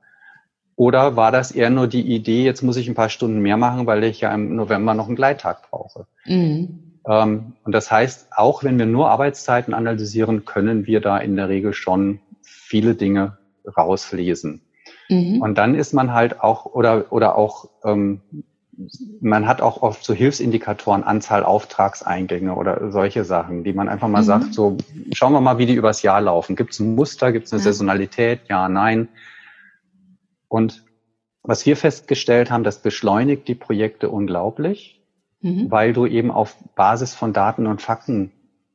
Oder 0.82 1.16
war 1.16 1.32
das 1.32 1.52
eher 1.52 1.70
nur 1.70 1.86
die 1.86 2.02
Idee, 2.02 2.44
jetzt 2.44 2.64
muss 2.64 2.76
ich 2.76 2.88
ein 2.88 2.96
paar 2.96 3.10
Stunden 3.10 3.40
mehr 3.40 3.56
machen, 3.56 3.86
weil 3.86 4.04
ich 4.04 4.20
ja 4.20 4.34
im 4.34 4.56
November 4.56 4.96
noch 4.96 5.06
einen 5.06 5.16
Gleittag 5.16 5.70
brauche? 5.70 6.08
Mhm. 6.26 6.98
Ähm, 7.08 7.54
und 7.64 7.72
das 7.72 7.92
heißt, 7.92 8.30
auch 8.36 8.64
wenn 8.64 8.80
wir 8.80 8.88
nur 8.88 9.12
Arbeitszeiten 9.12 9.76
analysieren, 9.76 10.44
können 10.44 10.88
wir 10.88 11.00
da 11.00 11.20
in 11.20 11.36
der 11.36 11.50
Regel 11.50 11.76
schon 11.76 12.20
viele 12.42 12.96
Dinge 12.96 13.38
rauslesen. 13.78 14.62
Mhm. 15.08 15.40
Und 15.44 15.60
dann 15.60 15.76
ist 15.76 15.94
man 15.94 16.16
halt 16.16 16.42
auch, 16.42 16.66
oder, 16.66 17.12
oder 17.12 17.38
auch, 17.38 17.70
ähm, 17.84 18.22
man 19.20 19.48
hat 19.48 19.62
auch 19.62 19.84
oft 19.84 20.04
so 20.04 20.16
Hilfsindikatoren, 20.16 21.04
Anzahl 21.04 21.44
Auftragseingänge 21.44 22.56
oder 22.56 22.90
solche 22.90 23.24
Sachen, 23.24 23.64
die 23.64 23.74
man 23.74 23.88
einfach 23.88 24.08
mal 24.08 24.24
mhm. 24.24 24.26
sagt, 24.26 24.54
so 24.56 24.78
schauen 25.14 25.34
wir 25.34 25.42
mal, 25.42 25.60
wie 25.60 25.68
die 25.68 25.76
übers 25.76 26.02
Jahr 26.02 26.22
laufen. 26.22 26.56
Gibt 26.56 26.74
es 26.74 26.80
ein 26.80 26.96
Muster, 26.96 27.32
gibt 27.32 27.46
es 27.46 27.54
eine 27.54 27.60
ja. 27.60 27.66
Saisonalität? 27.66 28.40
Ja, 28.50 28.68
nein. 28.68 29.10
Und 30.52 30.84
was 31.44 31.66
wir 31.66 31.78
festgestellt 31.78 32.52
haben, 32.52 32.66
das 32.66 32.82
beschleunigt 32.82 33.48
die 33.48 33.56
Projekte 33.56 34.10
unglaublich, 34.10 35.02
mhm. 35.40 35.72
weil 35.72 35.94
du 35.94 36.06
eben 36.06 36.30
auf 36.30 36.58
Basis 36.76 37.16
von 37.16 37.32
Daten 37.32 37.68
und 37.68 37.82
Fakten 37.82 38.34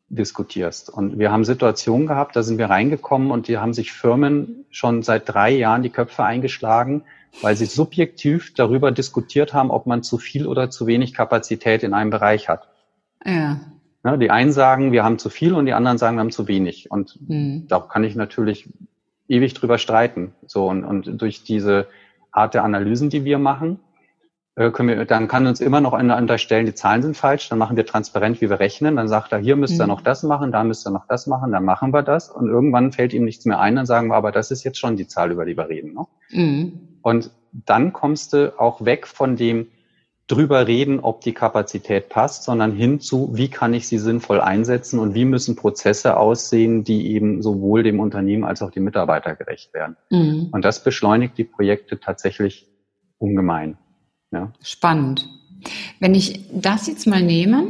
diskutierst. 0.09 0.89
Und 0.89 1.19
wir 1.19 1.31
haben 1.31 1.45
Situationen 1.45 2.07
gehabt, 2.07 2.35
da 2.35 2.43
sind 2.43 2.57
wir 2.57 2.71
reingekommen 2.71 3.31
und 3.31 3.47
die 3.47 3.59
haben 3.59 3.75
sich 3.75 3.93
Firmen 3.93 4.65
schon 4.71 5.03
seit 5.03 5.29
drei 5.29 5.51
Jahren 5.51 5.83
die 5.83 5.91
Köpfe 5.91 6.25
eingeschlagen, 6.25 7.03
weil 7.43 7.57
sie 7.57 7.67
subjektiv 7.67 8.55
darüber 8.55 8.91
diskutiert 8.91 9.53
haben, 9.53 9.71
ob 9.71 9.87
man 9.87 10.03
zu 10.03 10.17
viel 10.17 10.47
oder 10.47 10.71
zu 10.71 10.87
wenig 10.87 11.13
Kapazität 11.13 11.83
in 11.83 11.93
einem 11.93 12.11
Bereich 12.11 12.49
hat. 12.49 12.69
Ja. 13.23 13.61
Die 14.19 14.31
einen 14.31 14.53
sagen, 14.53 14.93
wir 14.93 15.05
haben 15.05 15.19
zu 15.19 15.29
viel 15.29 15.53
und 15.53 15.67
die 15.67 15.75
anderen 15.75 15.99
sagen, 15.99 16.17
wir 16.17 16.21
haben 16.21 16.31
zu 16.31 16.49
wenig. 16.49 16.91
Und 16.91 17.19
mhm. 17.29 17.67
da 17.69 17.81
kann 17.81 18.03
ich 18.03 18.15
natürlich 18.15 18.71
ewig 19.29 19.55
drüber 19.55 19.79
streiten. 19.79 20.35
So 20.47 20.69
und, 20.69 20.85
und 20.85 21.21
durch 21.21 21.45
diese 21.45 21.87
Art 22.31 22.55
der 22.55 22.65
Analysen, 22.65 23.11
die 23.11 23.25
wir 23.25 23.39
machen, 23.39 23.81
äh, 24.57 24.71
können 24.71 24.89
wir, 24.89 25.05
dann 25.05 25.29
kann 25.29 25.47
uns 25.47 25.61
immer 25.61 25.81
noch 25.81 25.93
einer 25.93 26.17
unterstellen, 26.17 26.67
die 26.67 26.75
Zahlen 26.75 27.03
sind 27.03 27.17
falsch, 27.17 27.49
dann 27.49 27.59
machen 27.59 27.77
wir 27.77 27.85
transparent, 27.85 28.41
wie 28.41 28.49
wir 28.49 28.59
rechnen, 28.59 28.97
dann 28.97 29.07
sagt 29.07 29.33
er, 29.33 29.39
hier 29.39 29.55
müsst 29.55 29.79
ihr 29.79 29.85
mhm. 29.85 29.91
noch 29.91 30.01
das 30.01 30.23
machen, 30.23 30.51
da 30.51 30.65
müsst 30.65 30.87
ihr 30.87 30.91
noch 30.91 31.07
das 31.07 31.27
machen, 31.27 31.53
dann 31.53 31.65
machen 31.65 31.93
wir 31.93 32.03
das 32.03 32.31
und 32.31 32.49
irgendwann 32.49 32.93
fällt 32.93 33.13
ihm 33.13 33.25
nichts 33.25 33.45
mehr 33.45 33.61
ein, 33.61 33.77
dann 33.77 33.87
sagen 33.87 34.09
wir, 34.09 34.15
aber 34.15 34.33
das 34.33 34.51
ist 34.51 34.65
jetzt 34.65 34.79
schon 34.79 34.97
die 34.97 35.07
Zahl, 35.07 35.31
über 35.31 35.45
die 35.45 35.57
wir 35.57 35.69
reden. 35.69 35.95
Ne? 35.95 36.07
Mhm. 36.31 36.99
Und 37.03 37.31
dann 37.53 37.93
kommst 37.93 38.33
du 38.33 38.59
auch 38.59 38.85
weg 38.85 39.07
von 39.07 39.37
dem 39.37 39.69
drüber 40.27 40.67
reden, 40.67 41.01
ob 41.01 41.21
die 41.21 41.33
Kapazität 41.33 42.09
passt, 42.09 42.43
sondern 42.43 42.73
hin 42.73 43.01
zu, 43.01 43.31
wie 43.35 43.49
kann 43.49 43.75
ich 43.75 43.87
sie 43.87 43.99
sinnvoll 43.99 44.41
einsetzen 44.41 44.99
und 44.99 45.15
wie 45.15 45.25
müssen 45.25 45.55
Prozesse 45.55 46.17
aussehen, 46.17 46.83
die 46.83 47.13
eben 47.13 47.43
sowohl 47.43 47.85
dem 47.85 48.01
Unternehmen 48.01 48.45
als 48.45 48.61
auch 48.61 48.71
dem 48.71 48.85
Mitarbeiter 48.85 49.37
gerecht 49.37 49.73
werden. 49.73 49.97
Mhm. 50.11 50.49
Und 50.51 50.65
das 50.65 50.83
beschleunigt 50.83 51.39
die 51.39 51.45
Projekte 51.45 52.01
tatsächlich 52.01 52.67
ungemein. 53.19 53.79
Ja. 54.33 54.53
Spannend. 54.63 55.29
Wenn 56.01 56.15
ich 56.15 56.49
das 56.53 56.89
jetzt 56.89 57.07
mal 57.07 57.23
nehme, 57.23 57.69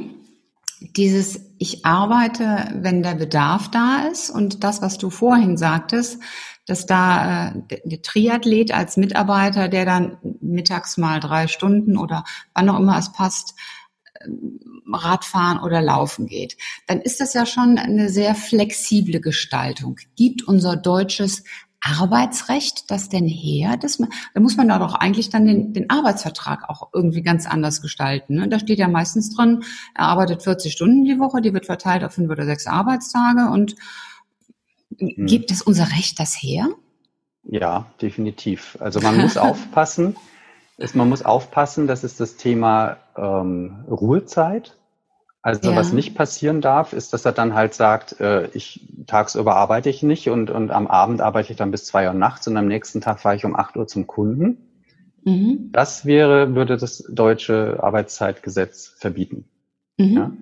dieses 0.81 1.41
ich 1.59 1.85
arbeite, 1.85 2.69
wenn 2.75 3.03
der 3.03 3.15
Bedarf 3.15 3.71
da 3.71 4.09
ist 4.11 4.31
und 4.31 4.65
das, 4.65 4.83
was 4.83 4.99
du 4.99 5.11
vorhin 5.11 5.57
sagtest, 5.57 6.23
dass 6.67 6.87
da 6.87 7.49
äh, 7.49 7.81
der 7.85 8.03
Triathlet 8.03 8.73
als 8.73 8.97
Mitarbeiter, 8.97 9.69
der 9.69 9.85
dann 9.85 10.19
mittags 10.41 10.97
mal 10.97 11.21
drei 11.21 11.47
Stunden 11.47 11.97
oder 11.97 12.25
wann 12.55 12.69
auch 12.69 12.79
immer 12.79 12.99
es 12.99 13.13
passt, 13.13 13.55
äh, 14.21 14.29
Radfahren 14.93 15.59
oder 15.61 15.81
Laufen 15.81 16.27
geht, 16.27 16.57
dann 16.87 17.01
ist 17.01 17.21
das 17.21 17.35
ja 17.35 17.47
schon 17.47 17.79
eine 17.79 18.09
sehr 18.09 18.35
flexible 18.35 19.21
Gestaltung. 19.21 19.97
Gibt 20.17 20.47
unser 20.47 20.77
deutsches 20.77 21.43
Arbeitsrecht 21.81 22.91
das 22.91 23.09
denn 23.09 23.27
her? 23.27 23.77
Das, 23.77 23.99
da 23.99 24.41
muss 24.41 24.57
man 24.57 24.69
da 24.69 24.79
doch 24.79 24.95
eigentlich 24.95 25.31
dann 25.31 25.47
den, 25.47 25.73
den 25.73 25.91
Arbeitsvertrag 25.91 26.69
auch 26.69 26.91
irgendwie 26.93 27.23
ganz 27.23 27.47
anders 27.47 27.81
gestalten. 27.83 28.35
Ne? 28.35 28.49
Da 28.49 28.59
steht 28.59 28.79
ja 28.79 28.89
meistens 28.89 29.35
drin, 29.35 29.63
er 29.95 30.07
arbeitet 30.07 30.43
40 30.43 30.73
Stunden 30.73 31.05
die 31.05 31.19
Woche, 31.19 31.41
die 31.41 31.55
wird 31.55 31.67
verteilt 31.67 32.03
auf 32.03 32.15
fünf 32.15 32.31
oder 32.31 32.45
sechs 32.45 32.67
Arbeitstage 32.67 33.51
und 33.51 33.77
hm. 34.99 35.27
gibt 35.27 35.51
es 35.51 35.63
unser 35.63 35.91
Recht 35.93 36.19
das 36.21 36.35
her? 36.35 36.69
Ja, 37.45 37.87
definitiv. 38.01 38.77
Also 38.81 39.01
man 39.01 39.17
muss 39.21 39.37
aufpassen, 39.37 40.17
ist, 40.79 40.95
man 40.95 41.09
muss 41.09 41.25
aufpassen, 41.25 41.87
das 41.87 42.05
ist 42.05 42.21
das 42.21 42.37
Thema 42.37 42.99
ähm, 43.17 43.85
Ruhezeit. 43.89 44.77
Also 45.43 45.71
ja. 45.71 45.77
was 45.77 45.93
nicht 45.93 46.17
passieren 46.17 46.61
darf, 46.61 46.93
ist, 46.93 47.13
dass 47.13 47.25
er 47.25 47.31
dann 47.31 47.55
halt 47.55 47.73
sagt, 47.73 48.21
äh, 48.21 48.49
ich 48.49 48.89
tagsüber 49.07 49.55
arbeite 49.55 49.89
ich 49.89 50.03
nicht 50.03 50.29
und, 50.29 50.51
und 50.51 50.73
am 50.73 50.89
Abend 50.89 51.21
arbeite 51.21 51.53
ich 51.53 51.57
dann 51.57 51.71
bis 51.71 51.85
zwei 51.85 52.09
Uhr 52.09 52.15
nachts 52.15 52.49
und 52.49 52.57
am 52.57 52.67
nächsten 52.67 53.01
Tag 53.01 53.21
fahre 53.21 53.37
ich 53.37 53.45
um 53.45 53.55
acht 53.55 53.77
Uhr 53.77 53.87
zum 53.87 54.09
Kunden. 54.09 54.59
Mhm. 55.25 55.71
Das 55.73 56.05
wäre, 56.05 56.57
würde 56.57 56.77
das 56.77 57.05
deutsche 57.09 57.79
Arbeitszeitgesetz 57.81 58.89
verbieten. 58.99 59.45
Mhm. 59.99 60.17
Ja? 60.17 60.33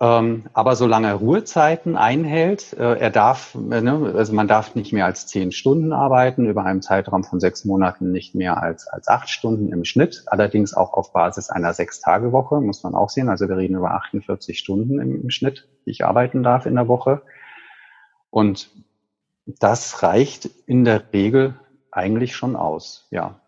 Ähm, 0.00 0.44
aber 0.52 0.76
solange 0.76 1.08
er 1.08 1.14
Ruhezeiten 1.14 1.96
einhält, 1.96 2.72
äh, 2.74 2.98
er 2.98 3.10
darf, 3.10 3.56
äh, 3.56 3.80
ne, 3.80 4.12
also 4.14 4.32
man 4.32 4.46
darf 4.46 4.76
nicht 4.76 4.92
mehr 4.92 5.06
als 5.06 5.26
zehn 5.26 5.50
Stunden 5.50 5.92
arbeiten, 5.92 6.46
über 6.46 6.64
einen 6.64 6.82
Zeitraum 6.82 7.24
von 7.24 7.40
sechs 7.40 7.64
Monaten 7.64 8.12
nicht 8.12 8.32
mehr 8.36 8.62
als, 8.62 8.86
als 8.86 9.08
acht 9.08 9.28
Stunden 9.28 9.72
im 9.72 9.84
Schnitt, 9.84 10.22
allerdings 10.26 10.72
auch 10.72 10.92
auf 10.92 11.12
Basis 11.12 11.50
einer 11.50 11.74
Sechs-Tage-Woche, 11.74 12.60
muss 12.60 12.84
man 12.84 12.94
auch 12.94 13.10
sehen. 13.10 13.28
Also 13.28 13.48
wir 13.48 13.56
reden 13.56 13.76
über 13.76 13.90
48 13.90 14.56
Stunden 14.56 15.00
im, 15.00 15.22
im 15.22 15.30
Schnitt, 15.30 15.66
die 15.84 15.90
ich 15.90 16.04
arbeiten 16.04 16.44
darf 16.44 16.66
in 16.66 16.76
der 16.76 16.86
Woche. 16.86 17.22
Und 18.30 18.70
das 19.46 20.04
reicht 20.04 20.48
in 20.66 20.84
der 20.84 21.12
Regel 21.12 21.54
eigentlich 21.90 22.36
schon 22.36 22.54
aus, 22.54 23.08
ja. 23.10 23.40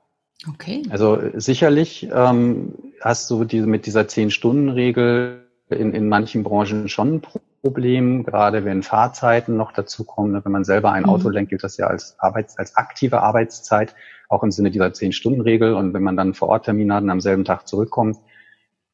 Okay. 0.48 0.82
Also 0.90 1.18
sicherlich 1.34 2.08
ähm, 2.12 2.74
hast 3.00 3.30
du 3.30 3.44
diese, 3.44 3.66
mit 3.66 3.86
dieser 3.86 4.08
Zehn-Stunden-Regel 4.08 5.46
in, 5.70 5.94
in 5.94 6.08
manchen 6.08 6.42
Branchen 6.42 6.88
schon 6.88 7.16
ein 7.16 7.22
Problem, 7.62 8.24
gerade 8.24 8.64
wenn 8.64 8.82
Fahrzeiten 8.82 9.56
noch 9.56 9.72
dazukommen. 9.72 10.44
Wenn 10.44 10.52
man 10.52 10.64
selber 10.64 10.92
ein 10.92 11.04
mhm. 11.04 11.10
Auto 11.10 11.28
lenkt, 11.28 11.50
gilt 11.50 11.64
das 11.64 11.76
ja 11.76 11.86
als 11.86 12.18
Arbeits-, 12.18 12.58
als 12.58 12.76
aktive 12.76 13.22
Arbeitszeit, 13.22 13.94
auch 14.28 14.42
im 14.42 14.50
Sinne 14.50 14.70
dieser 14.70 14.92
Zehn-Stunden-Regel. 14.92 15.74
Und 15.74 15.92
wenn 15.94 16.02
man 16.02 16.16
dann 16.16 16.34
vor 16.34 16.48
Ort 16.48 16.64
Termin 16.64 16.92
hat 16.92 17.02
und 17.02 17.10
am 17.10 17.20
selben 17.20 17.44
Tag 17.44 17.66
zurückkommt, 17.68 18.18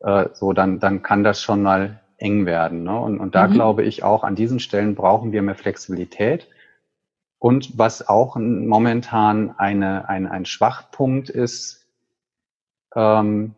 äh, 0.01 0.29
so, 0.33 0.53
dann, 0.53 0.81
dann 0.81 1.03
kann 1.03 1.25
das 1.25 1.43
schon 1.43 1.63
mal 1.63 2.01
eng 2.19 2.47
werden. 2.47 2.83
Ne? 2.83 2.99
Und, 2.99 3.21
und 3.21 3.35
da 3.35 3.47
mhm. 3.47 3.53
glaube 3.53 3.83
ich 3.83 4.03
auch, 4.03 4.25
an 4.25 4.35
diesen 4.35 4.61
Stellen 4.61 4.95
brauchen 4.95 5.33
wir 5.33 5.43
mehr 5.43 5.55
Flexibilität. 5.55 6.49
Und 7.39 7.79
was 7.79 8.09
auch 8.09 8.37
momentan 8.37 9.55
eine, 9.59 10.09
ein, 10.09 10.27
ein 10.27 10.47
Schwachpunkt 10.47 11.29
ist, 11.29 11.87
ähm, 12.95 13.55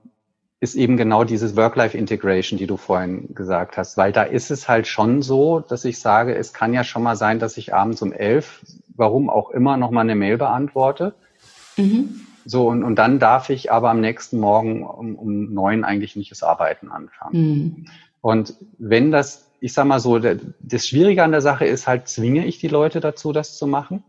ist 0.60 0.74
eben 0.74 0.96
genau 0.96 1.24
dieses 1.24 1.56
Work-Life-Integration, 1.56 2.58
die 2.58 2.66
du 2.66 2.76
vorhin 2.76 3.34
gesagt 3.34 3.76
hast, 3.76 3.96
weil 3.96 4.10
da 4.10 4.22
ist 4.24 4.50
es 4.50 4.68
halt 4.68 4.88
schon 4.88 5.22
so, 5.22 5.60
dass 5.60 5.84
ich 5.84 6.00
sage, 6.00 6.34
es 6.34 6.52
kann 6.52 6.74
ja 6.74 6.82
schon 6.82 7.02
mal 7.04 7.16
sein, 7.16 7.38
dass 7.38 7.56
ich 7.56 7.74
abends 7.74 8.02
um 8.02 8.12
elf, 8.12 8.64
warum 8.96 9.30
auch 9.30 9.50
immer, 9.50 9.76
nochmal 9.76 10.02
eine 10.02 10.16
Mail 10.16 10.36
beantworte. 10.36 11.14
Mhm. 11.76 12.22
So, 12.44 12.68
und, 12.68 12.82
und 12.82 12.96
dann 12.96 13.18
darf 13.18 13.50
ich 13.50 13.70
aber 13.70 13.90
am 13.90 14.00
nächsten 14.00 14.40
Morgen 14.40 14.84
um, 14.84 15.14
um 15.14 15.52
neun 15.52 15.84
eigentlich 15.84 16.16
nicht 16.16 16.30
das 16.30 16.42
Arbeiten 16.42 16.90
anfangen. 16.90 17.40
Mhm. 17.40 17.86
Und 18.20 18.54
wenn 18.78 19.12
das, 19.12 19.52
ich 19.60 19.72
sag 19.72 19.86
mal 19.86 20.00
so, 20.00 20.18
das 20.18 20.88
Schwierige 20.88 21.22
an 21.22 21.30
der 21.30 21.40
Sache 21.40 21.66
ist 21.66 21.86
halt, 21.86 22.08
zwinge 22.08 22.46
ich 22.46 22.58
die 22.58 22.68
Leute 22.68 22.98
dazu, 23.00 23.32
das 23.32 23.58
zu 23.58 23.66
machen? 23.68 24.02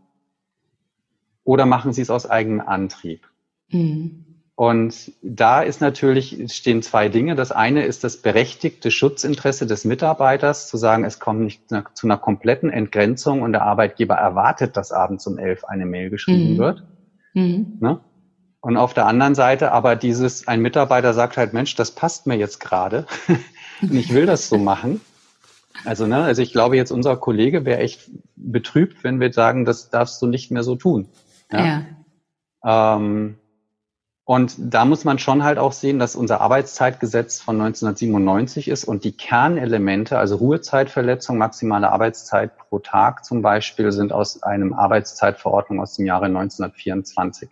Oder 1.44 1.66
machen 1.66 1.92
sie 1.92 2.02
es 2.02 2.10
aus 2.10 2.28
eigenem 2.28 2.60
Antrieb? 2.60 3.28
Mhm. 3.68 4.24
Und 4.60 5.12
da 5.22 5.62
ist 5.62 5.80
natürlich, 5.80 6.52
stehen 6.52 6.82
zwei 6.82 7.08
Dinge. 7.08 7.34
Das 7.34 7.50
eine 7.50 7.86
ist 7.86 8.04
das 8.04 8.18
berechtigte 8.18 8.90
Schutzinteresse 8.90 9.66
des 9.66 9.86
Mitarbeiters, 9.86 10.68
zu 10.68 10.76
sagen, 10.76 11.04
es 11.04 11.18
kommt 11.18 11.40
nicht 11.40 11.62
zu 11.94 12.06
einer 12.06 12.18
kompletten 12.18 12.68
Entgrenzung 12.68 13.40
und 13.40 13.52
der 13.52 13.62
Arbeitgeber 13.62 14.16
erwartet, 14.16 14.76
dass 14.76 14.92
abends 14.92 15.26
um 15.26 15.38
elf 15.38 15.64
eine 15.64 15.86
Mail 15.86 16.10
geschrieben 16.10 16.52
mhm. 16.52 16.58
wird. 16.58 16.84
Mhm. 17.32 17.78
Ne? 17.80 18.00
Und 18.60 18.76
auf 18.76 18.92
der 18.92 19.06
anderen 19.06 19.34
Seite 19.34 19.72
aber 19.72 19.96
dieses, 19.96 20.46
ein 20.46 20.60
Mitarbeiter 20.60 21.14
sagt 21.14 21.38
halt, 21.38 21.54
Mensch, 21.54 21.74
das 21.74 21.92
passt 21.92 22.26
mir 22.26 22.36
jetzt 22.36 22.60
gerade 22.60 23.06
und 23.80 23.94
ich 23.94 24.12
will 24.12 24.26
das 24.26 24.50
so 24.50 24.58
machen. 24.58 25.00
Also, 25.86 26.06
ne, 26.06 26.22
also 26.24 26.42
ich 26.42 26.52
glaube 26.52 26.76
jetzt 26.76 26.90
unser 26.90 27.16
Kollege 27.16 27.64
wäre 27.64 27.80
echt 27.80 28.10
betrübt, 28.36 29.04
wenn 29.04 29.20
wir 29.20 29.32
sagen, 29.32 29.64
das 29.64 29.88
darfst 29.88 30.20
du 30.20 30.26
nicht 30.26 30.50
mehr 30.50 30.64
so 30.64 30.76
tun. 30.76 31.08
Ja. 31.50 31.86
ja. 32.62 32.96
Ähm, 32.96 33.36
und 34.30 34.54
da 34.58 34.84
muss 34.84 35.04
man 35.04 35.18
schon 35.18 35.42
halt 35.42 35.58
auch 35.58 35.72
sehen, 35.72 35.98
dass 35.98 36.14
unser 36.14 36.40
Arbeitszeitgesetz 36.40 37.40
von 37.40 37.60
1997 37.60 38.68
ist 38.68 38.84
und 38.84 39.02
die 39.02 39.10
Kernelemente, 39.10 40.20
also 40.20 40.36
Ruhezeitverletzung, 40.36 41.36
maximale 41.36 41.90
Arbeitszeit 41.90 42.56
pro 42.56 42.78
Tag 42.78 43.24
zum 43.24 43.42
Beispiel, 43.42 43.90
sind 43.90 44.12
aus 44.12 44.44
einem 44.44 44.72
Arbeitszeitverordnung 44.72 45.80
aus 45.80 45.96
dem 45.96 46.06
Jahre 46.06 46.26
1924. 46.26 47.50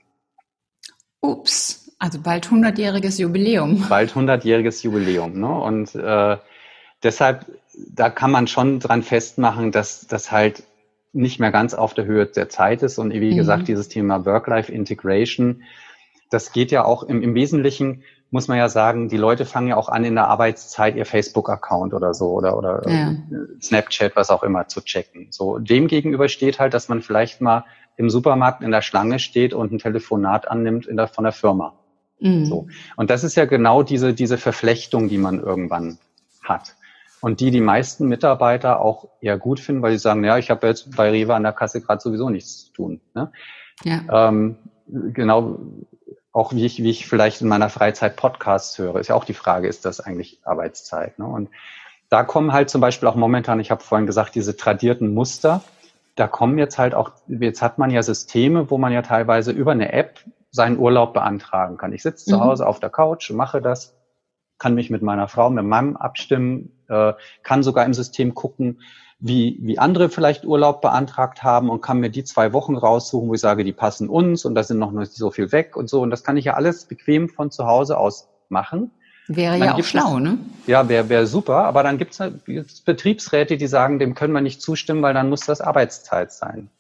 Ups, 1.21 1.97
also 1.99 2.21
bald 2.21 2.47
100-jähriges 2.47 3.21
Jubiläum. 3.21 3.85
Bald 3.89 4.13
100-jähriges 4.13 4.85
Jubiläum. 4.85 5.41
Ne? 5.41 5.51
Und 5.51 5.97
äh, 5.97 6.37
deshalb, 7.03 7.47
da 7.89 8.09
kann 8.09 8.31
man 8.31 8.47
schon 8.47 8.79
dran 8.79 9.03
festmachen, 9.03 9.73
dass 9.73 10.07
das 10.07 10.31
halt 10.31 10.63
nicht 11.13 11.41
mehr 11.41 11.51
ganz 11.51 11.75
auf 11.75 11.95
der 11.95 12.05
Höhe 12.05 12.27
der 12.27 12.49
Zeit 12.49 12.85
ist. 12.85 12.99
Und 12.99 13.13
wie 13.13 13.33
mhm. 13.33 13.37
gesagt, 13.37 13.67
dieses 13.67 13.89
Thema 13.89 14.25
Work-Life-Integration, 14.25 15.65
das 16.31 16.53
geht 16.53 16.71
ja 16.71 16.85
auch 16.85 17.03
im, 17.03 17.23
im 17.23 17.35
Wesentlichen, 17.35 18.03
muss 18.31 18.49
man 18.49 18.59
ja 18.59 18.69
sagen, 18.69 19.09
die 19.09 19.17
Leute 19.17 19.47
fangen 19.47 19.69
ja 19.69 19.77
auch 19.77 19.89
an, 19.89 20.05
in 20.05 20.15
der 20.15 20.29
Arbeitszeit 20.29 20.97
ihr 20.97 21.07
Facebook-Account 21.07 21.95
oder 21.95 22.13
so 22.13 22.33
oder, 22.33 22.59
oder 22.59 22.89
ja. 22.89 23.17
Snapchat, 23.63 24.17
was 24.17 24.31
auch 24.31 24.43
immer, 24.43 24.69
zu 24.69 24.83
checken. 24.83 25.29
So, 25.31 25.59
dem 25.59 25.87
gegenüber 25.87 26.29
steht 26.29 26.59
halt, 26.59 26.75
dass 26.75 26.89
man 26.89 27.01
vielleicht 27.01 27.41
mal 27.41 27.65
im 27.97 28.11
Supermarkt 28.11 28.63
in 28.63 28.71
der 28.71 28.83
Schlange 28.83 29.19
steht 29.19 29.55
und 29.55 29.73
ein 29.73 29.79
Telefonat 29.79 30.49
annimmt 30.49 30.87
in 30.87 30.97
der, 30.97 31.09
von 31.09 31.25
der 31.25 31.33
Firma. 31.33 31.75
Mhm. 32.21 32.45
So. 32.45 32.69
Und 32.97 33.11
das 33.11 33.25
ist 33.25 33.35
ja 33.35 33.47
genau 33.47 33.83
diese, 33.83 34.13
diese 34.13 34.39
Verflechtung, 34.39 35.09
die 35.09 35.19
man 35.19 35.41
irgendwann 35.41 35.99
hat. 36.43 36.75
Und 37.21 37.41
die 37.41 37.51
die 37.51 37.61
meisten 37.61 38.07
Mitarbeiter 38.07 38.81
auch 38.81 39.09
eher 39.21 39.39
gut 39.39 39.59
finden, 39.59 39.83
weil 39.83 39.93
sie 39.93 39.99
sagen, 39.99 40.23
ja, 40.23 40.39
ich 40.39 40.51
habe 40.51 40.67
jetzt 40.69 40.95
bei 40.97 41.11
Rewe 41.11 41.35
an 41.35 41.43
der 41.43 41.53
Kasse 41.53 41.81
gerade 41.81 42.01
sowieso 42.01 42.31
nichts 42.31 42.67
zu 42.67 42.73
tun. 42.73 43.01
Ne? 43.15 43.33
Ja. 43.83 44.29
Ähm, 44.29 44.57
genau 44.87 45.59
auch 46.39 46.53
wie 46.53 46.65
ich, 46.65 46.83
wie 46.83 46.91
ich 46.91 47.07
vielleicht 47.07 47.43
in 47.43 47.49
meiner 47.49 47.69
Freizeit 47.69 48.17
Podcasts 48.17 48.79
höre, 48.79 48.97
ist 48.97 49.09
ja 49.09 49.15
auch 49.15 49.25
die 49.25 49.35
Frage, 49.35 49.69
ist 49.69 49.85
das 49.85 50.01
eigentlich 50.01 50.39
Arbeitszeit? 50.45 51.19
Ne? 51.19 51.27
Und 51.27 51.51
da 52.09 52.23
kommen 52.23 52.53
halt 52.53 52.71
zum 52.71 52.81
Beispiel 52.81 53.09
auch 53.09 53.17
momentan, 53.17 53.61
ich 53.61 53.71
habe 53.71 53.83
vorhin 53.83 54.07
gesagt, 54.07 54.35
diese 54.35 54.57
tradierten 54.57 55.13
Muster, 55.13 55.63
da 56.15 56.27
kommen 56.27 56.59
jetzt 56.59 56.79
halt 56.79 56.95
auch, 56.95 57.13
jetzt 57.27 57.61
hat 57.61 57.79
man 57.79 57.91
ja 57.91 58.03
Systeme, 58.03 58.71
wo 58.71 58.79
man 58.79 58.93
ja 58.93 59.03
teilweise 59.03 59.53
über 59.53 59.73
eine 59.73 59.93
App 59.93 60.21
seinen 60.51 60.79
Urlaub 60.79 61.13
beantragen 61.13 61.77
kann. 61.77 61.93
Ich 61.93 62.03
sitze 62.03 62.31
mhm. 62.31 62.39
zu 62.39 62.41
Hause 62.45 62.67
auf 62.67 62.81
der 62.81 62.91
Couch, 62.91 63.31
mache 63.31 63.61
das, 63.61 63.97
kann 64.59 64.75
mich 64.75 64.91
mit 64.91 65.03
meiner 65.03 65.29
Frau, 65.29 65.51
mit 65.51 65.65
meinem 65.65 65.97
abstimmen, 65.97 66.85
äh, 66.89 67.13
kann 67.43 67.63
sogar 67.63 67.85
im 67.85 67.95
System 67.95 68.35
gucken, 68.35 68.81
wie, 69.21 69.59
wie 69.61 69.79
andere 69.79 70.11
vielleicht 70.11 70.45
Urlaub 70.45 70.81
beantragt 70.81 71.43
haben 71.43 71.71
und 71.71 71.81
kann 71.81 71.99
mir 71.99 72.11
die 72.11 72.25
zwei 72.25 72.53
Wochen 72.53 72.77
raussuchen, 72.77 73.29
wo 73.29 73.35
ich 73.35 73.41
sage, 73.41 73.65
die 73.65 73.73
passen 73.73 74.09
uns 74.09 74.45
und 74.45 74.55
da 74.55 74.63
sind 74.63 74.79
noch 74.79 74.93
nicht 74.93 75.13
so 75.13 75.31
viel 75.31 75.51
weg 75.51 75.77
und 75.77 75.89
so. 75.89 76.01
Und 76.03 76.11
das 76.11 76.23
kann 76.23 76.37
ich 76.37 76.45
ja 76.45 76.55
alles 76.55 76.85
bequem 76.85 77.29
von 77.29 77.51
zu 77.51 77.67
Hause 77.67 77.99
aus 77.99 78.29
machen. 78.49 78.93
Wäre 79.27 79.59
ja 79.59 79.75
auch 79.75 79.85
schlau, 79.85 80.19
ne? 80.21 80.39
Ja, 80.67 80.89
wäre 80.89 81.09
wär 81.09 81.27
super. 81.27 81.65
Aber 81.65 81.83
dann 81.83 81.99
gibt 81.99 82.19
es 82.19 82.83
Betriebsräte, 82.85 83.57
die 83.59 83.67
sagen, 83.67 83.99
dem 83.99 84.15
können 84.15 84.33
wir 84.33 84.41
nicht 84.41 84.63
zustimmen, 84.63 85.03
weil 85.03 85.13
dann 85.13 85.29
muss 85.29 85.41
das 85.41 85.61
Arbeitszeit 85.61 86.33
sein. 86.33 86.71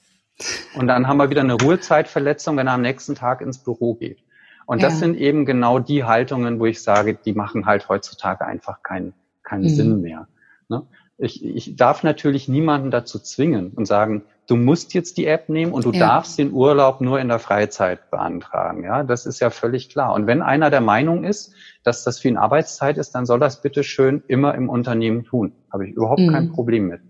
Und 0.75 0.87
dann 0.87 1.09
haben 1.09 1.19
wir 1.19 1.29
wieder 1.29 1.43
eine 1.43 1.55
Ruhezeitverletzung, 1.55 2.57
wenn 2.57 2.69
er 2.69 2.75
am 2.75 2.83
nächsten 2.83 3.17
Tag 3.17 3.43
ins 3.43 3.59
Büro 3.59 3.95
geht. 3.95 4.21
Und 4.65 4.83
das 4.83 4.95
ja. 4.95 4.99
sind 5.01 5.17
eben 5.17 5.45
genau 5.45 5.79
die 5.79 6.05
Haltungen, 6.05 6.61
wo 6.61 6.67
ich 6.67 6.83
sage, 6.83 7.15
die 7.15 7.33
machen 7.33 7.67
halt 7.67 7.89
heutzutage 7.89 8.47
einfach 8.47 8.83
keinen 8.83 9.13
keinen 9.43 9.65
mhm. 9.65 9.69
Sinn 9.69 10.01
mehr. 10.03 10.29
Ne? 10.69 10.83
Ich, 11.19 11.45
ich 11.45 11.75
darf 11.75 12.05
natürlich 12.05 12.49
niemanden 12.49 12.93
dazu 12.93 13.19
zwingen 13.19 13.73
und 13.75 13.87
sagen, 13.87 14.23
du 14.47 14.57
musst 14.57 14.95
jetzt 14.95 15.19
die 15.19 15.27
App 15.27 15.49
nehmen 15.49 15.73
und 15.73 15.85
du 15.85 15.93
ja. 15.93 15.99
darfst 15.99 16.39
den 16.39 16.53
Urlaub 16.53 17.01
nur 17.01 17.19
in 17.19 17.29
der 17.29 17.41
Freizeit 17.41 18.11
beantragen. 18.11 18.85
Ja, 18.85 19.03
das 19.03 19.27
ist 19.27 19.41
ja 19.41 19.51
völlig 19.51 19.89
klar. 19.89 20.15
Und 20.15 20.27
wenn 20.27 20.43
einer 20.43 20.71
der 20.71 20.81
Meinung 20.81 21.25
ist, 21.25 21.55
dass 21.83 22.05
das 22.05 22.21
für 22.21 22.29
ihn 22.29 22.37
Arbeitszeit 22.37 22.99
ist, 22.99 23.17
dann 23.17 23.27
soll 23.27 23.41
das 23.41 23.63
bitte 23.63 23.83
schön 23.83 24.23
immer 24.29 24.55
im 24.55 24.69
Unternehmen 24.69 25.25
tun. 25.25 25.53
Habe 25.73 25.89
ich 25.89 25.95
überhaupt 25.95 26.21
mhm. 26.21 26.33
kein 26.33 26.53
Problem 26.53 26.87
mit. 26.87 27.01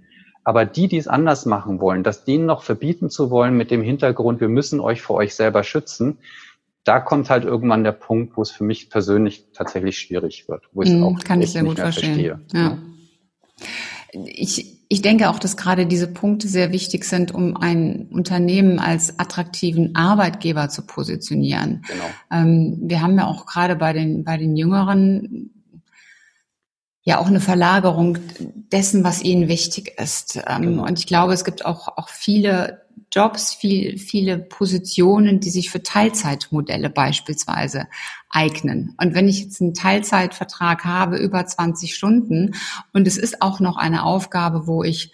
Aber 0.43 0.65
die, 0.65 0.89
die 0.89 0.97
es 0.97 1.07
anders 1.07 1.45
machen 1.45 1.79
wollen, 1.79 2.03
das 2.03 2.25
denen 2.25 2.47
noch 2.47 2.63
verbieten 2.63 3.11
zu 3.11 3.31
wollen 3.31 3.57
mit 3.59 3.71
dem 3.71 3.83
Hintergrund, 3.83 4.41
wir 4.41 4.49
müssen 4.49 4.81
euch 4.81 5.03
vor 5.03 5.17
euch 5.17 5.35
selber 5.35 5.63
schützen, 5.63 6.19
da 6.85 7.01
kommt 7.01 7.29
halt 7.29 7.45
irgendwann 7.45 7.85
der 7.85 7.93
Punkt, 7.93 8.35
wo 8.39 8.41
es 8.41 8.51
für 8.51 8.65
mich 8.65 8.89
persönlich 8.89 9.49
tatsächlich 9.53 9.99
schwierig 9.99 10.49
wird, 10.49 10.65
wo 10.73 10.81
ich 10.81 10.89
es 10.89 10.95
mm, 10.95 11.05
auch 11.05 11.19
kann 11.21 11.43
ich 11.43 11.53
sehr 11.53 11.65
gut 11.65 11.79
verstehen. 11.79 12.19
Ja. 12.19 12.39
ja. 12.55 12.79
Ich, 14.13 14.79
ich 14.89 15.03
denke 15.03 15.29
auch, 15.29 15.39
dass 15.39 15.57
gerade 15.57 15.87
diese 15.87 16.07
Punkte 16.07 16.49
sehr 16.49 16.73
wichtig 16.73 17.05
sind, 17.05 17.33
um 17.35 17.57
ein 17.57 18.09
Unternehmen 18.11 18.79
als 18.79 19.19
attraktiven 19.19 19.95
Arbeitgeber 19.95 20.69
zu 20.71 20.87
positionieren. 20.87 21.83
Genau. 21.87 22.05
Ähm, 22.31 22.79
wir 22.83 23.03
haben 23.03 23.17
ja 23.17 23.27
auch 23.27 23.45
gerade 23.45 23.77
bei 23.77 23.93
den, 23.93 24.25
bei 24.25 24.39
den 24.39 24.57
Jüngeren 24.57 25.51
ja 27.03 27.19
auch 27.19 27.27
eine 27.27 27.41
Verlagerung 27.41 28.19
dessen, 28.39 29.05
was 29.05 29.23
ihnen 29.23 29.49
wichtig 29.49 29.99
ist. 29.99 30.41
Ähm, 30.47 30.63
genau. 30.63 30.87
Und 30.87 30.99
ich 30.99 31.07
glaube, 31.07 31.33
es 31.33 31.45
gibt 31.45 31.65
auch, 31.65 31.89
auch 31.97 32.09
viele 32.09 32.83
Jobs, 33.12 33.55
viel, 33.55 33.99
viele 33.99 34.38
Positionen, 34.38 35.40
die 35.40 35.51
sich 35.51 35.70
für 35.70 35.82
Teilzeitmodelle 35.82 36.90
beispielsweise 36.90 37.86
eignen. 38.30 38.94
Und 39.01 39.14
wenn 39.14 39.28
ich 39.28 39.40
jetzt 39.40 39.61
einen 39.61 39.74
Teilzeitvertrag 39.74 40.84
habe 40.84 41.16
über 41.16 41.44
20 41.46 41.94
Stunden 41.94 42.55
und 42.92 43.07
es 43.07 43.16
ist 43.16 43.42
auch 43.42 43.61
noch 43.61 43.76
eine 43.76 44.05
Aufgabe, 44.05 44.66
wo 44.66 44.82
ich 44.82 45.12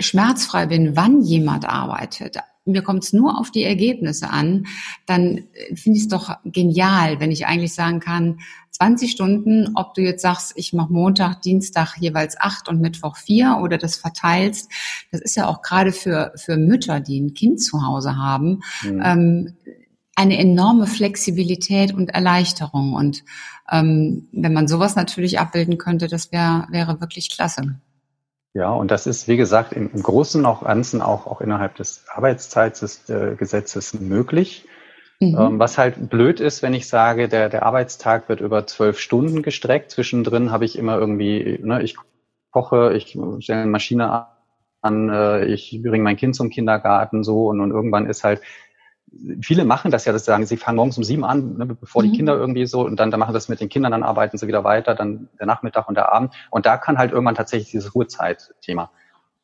schmerzfrei 0.00 0.66
bin, 0.66 0.96
wann 0.96 1.22
jemand 1.22 1.68
arbeitet, 1.68 2.38
mir 2.64 2.82
kommt 2.82 3.04
es 3.04 3.12
nur 3.12 3.38
auf 3.38 3.50
die 3.50 3.64
Ergebnisse 3.64 4.30
an, 4.30 4.66
dann 5.06 5.38
äh, 5.52 5.76
finde 5.76 5.98
ich 5.98 6.04
es 6.04 6.08
doch 6.08 6.36
genial, 6.44 7.20
wenn 7.20 7.30
ich 7.30 7.46
eigentlich 7.46 7.74
sagen 7.74 8.00
kann, 8.00 8.40
20 8.74 9.12
Stunden, 9.12 9.70
ob 9.76 9.94
du 9.94 10.02
jetzt 10.02 10.22
sagst, 10.22 10.52
ich 10.56 10.72
mache 10.72 10.92
Montag, 10.92 11.42
Dienstag 11.42 11.96
jeweils 11.98 12.38
acht 12.40 12.68
und 12.68 12.80
Mittwoch 12.80 13.16
vier 13.16 13.60
oder 13.62 13.78
das 13.78 13.96
verteilst, 13.96 14.70
das 15.12 15.20
ist 15.20 15.36
ja 15.36 15.46
auch 15.46 15.62
gerade 15.62 15.92
für, 15.92 16.32
für 16.34 16.56
Mütter, 16.56 16.98
die 16.98 17.20
ein 17.20 17.34
Kind 17.34 17.62
zu 17.62 17.86
Hause 17.86 18.16
haben, 18.16 18.62
mhm. 18.82 19.02
ähm, 19.04 19.56
eine 20.16 20.38
enorme 20.38 20.88
Flexibilität 20.88 21.94
und 21.94 22.10
Erleichterung. 22.10 22.94
Und 22.94 23.22
ähm, 23.70 24.28
wenn 24.32 24.52
man 24.52 24.66
sowas 24.66 24.96
natürlich 24.96 25.38
abbilden 25.38 25.78
könnte, 25.78 26.08
das 26.08 26.32
wäre 26.32 26.66
wäre 26.70 27.00
wirklich 27.00 27.30
klasse. 27.30 27.76
Ja, 28.54 28.70
und 28.70 28.90
das 28.90 29.06
ist, 29.06 29.26
wie 29.26 29.36
gesagt, 29.36 29.72
im, 29.72 29.90
im 29.92 30.02
Großen 30.02 30.44
auch 30.46 30.62
Ganzen 30.64 31.00
auch, 31.00 31.26
auch 31.26 31.40
innerhalb 31.40 31.76
des 31.76 32.04
Arbeitszeitgesetzes 32.12 33.94
äh, 33.94 33.98
möglich. 33.98 34.66
Mhm. 35.20 35.36
Ähm, 35.38 35.58
was 35.58 35.78
halt 35.78 36.10
blöd 36.10 36.40
ist, 36.40 36.62
wenn 36.62 36.74
ich 36.74 36.88
sage, 36.88 37.28
der, 37.28 37.48
der 37.48 37.64
Arbeitstag 37.64 38.28
wird 38.28 38.40
über 38.40 38.66
zwölf 38.66 38.98
Stunden 38.98 39.42
gestreckt. 39.42 39.90
Zwischendrin 39.90 40.50
habe 40.50 40.64
ich 40.64 40.78
immer 40.78 40.98
irgendwie, 40.98 41.58
ne, 41.62 41.82
ich 41.82 41.96
koche, 42.50 42.94
ich 42.94 43.18
stelle 43.40 43.62
eine 43.62 43.70
Maschine 43.70 44.26
an, 44.80 45.08
äh, 45.08 45.46
ich 45.46 45.80
bringe 45.82 46.04
mein 46.04 46.16
Kind 46.16 46.36
zum 46.36 46.50
Kindergarten 46.50 47.24
so 47.24 47.48
und, 47.48 47.60
und 47.60 47.70
irgendwann 47.70 48.06
ist 48.06 48.24
halt 48.24 48.40
viele 49.40 49.64
machen 49.64 49.90
das 49.90 50.04
ja, 50.04 50.12
dass 50.12 50.24
sie 50.24 50.30
sagen, 50.30 50.46
sie 50.46 50.56
fangen 50.56 50.76
morgens 50.76 50.98
um 50.98 51.04
sieben 51.04 51.24
an, 51.24 51.56
ne, 51.56 51.66
bevor 51.66 52.02
mhm. 52.02 52.10
die 52.10 52.16
Kinder 52.16 52.34
irgendwie 52.34 52.66
so, 52.66 52.84
und 52.84 52.98
dann, 52.98 53.10
dann 53.10 53.20
machen 53.20 53.34
das 53.34 53.48
mit 53.48 53.60
den 53.60 53.68
Kindern, 53.68 53.92
dann 53.92 54.02
arbeiten 54.02 54.38
sie 54.38 54.46
wieder 54.46 54.64
weiter, 54.64 54.94
dann 54.94 55.28
der 55.38 55.46
Nachmittag 55.46 55.88
und 55.88 55.94
der 55.96 56.12
Abend. 56.12 56.34
Und 56.50 56.66
da 56.66 56.76
kann 56.76 56.98
halt 56.98 57.12
irgendwann 57.12 57.34
tatsächlich 57.34 57.70
dieses 57.70 57.94
Ruhezeitthema 57.94 58.90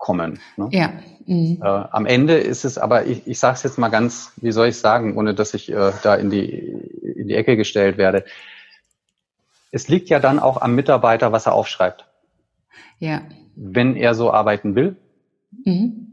kommen. 0.00 0.40
Ne? 0.56 0.68
Ja. 0.72 0.92
Mhm. 1.26 1.60
Äh, 1.62 1.66
am 1.66 2.06
Ende 2.06 2.38
ist 2.38 2.64
es 2.64 2.76
aber, 2.76 3.06
ich, 3.06 3.28
ich 3.28 3.38
sage 3.38 3.54
es 3.54 3.62
jetzt 3.62 3.78
mal 3.78 3.90
ganz, 3.90 4.32
wie 4.36 4.50
soll 4.50 4.66
ich 4.66 4.78
sagen, 4.78 5.16
ohne 5.16 5.34
dass 5.34 5.54
ich 5.54 5.70
äh, 5.70 5.92
da 6.02 6.16
in 6.16 6.30
die, 6.30 6.50
in 6.50 7.28
die 7.28 7.34
Ecke 7.34 7.56
gestellt 7.56 7.98
werde. 7.98 8.24
Es 9.70 9.86
liegt 9.86 10.08
ja 10.08 10.18
dann 10.18 10.40
auch 10.40 10.60
am 10.60 10.74
Mitarbeiter, 10.74 11.30
was 11.30 11.46
er 11.46 11.52
aufschreibt. 11.52 12.06
Ja. 12.98 13.22
Wenn 13.54 13.94
er 13.94 14.14
so 14.14 14.32
arbeiten 14.32 14.74
will, 14.74 14.96
mhm 15.64 16.10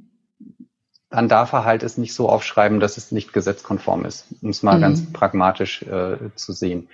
dann 1.10 1.30
darf 1.30 1.54
er 1.54 1.66
halt 1.66 1.84
es 1.84 1.98
nicht 1.98 2.14
so 2.14 2.30
aufschreiben, 2.30 2.80
dass 2.80 2.98
es 2.98 3.12
nicht 3.12 3.32
gesetzkonform 3.32 4.06
ist, 4.06 4.28
um 4.42 4.50
es 4.50 4.64
mal 4.64 4.78
mhm. 4.78 4.82
ganz 4.82 5.14
pragmatisch 5.14 5.84
äh, 5.84 6.18
zu 6.36 6.54
sehen. 6.54 6.90